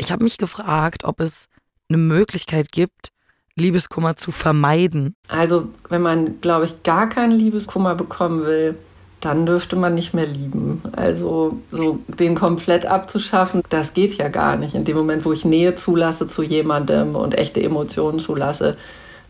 Ich 0.00 0.10
habe 0.10 0.24
mich 0.24 0.38
gefragt, 0.38 1.04
ob 1.04 1.20
es 1.20 1.50
eine 1.90 1.98
Möglichkeit 1.98 2.72
gibt, 2.72 3.10
Liebeskummer 3.54 4.16
zu 4.16 4.32
vermeiden. 4.32 5.14
Also 5.28 5.68
wenn 5.90 6.00
man, 6.00 6.40
glaube 6.40 6.64
ich, 6.64 6.82
gar 6.82 7.06
keinen 7.06 7.32
Liebeskummer 7.32 7.94
bekommen 7.94 8.46
will, 8.46 8.78
dann 9.20 9.44
dürfte 9.44 9.76
man 9.76 9.92
nicht 9.92 10.14
mehr 10.14 10.24
lieben. 10.24 10.80
Also 10.96 11.60
so 11.70 11.98
den 12.08 12.34
komplett 12.34 12.86
abzuschaffen, 12.86 13.60
das 13.68 13.92
geht 13.92 14.14
ja 14.14 14.28
gar 14.28 14.56
nicht. 14.56 14.74
In 14.74 14.86
dem 14.86 14.96
Moment, 14.96 15.26
wo 15.26 15.34
ich 15.34 15.44
Nähe 15.44 15.74
zulasse 15.74 16.26
zu 16.26 16.42
jemandem 16.42 17.14
und 17.14 17.36
echte 17.36 17.62
Emotionen 17.62 18.20
zulasse, 18.20 18.78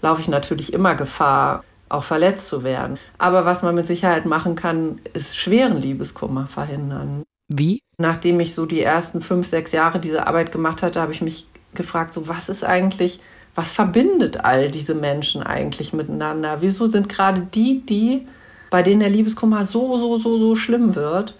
laufe 0.02 0.20
ich 0.20 0.28
natürlich 0.28 0.72
immer 0.72 0.94
Gefahr, 0.94 1.64
auch 1.88 2.04
verletzt 2.04 2.46
zu 2.46 2.62
werden. 2.62 2.96
Aber 3.18 3.44
was 3.44 3.62
man 3.62 3.74
mit 3.74 3.88
Sicherheit 3.88 4.24
machen 4.24 4.54
kann, 4.54 5.00
ist 5.14 5.36
schweren 5.36 5.82
Liebeskummer 5.82 6.46
verhindern. 6.46 7.24
Wie? 7.52 7.82
Nachdem 7.98 8.40
ich 8.40 8.54
so 8.54 8.64
die 8.64 8.82
ersten 8.82 9.20
fünf, 9.20 9.46
sechs 9.46 9.72
Jahre 9.72 9.98
diese 9.98 10.26
Arbeit 10.26 10.52
gemacht 10.52 10.82
hatte, 10.82 11.00
habe 11.00 11.12
ich 11.12 11.20
mich 11.20 11.46
gefragt, 11.74 12.14
so 12.14 12.28
was 12.28 12.48
ist 12.48 12.64
eigentlich, 12.64 13.20
was 13.54 13.72
verbindet 13.72 14.44
all 14.44 14.70
diese 14.70 14.94
Menschen 14.94 15.42
eigentlich 15.42 15.92
miteinander? 15.92 16.58
Wieso 16.60 16.86
sind 16.86 17.08
gerade 17.08 17.46
die, 17.52 17.84
die, 17.84 18.26
bei 18.70 18.82
denen 18.82 19.00
der 19.00 19.10
Liebeskummer 19.10 19.64
so, 19.64 19.98
so, 19.98 20.16
so, 20.16 20.38
so 20.38 20.54
schlimm 20.54 20.94
wird? 20.94 21.34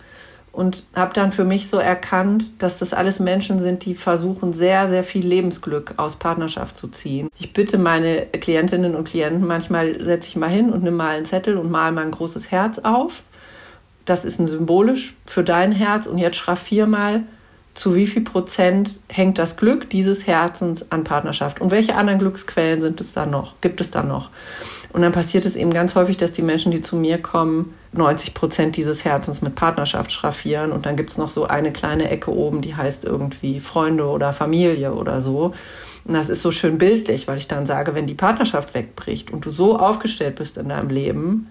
Und 0.53 0.85
habe 0.97 1.15
dann 1.15 1.31
für 1.31 1.45
mich 1.45 1.69
so 1.69 1.79
erkannt, 1.79 2.51
dass 2.61 2.81
das 2.81 2.93
alles 2.93 3.21
Menschen 3.21 3.61
sind, 3.61 3.85
die 3.85 3.95
versuchen, 3.95 4.53
sehr, 4.53 4.89
sehr 4.89 5.05
viel 5.05 5.25
Lebensglück 5.25 5.95
aus 5.97 6.17
Partnerschaft 6.17 6.77
zu 6.77 6.89
ziehen. 6.89 7.29
Ich 7.39 7.53
bitte 7.53 7.79
meine 7.79 8.27
Klientinnen 8.27 8.97
und 8.97 9.05
Klienten, 9.05 9.47
manchmal 9.47 10.03
setze 10.03 10.29
ich 10.29 10.35
mal 10.35 10.51
hin 10.51 10.73
und 10.73 10.83
nimm 10.83 10.97
mal 10.97 11.17
einen 11.17 11.25
Zettel 11.25 11.57
und 11.57 11.71
mal 11.71 11.93
mal 11.93 12.05
ein 12.05 12.11
großes 12.11 12.51
Herz 12.51 12.81
auf. 12.81 13.23
Das 14.11 14.25
ist 14.25 14.41
ein 14.41 14.49
symbolisch 14.49 15.15
für 15.25 15.45
dein 15.45 15.71
Herz. 15.71 16.09
Und 16.09 16.19
jetzt 16.19 16.37
schraffier 16.37 16.89
mal, 16.89 17.23
zu 17.75 17.95
wie 17.95 18.09
viel 18.09 18.23
Prozent 18.23 18.99
hängt 19.09 19.39
das 19.39 19.57
Glück 19.57 19.89
dieses 19.89 20.27
Herzens 20.27 20.91
an 20.91 21.05
Partnerschaft? 21.05 21.61
Und 21.61 21.71
welche 21.71 21.95
anderen 21.95 22.19
Glücksquellen 22.19 22.83
sind 22.83 23.01
es 23.01 23.13
da 23.13 23.25
noch? 23.25 23.55
Gibt 23.61 23.81
es 23.81 23.93
da 23.93 24.03
noch? 24.03 24.31
Und 24.93 25.03
dann 25.03 25.13
passiert 25.13 25.47
es 25.47 25.55
eben 25.55 25.73
ganz 25.73 25.95
häufig, 25.95 26.17
dass 26.17 26.33
die 26.33 26.43
Menschen, 26.43 26.73
die 26.73 26.81
zu 26.81 26.97
mir 26.97 27.19
kommen, 27.19 27.73
90 27.93 28.35
Prozent 28.35 28.77
dieses 28.77 29.05
Herzens 29.05 29.43
mit 29.43 29.55
Partnerschaft 29.55 30.11
schraffieren 30.11 30.73
und 30.73 30.87
dann 30.87 30.97
gibt 30.97 31.11
es 31.11 31.19
noch 31.19 31.31
so 31.31 31.47
eine 31.47 31.73
kleine 31.73 32.11
Ecke 32.11 32.33
oben, 32.33 32.63
die 32.63 32.75
heißt 32.75 33.05
irgendwie 33.05 33.61
Freunde 33.61 34.07
oder 34.07 34.33
Familie 34.33 34.93
oder 34.93 35.21
so. 35.21 35.55
Und 36.05 36.15
das 36.15 36.29
ist 36.31 36.43
so 36.43 36.51
schön 36.51 36.79
bildlich, 36.79 37.29
weil 37.29 37.39
ich 37.39 37.47
dann 37.47 37.65
sage, 37.65 37.95
wenn 37.95 38.09
die 38.09 38.15
Partnerschaft 38.15 38.75
wegbricht 38.75 39.31
und 39.31 39.47
du 39.47 39.53
so 39.53 39.79
aufgestellt 39.79 40.35
bist 40.35 40.59
in 40.59 40.69
deinem 40.69 40.89
Leben, 40.89 41.47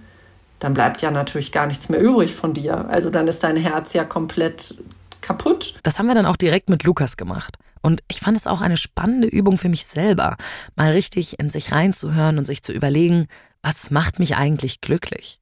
dann 0.60 0.74
bleibt 0.74 1.02
ja 1.02 1.12
natürlich 1.12 1.52
gar 1.52 1.68
nichts 1.68 1.90
mehr 1.90 2.00
übrig 2.00 2.36
von 2.36 2.54
dir. 2.54 2.90
Also 2.90 3.10
dann 3.10 3.28
ist 3.28 3.44
dein 3.44 3.56
Herz 3.58 3.94
ja 3.94 4.04
komplett 4.04 4.76
kaputt. 5.22 5.76
Das 5.84 6.00
haben 6.00 6.08
wir 6.08 6.16
dann 6.16 6.26
auch 6.26 6.38
direkt 6.38 6.70
mit 6.70 6.84
Lukas 6.84 7.18
gemacht. 7.18 7.58
Und 7.82 8.02
ich 8.10 8.20
fand 8.20 8.36
es 8.36 8.48
auch 8.48 8.62
eine 8.62 8.78
spannende 8.78 9.28
Übung 9.28 9.58
für 9.58 9.70
mich 9.70 9.86
selber, 9.86 10.36
mal 10.76 10.92
richtig 10.92 11.40
in 11.40 11.50
sich 11.50 11.72
reinzuhören 11.72 12.38
und 12.38 12.46
sich 12.46 12.62
zu 12.62 12.74
überlegen, 12.74 13.28
was 13.62 13.90
macht 13.92 14.20
mich 14.20 14.36
eigentlich 14.36 14.82
glücklich? 14.82 15.40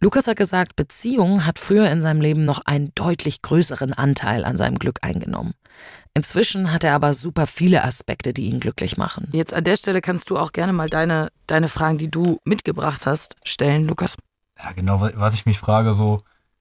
Lukas 0.00 0.26
hat 0.26 0.36
gesagt, 0.36 0.76
Beziehung 0.76 1.46
hat 1.46 1.58
früher 1.58 1.88
in 1.90 2.02
seinem 2.02 2.20
Leben 2.20 2.44
noch 2.44 2.60
einen 2.66 2.92
deutlich 2.94 3.40
größeren 3.40 3.94
Anteil 3.94 4.44
an 4.44 4.58
seinem 4.58 4.78
Glück 4.78 4.98
eingenommen. 5.02 5.54
Inzwischen 6.12 6.72
hat 6.72 6.84
er 6.84 6.94
aber 6.94 7.14
super 7.14 7.46
viele 7.46 7.82
Aspekte, 7.82 8.32
die 8.34 8.46
ihn 8.46 8.60
glücklich 8.60 8.96
machen. 8.96 9.28
Jetzt 9.32 9.54
an 9.54 9.64
der 9.64 9.76
Stelle 9.76 10.00
kannst 10.00 10.28
du 10.30 10.38
auch 10.38 10.52
gerne 10.52 10.72
mal 10.72 10.88
deine, 10.88 11.30
deine 11.46 11.68
Fragen, 11.68 11.98
die 11.98 12.10
du 12.10 12.40
mitgebracht 12.44 13.06
hast, 13.06 13.36
stellen, 13.44 13.86
Lukas. 13.86 14.16
Ja, 14.58 14.72
genau, 14.72 15.00
was 15.00 15.34
ich 15.34 15.46
mich 15.46 15.58
frage, 15.58 15.92
so, 15.92 16.18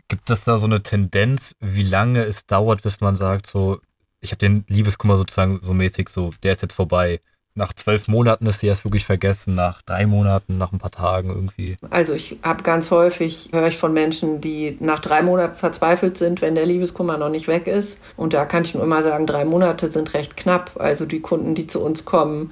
gibt 0.07 0.29
es 0.29 0.43
da 0.43 0.57
so 0.57 0.65
eine 0.65 0.83
Tendenz, 0.83 1.55
wie 1.59 1.83
lange 1.83 2.23
es 2.23 2.45
dauert, 2.45 2.81
bis 2.83 3.01
man 3.01 3.15
sagt, 3.15 3.47
so, 3.47 3.79
ich 4.21 4.31
habe 4.31 4.39
den 4.39 4.65
Liebeskummer 4.67 5.17
sozusagen 5.17 5.59
so 5.63 5.73
mäßig 5.73 6.09
so, 6.09 6.31
der 6.43 6.53
ist 6.53 6.61
jetzt 6.61 6.73
vorbei. 6.73 7.21
Nach 7.57 7.71
zwölf 7.71 8.09
Monaten 8.09 8.47
ist 8.47 8.61
die 8.61 8.67
erst 8.67 8.83
wirklich 8.83 9.05
vergessen, 9.05 9.55
nach 9.55 9.81
drei 9.81 10.05
Monaten, 10.05 10.57
nach 10.57 10.73
ein 10.73 10.77
paar 10.77 10.91
Tagen 10.91 11.29
irgendwie. 11.29 11.77
Also 11.89 12.13
ich 12.13 12.37
habe 12.43 12.63
ganz 12.63 12.91
häufig, 12.91 13.49
höre 13.53 13.67
ich 13.67 13.77
von 13.77 13.93
Menschen, 13.93 14.41
die 14.41 14.75
nach 14.81 14.99
drei 14.99 15.21
Monaten 15.21 15.55
verzweifelt 15.55 16.17
sind, 16.17 16.41
wenn 16.41 16.55
der 16.55 16.65
Liebeskummer 16.65 17.17
noch 17.17 17.29
nicht 17.29 17.47
weg 17.47 17.67
ist. 17.67 17.97
Und 18.17 18.33
da 18.33 18.43
kann 18.43 18.63
ich 18.63 18.73
nur 18.73 18.83
immer 18.83 19.01
sagen, 19.03 19.25
drei 19.25 19.45
Monate 19.45 19.89
sind 19.89 20.13
recht 20.13 20.35
knapp. 20.35 20.71
Also 20.77 21.05
die 21.05 21.21
Kunden, 21.21 21.55
die 21.55 21.65
zu 21.65 21.81
uns 21.81 22.03
kommen, 22.03 22.51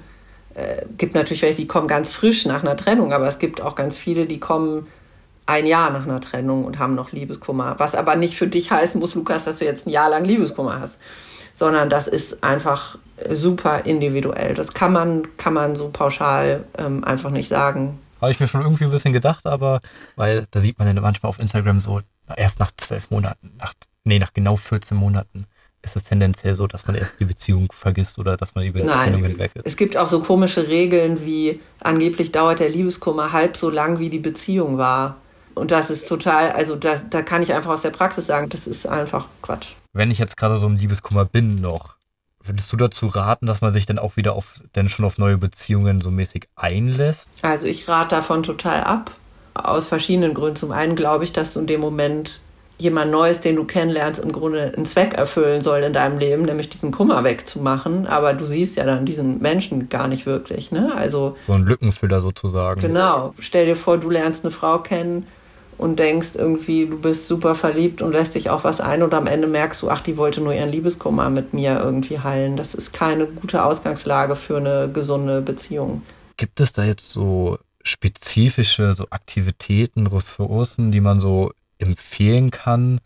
äh, 0.54 0.86
gibt 0.96 1.14
natürlich 1.14 1.42
welche, 1.42 1.60
die 1.60 1.68
kommen 1.68 1.86
ganz 1.86 2.10
frisch 2.10 2.46
nach 2.46 2.62
einer 2.62 2.76
Trennung, 2.76 3.12
aber 3.12 3.26
es 3.26 3.38
gibt 3.38 3.60
auch 3.60 3.74
ganz 3.74 3.98
viele, 3.98 4.24
die 4.24 4.40
kommen 4.40 4.86
ein 5.46 5.66
Jahr 5.66 5.90
nach 5.90 6.04
einer 6.04 6.20
Trennung 6.20 6.64
und 6.64 6.78
haben 6.78 6.94
noch 6.94 7.12
Liebeskummer. 7.12 7.74
Was 7.78 7.94
aber 7.94 8.16
nicht 8.16 8.36
für 8.36 8.46
dich 8.46 8.70
heißen 8.70 8.98
muss, 9.00 9.14
Lukas, 9.14 9.44
dass 9.44 9.58
du 9.58 9.64
jetzt 9.64 9.86
ein 9.86 9.90
Jahr 9.90 10.10
lang 10.10 10.24
Liebeskummer 10.24 10.80
hast 10.80 10.98
sondern 11.54 11.88
das 11.88 12.08
ist 12.08 12.42
einfach 12.42 12.98
super 13.30 13.84
individuell. 13.84 14.54
Das 14.54 14.74
kann 14.74 14.92
man, 14.92 15.36
kann 15.36 15.54
man 15.54 15.76
so 15.76 15.88
pauschal 15.88 16.64
ähm, 16.76 17.04
einfach 17.04 17.30
nicht 17.30 17.48
sagen. 17.48 18.00
Habe 18.20 18.32
ich 18.32 18.40
mir 18.40 18.48
schon 18.48 18.62
irgendwie 18.62 18.84
ein 18.84 18.90
bisschen 18.90 19.12
gedacht, 19.12 19.46
aber 19.46 19.80
weil 20.16 20.46
da 20.50 20.60
sieht 20.60 20.78
man 20.78 20.92
dann 20.92 21.02
manchmal 21.02 21.30
auf 21.30 21.38
Instagram 21.38 21.80
so, 21.80 22.00
erst 22.36 22.58
nach 22.58 22.72
zwölf 22.76 23.10
Monaten, 23.10 23.52
nach, 23.58 23.74
nee, 24.04 24.18
nach 24.18 24.32
genau 24.32 24.56
14 24.56 24.96
Monaten 24.96 25.46
ist 25.82 25.96
es 25.96 26.04
tendenziell 26.04 26.54
so, 26.54 26.66
dass 26.66 26.86
man 26.86 26.96
erst 26.96 27.20
die 27.20 27.26
Beziehung 27.26 27.70
vergisst 27.70 28.18
oder 28.18 28.38
dass 28.38 28.54
man 28.54 28.64
über 28.64 28.80
die 28.80 28.86
Trennung 28.86 29.22
hinweg 29.22 29.50
ist. 29.54 29.66
Es 29.66 29.76
gibt 29.76 29.98
auch 29.98 30.08
so 30.08 30.20
komische 30.20 30.66
Regeln 30.66 31.26
wie 31.26 31.60
angeblich 31.80 32.32
dauert 32.32 32.60
der 32.60 32.70
Liebeskummer 32.70 33.32
halb 33.32 33.58
so 33.58 33.68
lang, 33.68 33.98
wie 33.98 34.08
die 34.08 34.18
Beziehung 34.18 34.78
war. 34.78 35.18
Und 35.54 35.70
das 35.70 35.90
ist 35.90 36.08
total, 36.08 36.52
also 36.52 36.76
das, 36.76 37.04
da 37.10 37.22
kann 37.22 37.42
ich 37.42 37.52
einfach 37.52 37.70
aus 37.70 37.82
der 37.82 37.90
Praxis 37.90 38.26
sagen, 38.26 38.48
das 38.48 38.66
ist 38.66 38.86
einfach 38.86 39.26
Quatsch 39.42 39.74
wenn 39.94 40.10
ich 40.10 40.18
jetzt 40.18 40.36
gerade 40.36 40.58
so 40.58 40.66
im 40.66 40.76
Liebeskummer 40.76 41.24
bin 41.24 41.54
noch, 41.54 41.94
würdest 42.42 42.70
du 42.70 42.76
dazu 42.76 43.06
raten, 43.06 43.46
dass 43.46 43.62
man 43.62 43.72
sich 43.72 43.86
dann 43.86 43.98
auch 43.98 44.16
wieder 44.16 44.34
auf, 44.34 44.60
denn 44.74 44.90
schon 44.90 45.06
auf 45.06 45.16
neue 45.16 45.38
Beziehungen 45.38 46.02
so 46.02 46.10
mäßig 46.10 46.48
einlässt? 46.56 47.28
Also 47.40 47.66
ich 47.66 47.88
rate 47.88 48.10
davon 48.10 48.42
total 48.42 48.84
ab. 48.84 49.12
Aus 49.54 49.86
verschiedenen 49.86 50.34
Gründen. 50.34 50.56
Zum 50.56 50.72
einen 50.72 50.96
glaube 50.96 51.24
ich, 51.24 51.32
dass 51.32 51.52
du 51.54 51.60
in 51.60 51.68
dem 51.68 51.80
Moment 51.80 52.40
jemand 52.76 53.12
Neues, 53.12 53.40
den 53.40 53.54
du 53.54 53.64
kennenlernst, 53.64 54.20
im 54.20 54.32
Grunde 54.32 54.72
einen 54.76 54.84
Zweck 54.84 55.14
erfüllen 55.14 55.62
soll 55.62 55.78
in 55.78 55.92
deinem 55.92 56.18
Leben, 56.18 56.42
nämlich 56.42 56.68
diesen 56.68 56.90
Kummer 56.90 57.22
wegzumachen. 57.22 58.08
Aber 58.08 58.34
du 58.34 58.44
siehst 58.44 58.76
ja 58.76 58.84
dann 58.84 59.06
diesen 59.06 59.40
Menschen 59.40 59.88
gar 59.88 60.08
nicht 60.08 60.26
wirklich. 60.26 60.72
Ne? 60.72 60.92
Also, 60.94 61.36
so 61.46 61.52
ein 61.52 61.62
Lückenfüller 61.62 62.20
sozusagen. 62.20 62.80
Genau. 62.80 63.32
Stell 63.38 63.66
dir 63.66 63.76
vor, 63.76 63.96
du 63.96 64.10
lernst 64.10 64.44
eine 64.44 64.50
Frau 64.50 64.80
kennen, 64.80 65.28
und 65.78 65.98
denkst 65.98 66.30
irgendwie, 66.34 66.86
du 66.86 66.98
bist 66.98 67.28
super 67.28 67.54
verliebt 67.54 68.02
und 68.02 68.12
lässt 68.12 68.34
dich 68.34 68.50
auf 68.50 68.64
was 68.64 68.80
ein 68.80 69.02
und 69.02 69.14
am 69.14 69.26
Ende 69.26 69.46
merkst 69.46 69.82
du, 69.82 69.90
ach, 69.90 70.00
die 70.00 70.16
wollte 70.16 70.40
nur 70.40 70.54
ihren 70.54 70.70
Liebeskummer 70.70 71.30
mit 71.30 71.52
mir 71.52 71.80
irgendwie 71.80 72.20
heilen. 72.20 72.56
Das 72.56 72.74
ist 72.74 72.92
keine 72.92 73.26
gute 73.26 73.64
Ausgangslage 73.64 74.36
für 74.36 74.58
eine 74.58 74.90
gesunde 74.92 75.40
Beziehung. 75.40 76.02
Gibt 76.36 76.60
es 76.60 76.72
da 76.72 76.84
jetzt 76.84 77.10
so 77.10 77.58
spezifische 77.82 78.94
so 78.94 79.06
Aktivitäten, 79.10 80.06
Ressourcen, 80.06 80.90
die 80.90 81.00
man 81.00 81.20
so 81.20 81.52
empfehlen 81.78 82.50
kann, 82.50 83.00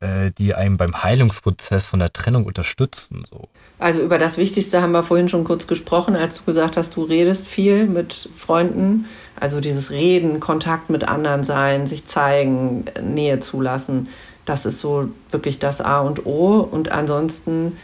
äh, 0.00 0.30
die 0.30 0.54
einem 0.54 0.76
beim 0.76 1.02
Heilungsprozess 1.02 1.86
von 1.86 1.98
der 1.98 2.12
Trennung 2.12 2.44
unterstützen? 2.44 3.24
So? 3.28 3.48
Also 3.78 4.00
über 4.02 4.18
das 4.18 4.38
Wichtigste 4.38 4.80
haben 4.80 4.92
wir 4.92 5.02
vorhin 5.02 5.28
schon 5.28 5.44
kurz 5.44 5.66
gesprochen, 5.66 6.16
als 6.16 6.38
du 6.38 6.44
gesagt 6.44 6.76
hast, 6.76 6.96
du 6.96 7.02
redest 7.02 7.46
viel 7.46 7.86
mit 7.86 8.28
Freunden. 8.34 9.06
Also 9.40 9.60
dieses 9.60 9.90
Reden, 9.90 10.40
Kontakt 10.40 10.90
mit 10.90 11.04
anderen 11.04 11.44
sein, 11.44 11.86
sich 11.86 12.06
zeigen, 12.06 12.84
Nähe 13.00 13.38
zulassen, 13.40 14.08
das 14.44 14.66
ist 14.66 14.80
so 14.80 15.10
wirklich 15.30 15.58
das 15.58 15.80
A 15.80 16.00
und 16.00 16.26
O. 16.26 16.60
Und 16.60 16.90
ansonsten 16.90 17.76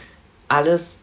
alles, 0.47 0.95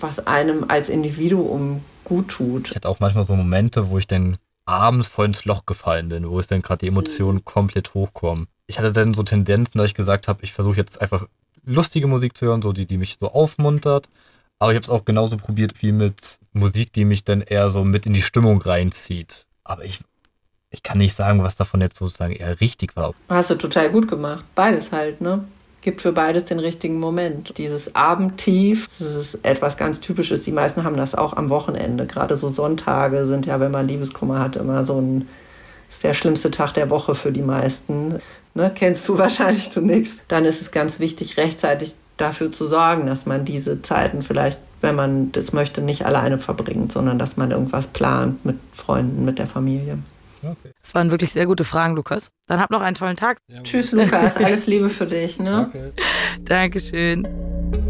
was 0.00 0.26
einem 0.26 0.64
als 0.68 0.88
Individuum 0.88 1.82
gut 2.04 2.28
tut. 2.28 2.68
Ich 2.68 2.76
hatte 2.76 2.88
auch 2.88 3.00
manchmal 3.00 3.24
so 3.24 3.34
Momente, 3.34 3.90
wo 3.90 3.98
ich 3.98 4.06
dann 4.06 4.38
abends 4.64 5.08
voll 5.08 5.26
ins 5.26 5.44
Loch 5.44 5.66
gefallen 5.66 6.08
bin, 6.08 6.28
wo 6.28 6.38
es 6.38 6.46
dann 6.46 6.62
gerade 6.62 6.80
die 6.80 6.88
Emotionen 6.88 7.38
mhm. 7.38 7.44
komplett 7.44 7.94
hochkommen. 7.94 8.48
Ich 8.66 8.78
hatte 8.78 8.92
dann 8.92 9.14
so 9.14 9.22
Tendenzen, 9.22 9.78
dass 9.78 9.88
ich 9.88 9.94
gesagt 9.94 10.28
habe, 10.28 10.40
ich 10.42 10.52
versuche 10.52 10.76
jetzt 10.76 11.00
einfach 11.00 11.26
lustige 11.64 12.06
Musik 12.06 12.36
zu 12.36 12.46
hören, 12.46 12.62
so 12.62 12.72
die, 12.72 12.86
die 12.86 12.98
mich 12.98 13.16
so 13.20 13.28
aufmuntert. 13.30 14.08
Aber 14.58 14.72
ich 14.72 14.76
habe 14.76 14.84
es 14.84 14.90
auch 14.90 15.04
genauso 15.04 15.36
probiert 15.36 15.80
wie 15.82 15.92
mit 15.92 16.38
Musik, 16.52 16.92
die 16.92 17.04
mich 17.04 17.24
dann 17.24 17.40
eher 17.40 17.70
so 17.70 17.84
mit 17.84 18.06
in 18.06 18.12
die 18.12 18.22
Stimmung 18.22 18.60
reinzieht. 18.60 19.46
Aber 19.68 19.84
ich, 19.84 20.00
ich 20.70 20.82
kann 20.82 20.98
nicht 20.98 21.14
sagen, 21.14 21.42
was 21.44 21.54
davon 21.54 21.80
jetzt 21.80 21.98
sozusagen 21.98 22.32
eher 22.32 22.60
richtig 22.60 22.96
war. 22.96 23.14
Hast 23.28 23.50
du 23.50 23.54
total 23.54 23.90
gut 23.90 24.08
gemacht. 24.08 24.44
Beides 24.54 24.90
halt, 24.92 25.20
ne? 25.20 25.44
Gibt 25.80 26.00
für 26.00 26.12
beides 26.12 26.46
den 26.46 26.58
richtigen 26.58 26.98
Moment. 26.98 27.56
Dieses 27.56 27.94
Abendtief, 27.94 28.88
das 28.98 29.14
ist 29.14 29.38
etwas 29.44 29.76
ganz 29.76 30.00
Typisches. 30.00 30.42
Die 30.42 30.50
meisten 30.50 30.82
haben 30.82 30.96
das 30.96 31.14
auch 31.14 31.34
am 31.34 31.50
Wochenende. 31.50 32.06
Gerade 32.06 32.36
so 32.36 32.48
Sonntage 32.48 33.26
sind 33.26 33.46
ja, 33.46 33.60
wenn 33.60 33.70
man 33.70 33.86
Liebeskummer 33.86 34.40
hat, 34.40 34.56
immer 34.56 34.84
so 34.84 35.00
ein, 35.00 35.28
ist 35.88 36.02
der 36.02 36.14
schlimmste 36.14 36.50
Tag 36.50 36.72
der 36.72 36.90
Woche 36.90 37.14
für 37.14 37.30
die 37.30 37.42
meisten. 37.42 38.20
Ne? 38.54 38.72
Kennst 38.74 39.08
du 39.08 39.18
wahrscheinlich, 39.18 39.70
du 39.70 39.80
nix. 39.80 40.16
Dann 40.26 40.44
ist 40.46 40.62
es 40.62 40.70
ganz 40.72 40.98
wichtig, 40.98 41.36
rechtzeitig 41.36 41.94
dafür 42.16 42.50
zu 42.50 42.66
sorgen, 42.66 43.06
dass 43.06 43.26
man 43.26 43.44
diese 43.44 43.80
Zeiten 43.82 44.22
vielleicht 44.22 44.58
wenn 44.80 44.94
man 44.94 45.32
das 45.32 45.52
möchte, 45.52 45.80
nicht 45.80 46.04
alleine 46.06 46.38
verbringt, 46.38 46.92
sondern 46.92 47.18
dass 47.18 47.36
man 47.36 47.50
irgendwas 47.50 47.86
plant 47.86 48.44
mit 48.44 48.56
Freunden, 48.72 49.24
mit 49.24 49.38
der 49.38 49.46
Familie. 49.46 49.98
Okay. 50.42 50.70
Das 50.82 50.94
waren 50.94 51.10
wirklich 51.10 51.32
sehr 51.32 51.46
gute 51.46 51.64
Fragen, 51.64 51.96
Lukas. 51.96 52.30
Dann 52.46 52.60
habt 52.60 52.70
noch 52.70 52.80
einen 52.80 52.94
tollen 52.94 53.16
Tag. 53.16 53.38
Ja, 53.48 53.60
Tschüss, 53.62 53.92
Lukas. 53.92 54.36
Alles 54.36 54.66
Liebe 54.66 54.88
für 54.88 55.06
dich. 55.06 55.40
Ne? 55.40 55.66
Okay. 55.68 55.92
Dankeschön. 56.44 57.26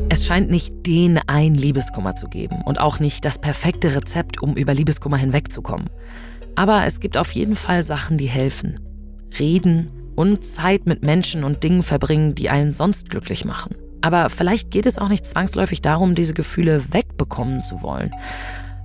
Es 0.09 0.25
scheint 0.25 0.51
nicht 0.51 0.73
den 0.87 1.21
ein 1.27 1.55
Liebeskummer 1.55 2.15
zu 2.15 2.29
geben 2.29 2.63
und 2.65 2.81
auch 2.81 2.99
nicht 2.99 3.25
das 3.25 3.39
perfekte 3.39 3.95
Rezept, 3.95 4.43
um 4.43 4.55
über 4.55 4.73
Liebeskummer 4.73 5.19
hinwegzukommen. 5.19 5.91
Aber 6.57 6.87
es 6.87 7.01
gibt 7.01 7.17
auf 7.19 7.31
jeden 7.33 7.55
Fall 7.55 7.83
Sachen, 7.83 8.17
die 8.17 8.27
helfen. 8.27 8.81
Reden 9.39 9.91
und 10.17 10.45
Zeit 10.45 10.87
mit 10.87 11.03
Menschen 11.03 11.45
und 11.45 11.63
Dingen 11.63 11.83
verbringen, 11.83 12.35
die 12.35 12.49
einen 12.49 12.73
sonst 12.73 13.11
glücklich 13.11 13.45
machen. 13.45 13.77
Aber 14.01 14.31
vielleicht 14.31 14.71
geht 14.71 14.87
es 14.87 14.99
auch 14.99 15.09
nicht 15.09 15.27
zwangsläufig 15.27 15.83
darum, 15.83 16.15
diese 16.15 16.35
Gefühle 16.35 16.93
wegbekommen 16.93 17.63
zu 17.63 17.83
wollen. 17.83 18.13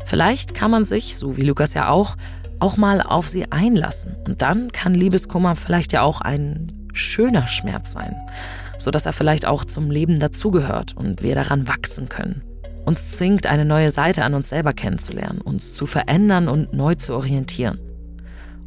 Vielleicht 0.05 0.53
kann 0.53 0.71
man 0.71 0.85
sich, 0.85 1.17
so 1.17 1.37
wie 1.37 1.43
Lukas 1.43 1.73
ja 1.73 1.89
auch, 1.89 2.15
auch 2.59 2.77
mal 2.77 3.01
auf 3.01 3.27
sie 3.27 3.51
einlassen. 3.51 4.15
Und 4.25 4.41
dann 4.41 4.71
kann 4.71 4.95
Liebeskummer 4.95 5.55
vielleicht 5.55 5.91
ja 5.91 6.01
auch 6.01 6.21
ein 6.21 6.71
schöner 6.93 7.47
Schmerz 7.47 7.93
sein, 7.93 8.15
sodass 8.77 9.05
er 9.05 9.13
vielleicht 9.13 9.45
auch 9.45 9.65
zum 9.65 9.91
Leben 9.91 10.19
dazugehört 10.19 10.95
und 10.95 11.21
wir 11.23 11.35
daran 11.35 11.67
wachsen 11.67 12.09
können. 12.09 12.41
Uns 12.85 13.11
zwingt, 13.13 13.47
eine 13.47 13.65
neue 13.65 13.91
Seite 13.91 14.23
an 14.23 14.33
uns 14.33 14.49
selber 14.49 14.73
kennenzulernen, 14.73 15.39
uns 15.39 15.73
zu 15.73 15.85
verändern 15.85 16.47
und 16.47 16.73
neu 16.73 16.95
zu 16.95 17.15
orientieren. 17.15 17.79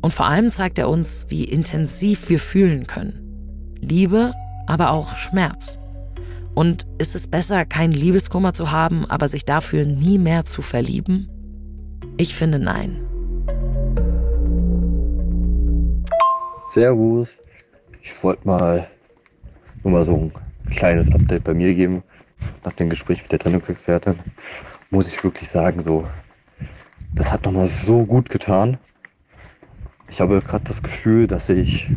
Und 0.00 0.12
vor 0.12 0.26
allem 0.26 0.50
zeigt 0.50 0.78
er 0.78 0.88
uns, 0.88 1.26
wie 1.28 1.44
intensiv 1.44 2.28
wir 2.28 2.38
fühlen 2.38 2.86
können. 2.86 3.74
Liebe, 3.80 4.32
aber 4.66 4.90
auch 4.90 5.16
Schmerz. 5.16 5.78
Und 6.56 6.86
ist 6.96 7.14
es 7.14 7.26
besser, 7.26 7.66
keinen 7.66 7.92
Liebeskummer 7.92 8.54
zu 8.54 8.70
haben, 8.70 9.04
aber 9.04 9.28
sich 9.28 9.44
dafür 9.44 9.84
nie 9.84 10.16
mehr 10.16 10.46
zu 10.46 10.62
verlieben? 10.62 11.28
Ich 12.16 12.34
finde 12.34 12.58
nein. 12.58 13.02
Servus. 16.70 17.42
Ich 18.00 18.24
wollte 18.24 18.48
mal 18.48 18.88
nur 19.84 19.92
mal 19.92 20.04
so 20.06 20.14
ein 20.14 20.32
kleines 20.70 21.14
Update 21.14 21.44
bei 21.44 21.52
mir 21.52 21.74
geben. 21.74 22.02
Nach 22.64 22.72
dem 22.72 22.88
Gespräch 22.88 23.20
mit 23.20 23.30
der 23.30 23.38
Trennungsexpertin 23.38 24.18
muss 24.88 25.08
ich 25.08 25.22
wirklich 25.22 25.50
sagen, 25.50 25.82
so, 25.82 26.06
das 27.14 27.32
hat 27.32 27.44
nochmal 27.44 27.66
so 27.66 28.06
gut 28.06 28.30
getan. 28.30 28.78
Ich 30.08 30.22
habe 30.22 30.40
gerade 30.40 30.64
das 30.64 30.82
Gefühl, 30.82 31.26
dass 31.26 31.50
ich 31.50 31.90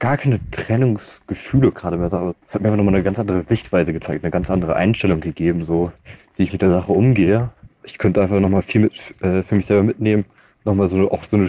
gar 0.00 0.16
keine 0.16 0.40
Trennungsgefühle 0.50 1.70
gerade 1.70 1.98
mehr, 1.98 2.12
aber 2.12 2.34
es 2.48 2.54
hat 2.54 2.62
mir 2.62 2.68
einfach 2.68 2.78
nochmal 2.78 2.94
eine 2.94 3.04
ganz 3.04 3.18
andere 3.18 3.42
Sichtweise 3.42 3.92
gezeigt, 3.92 4.24
eine 4.24 4.30
ganz 4.30 4.50
andere 4.50 4.74
Einstellung 4.74 5.20
gegeben, 5.20 5.62
so 5.62 5.92
wie 6.36 6.42
ich 6.42 6.52
mit 6.52 6.62
der 6.62 6.70
Sache 6.70 6.92
umgehe. 6.92 7.50
Ich 7.84 7.98
könnte 7.98 8.20
einfach 8.22 8.40
nochmal 8.40 8.62
viel 8.62 8.80
mit, 8.80 9.14
äh, 9.22 9.42
für 9.42 9.54
mich 9.54 9.66
selber 9.66 9.84
mitnehmen, 9.84 10.24
nochmal 10.64 10.88
so 10.88 11.10
auch 11.10 11.22
so 11.22 11.36
eine, 11.36 11.48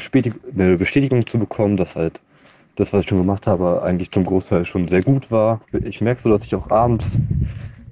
eine 0.53 0.77
Bestätigung 0.77 1.25
zu 1.25 1.39
bekommen, 1.39 1.77
dass 1.77 1.95
halt 1.95 2.21
das, 2.75 2.91
was 2.91 3.01
ich 3.01 3.09
schon 3.09 3.17
gemacht 3.17 3.47
habe, 3.47 3.81
eigentlich 3.83 4.11
zum 4.11 4.25
Großteil 4.25 4.65
schon 4.65 4.87
sehr 4.87 5.01
gut 5.01 5.31
war. 5.31 5.61
Ich 5.83 6.01
merke 6.01 6.21
so, 6.21 6.29
dass 6.29 6.43
ich 6.45 6.53
auch 6.53 6.69
abends 6.69 7.19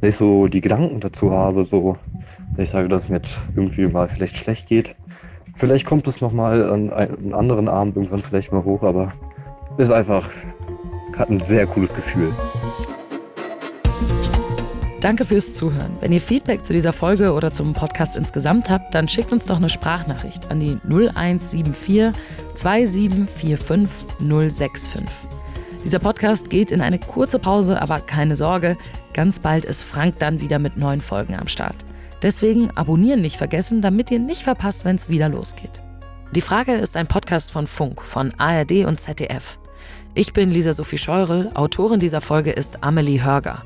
nicht 0.01 0.15
so 0.15 0.47
die 0.47 0.61
Gedanken 0.61 0.99
dazu 0.99 1.31
habe, 1.31 1.63
so, 1.63 1.97
dass 2.51 2.63
ich 2.63 2.69
sage, 2.69 2.89
dass 2.89 3.03
es 3.03 3.09
mir 3.09 3.17
jetzt 3.17 3.37
irgendwie 3.55 3.87
mal 3.87 4.09
vielleicht 4.09 4.37
schlecht 4.37 4.67
geht. 4.67 4.95
Vielleicht 5.55 5.85
kommt 5.85 6.07
es 6.07 6.21
nochmal 6.21 6.69
an 6.69 6.91
einem 6.91 7.33
anderen 7.33 7.67
Abend 7.67 7.95
irgendwann 7.95 8.21
vielleicht 8.21 8.51
mal 8.51 8.63
hoch, 8.63 8.83
aber 8.83 9.13
ist 9.77 9.91
einfach 9.91 10.29
gerade 11.11 11.33
ein 11.33 11.39
sehr 11.39 11.67
cooles 11.67 11.93
Gefühl. 11.93 12.33
Danke 15.01 15.23
fürs 15.23 15.53
Zuhören. 15.55 15.95
Wenn 16.01 16.11
ihr 16.11 16.19
Feedback 16.19 16.65
zu 16.65 16.73
dieser 16.73 16.91
Folge 16.91 17.31
oder 17.33 17.51
zum 17.51 17.73
Podcast 17.73 18.17
insgesamt 18.17 18.69
habt, 18.69 18.93
dann 18.93 19.07
schickt 19.07 19.31
uns 19.31 19.45
doch 19.45 19.55
eine 19.55 19.69
Sprachnachricht 19.69 20.51
an 20.51 20.59
die 20.59 20.77
0174 20.89 22.11
2745 22.55 23.87
065. 24.19 25.03
Dieser 25.85 25.99
Podcast 25.99 26.49
geht 26.49 26.71
in 26.71 26.81
eine 26.81 26.99
kurze 26.99 27.39
Pause, 27.39 27.81
aber 27.81 28.01
keine 28.01 28.35
Sorge, 28.35 28.77
ganz 29.13 29.39
bald 29.39 29.63
ist 29.63 29.83
Frank 29.83 30.19
dann 30.19 30.41
wieder 30.41 30.59
mit 30.59 30.75
neuen 30.75 30.99
Folgen 30.99 31.37
am 31.37 31.47
Start. 31.47 31.77
Deswegen 32.21 32.69
abonnieren 32.71 33.21
nicht 33.21 33.37
vergessen, 33.37 33.81
damit 33.81 34.11
ihr 34.11 34.19
nicht 34.19 34.41
verpasst, 34.41 34.83
wenn 34.83 34.97
es 34.97 35.07
wieder 35.07 35.29
losgeht. 35.29 35.81
Die 36.35 36.41
Frage 36.41 36.73
ist 36.73 36.95
ein 36.95 37.07
Podcast 37.07 37.51
von 37.51 37.65
Funk, 37.65 38.03
von 38.03 38.31
ARD 38.37 38.85
und 38.85 38.99
ZDF. 38.99 39.57
Ich 40.13 40.31
bin 40.31 40.51
Lisa 40.51 40.73
Sophie 40.73 40.99
Scheurel, 40.99 41.49
Autorin 41.55 41.99
dieser 41.99 42.21
Folge 42.21 42.51
ist 42.51 42.83
Amelie 42.83 43.23
Hörger. 43.23 43.63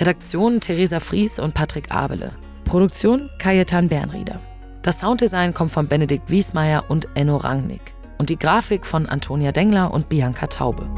Redaktion 0.00 0.58
Theresa 0.58 1.00
Fries 1.00 1.38
und 1.38 1.52
Patrick 1.52 1.92
Abele. 1.92 2.32
Produktion 2.64 3.28
Kajetan 3.38 3.90
Bernrieder. 3.90 4.40
Das 4.80 5.00
Sounddesign 5.00 5.52
kommt 5.52 5.70
von 5.70 5.86
Benedikt 5.86 6.30
Wiesmeier 6.30 6.84
und 6.88 7.08
Enno 7.14 7.36
Rangnick. 7.36 7.92
Und 8.16 8.30
die 8.30 8.38
Grafik 8.38 8.86
von 8.86 9.04
Antonia 9.04 9.52
Dengler 9.52 9.92
und 9.92 10.08
Bianca 10.08 10.46
Taube. 10.46 10.88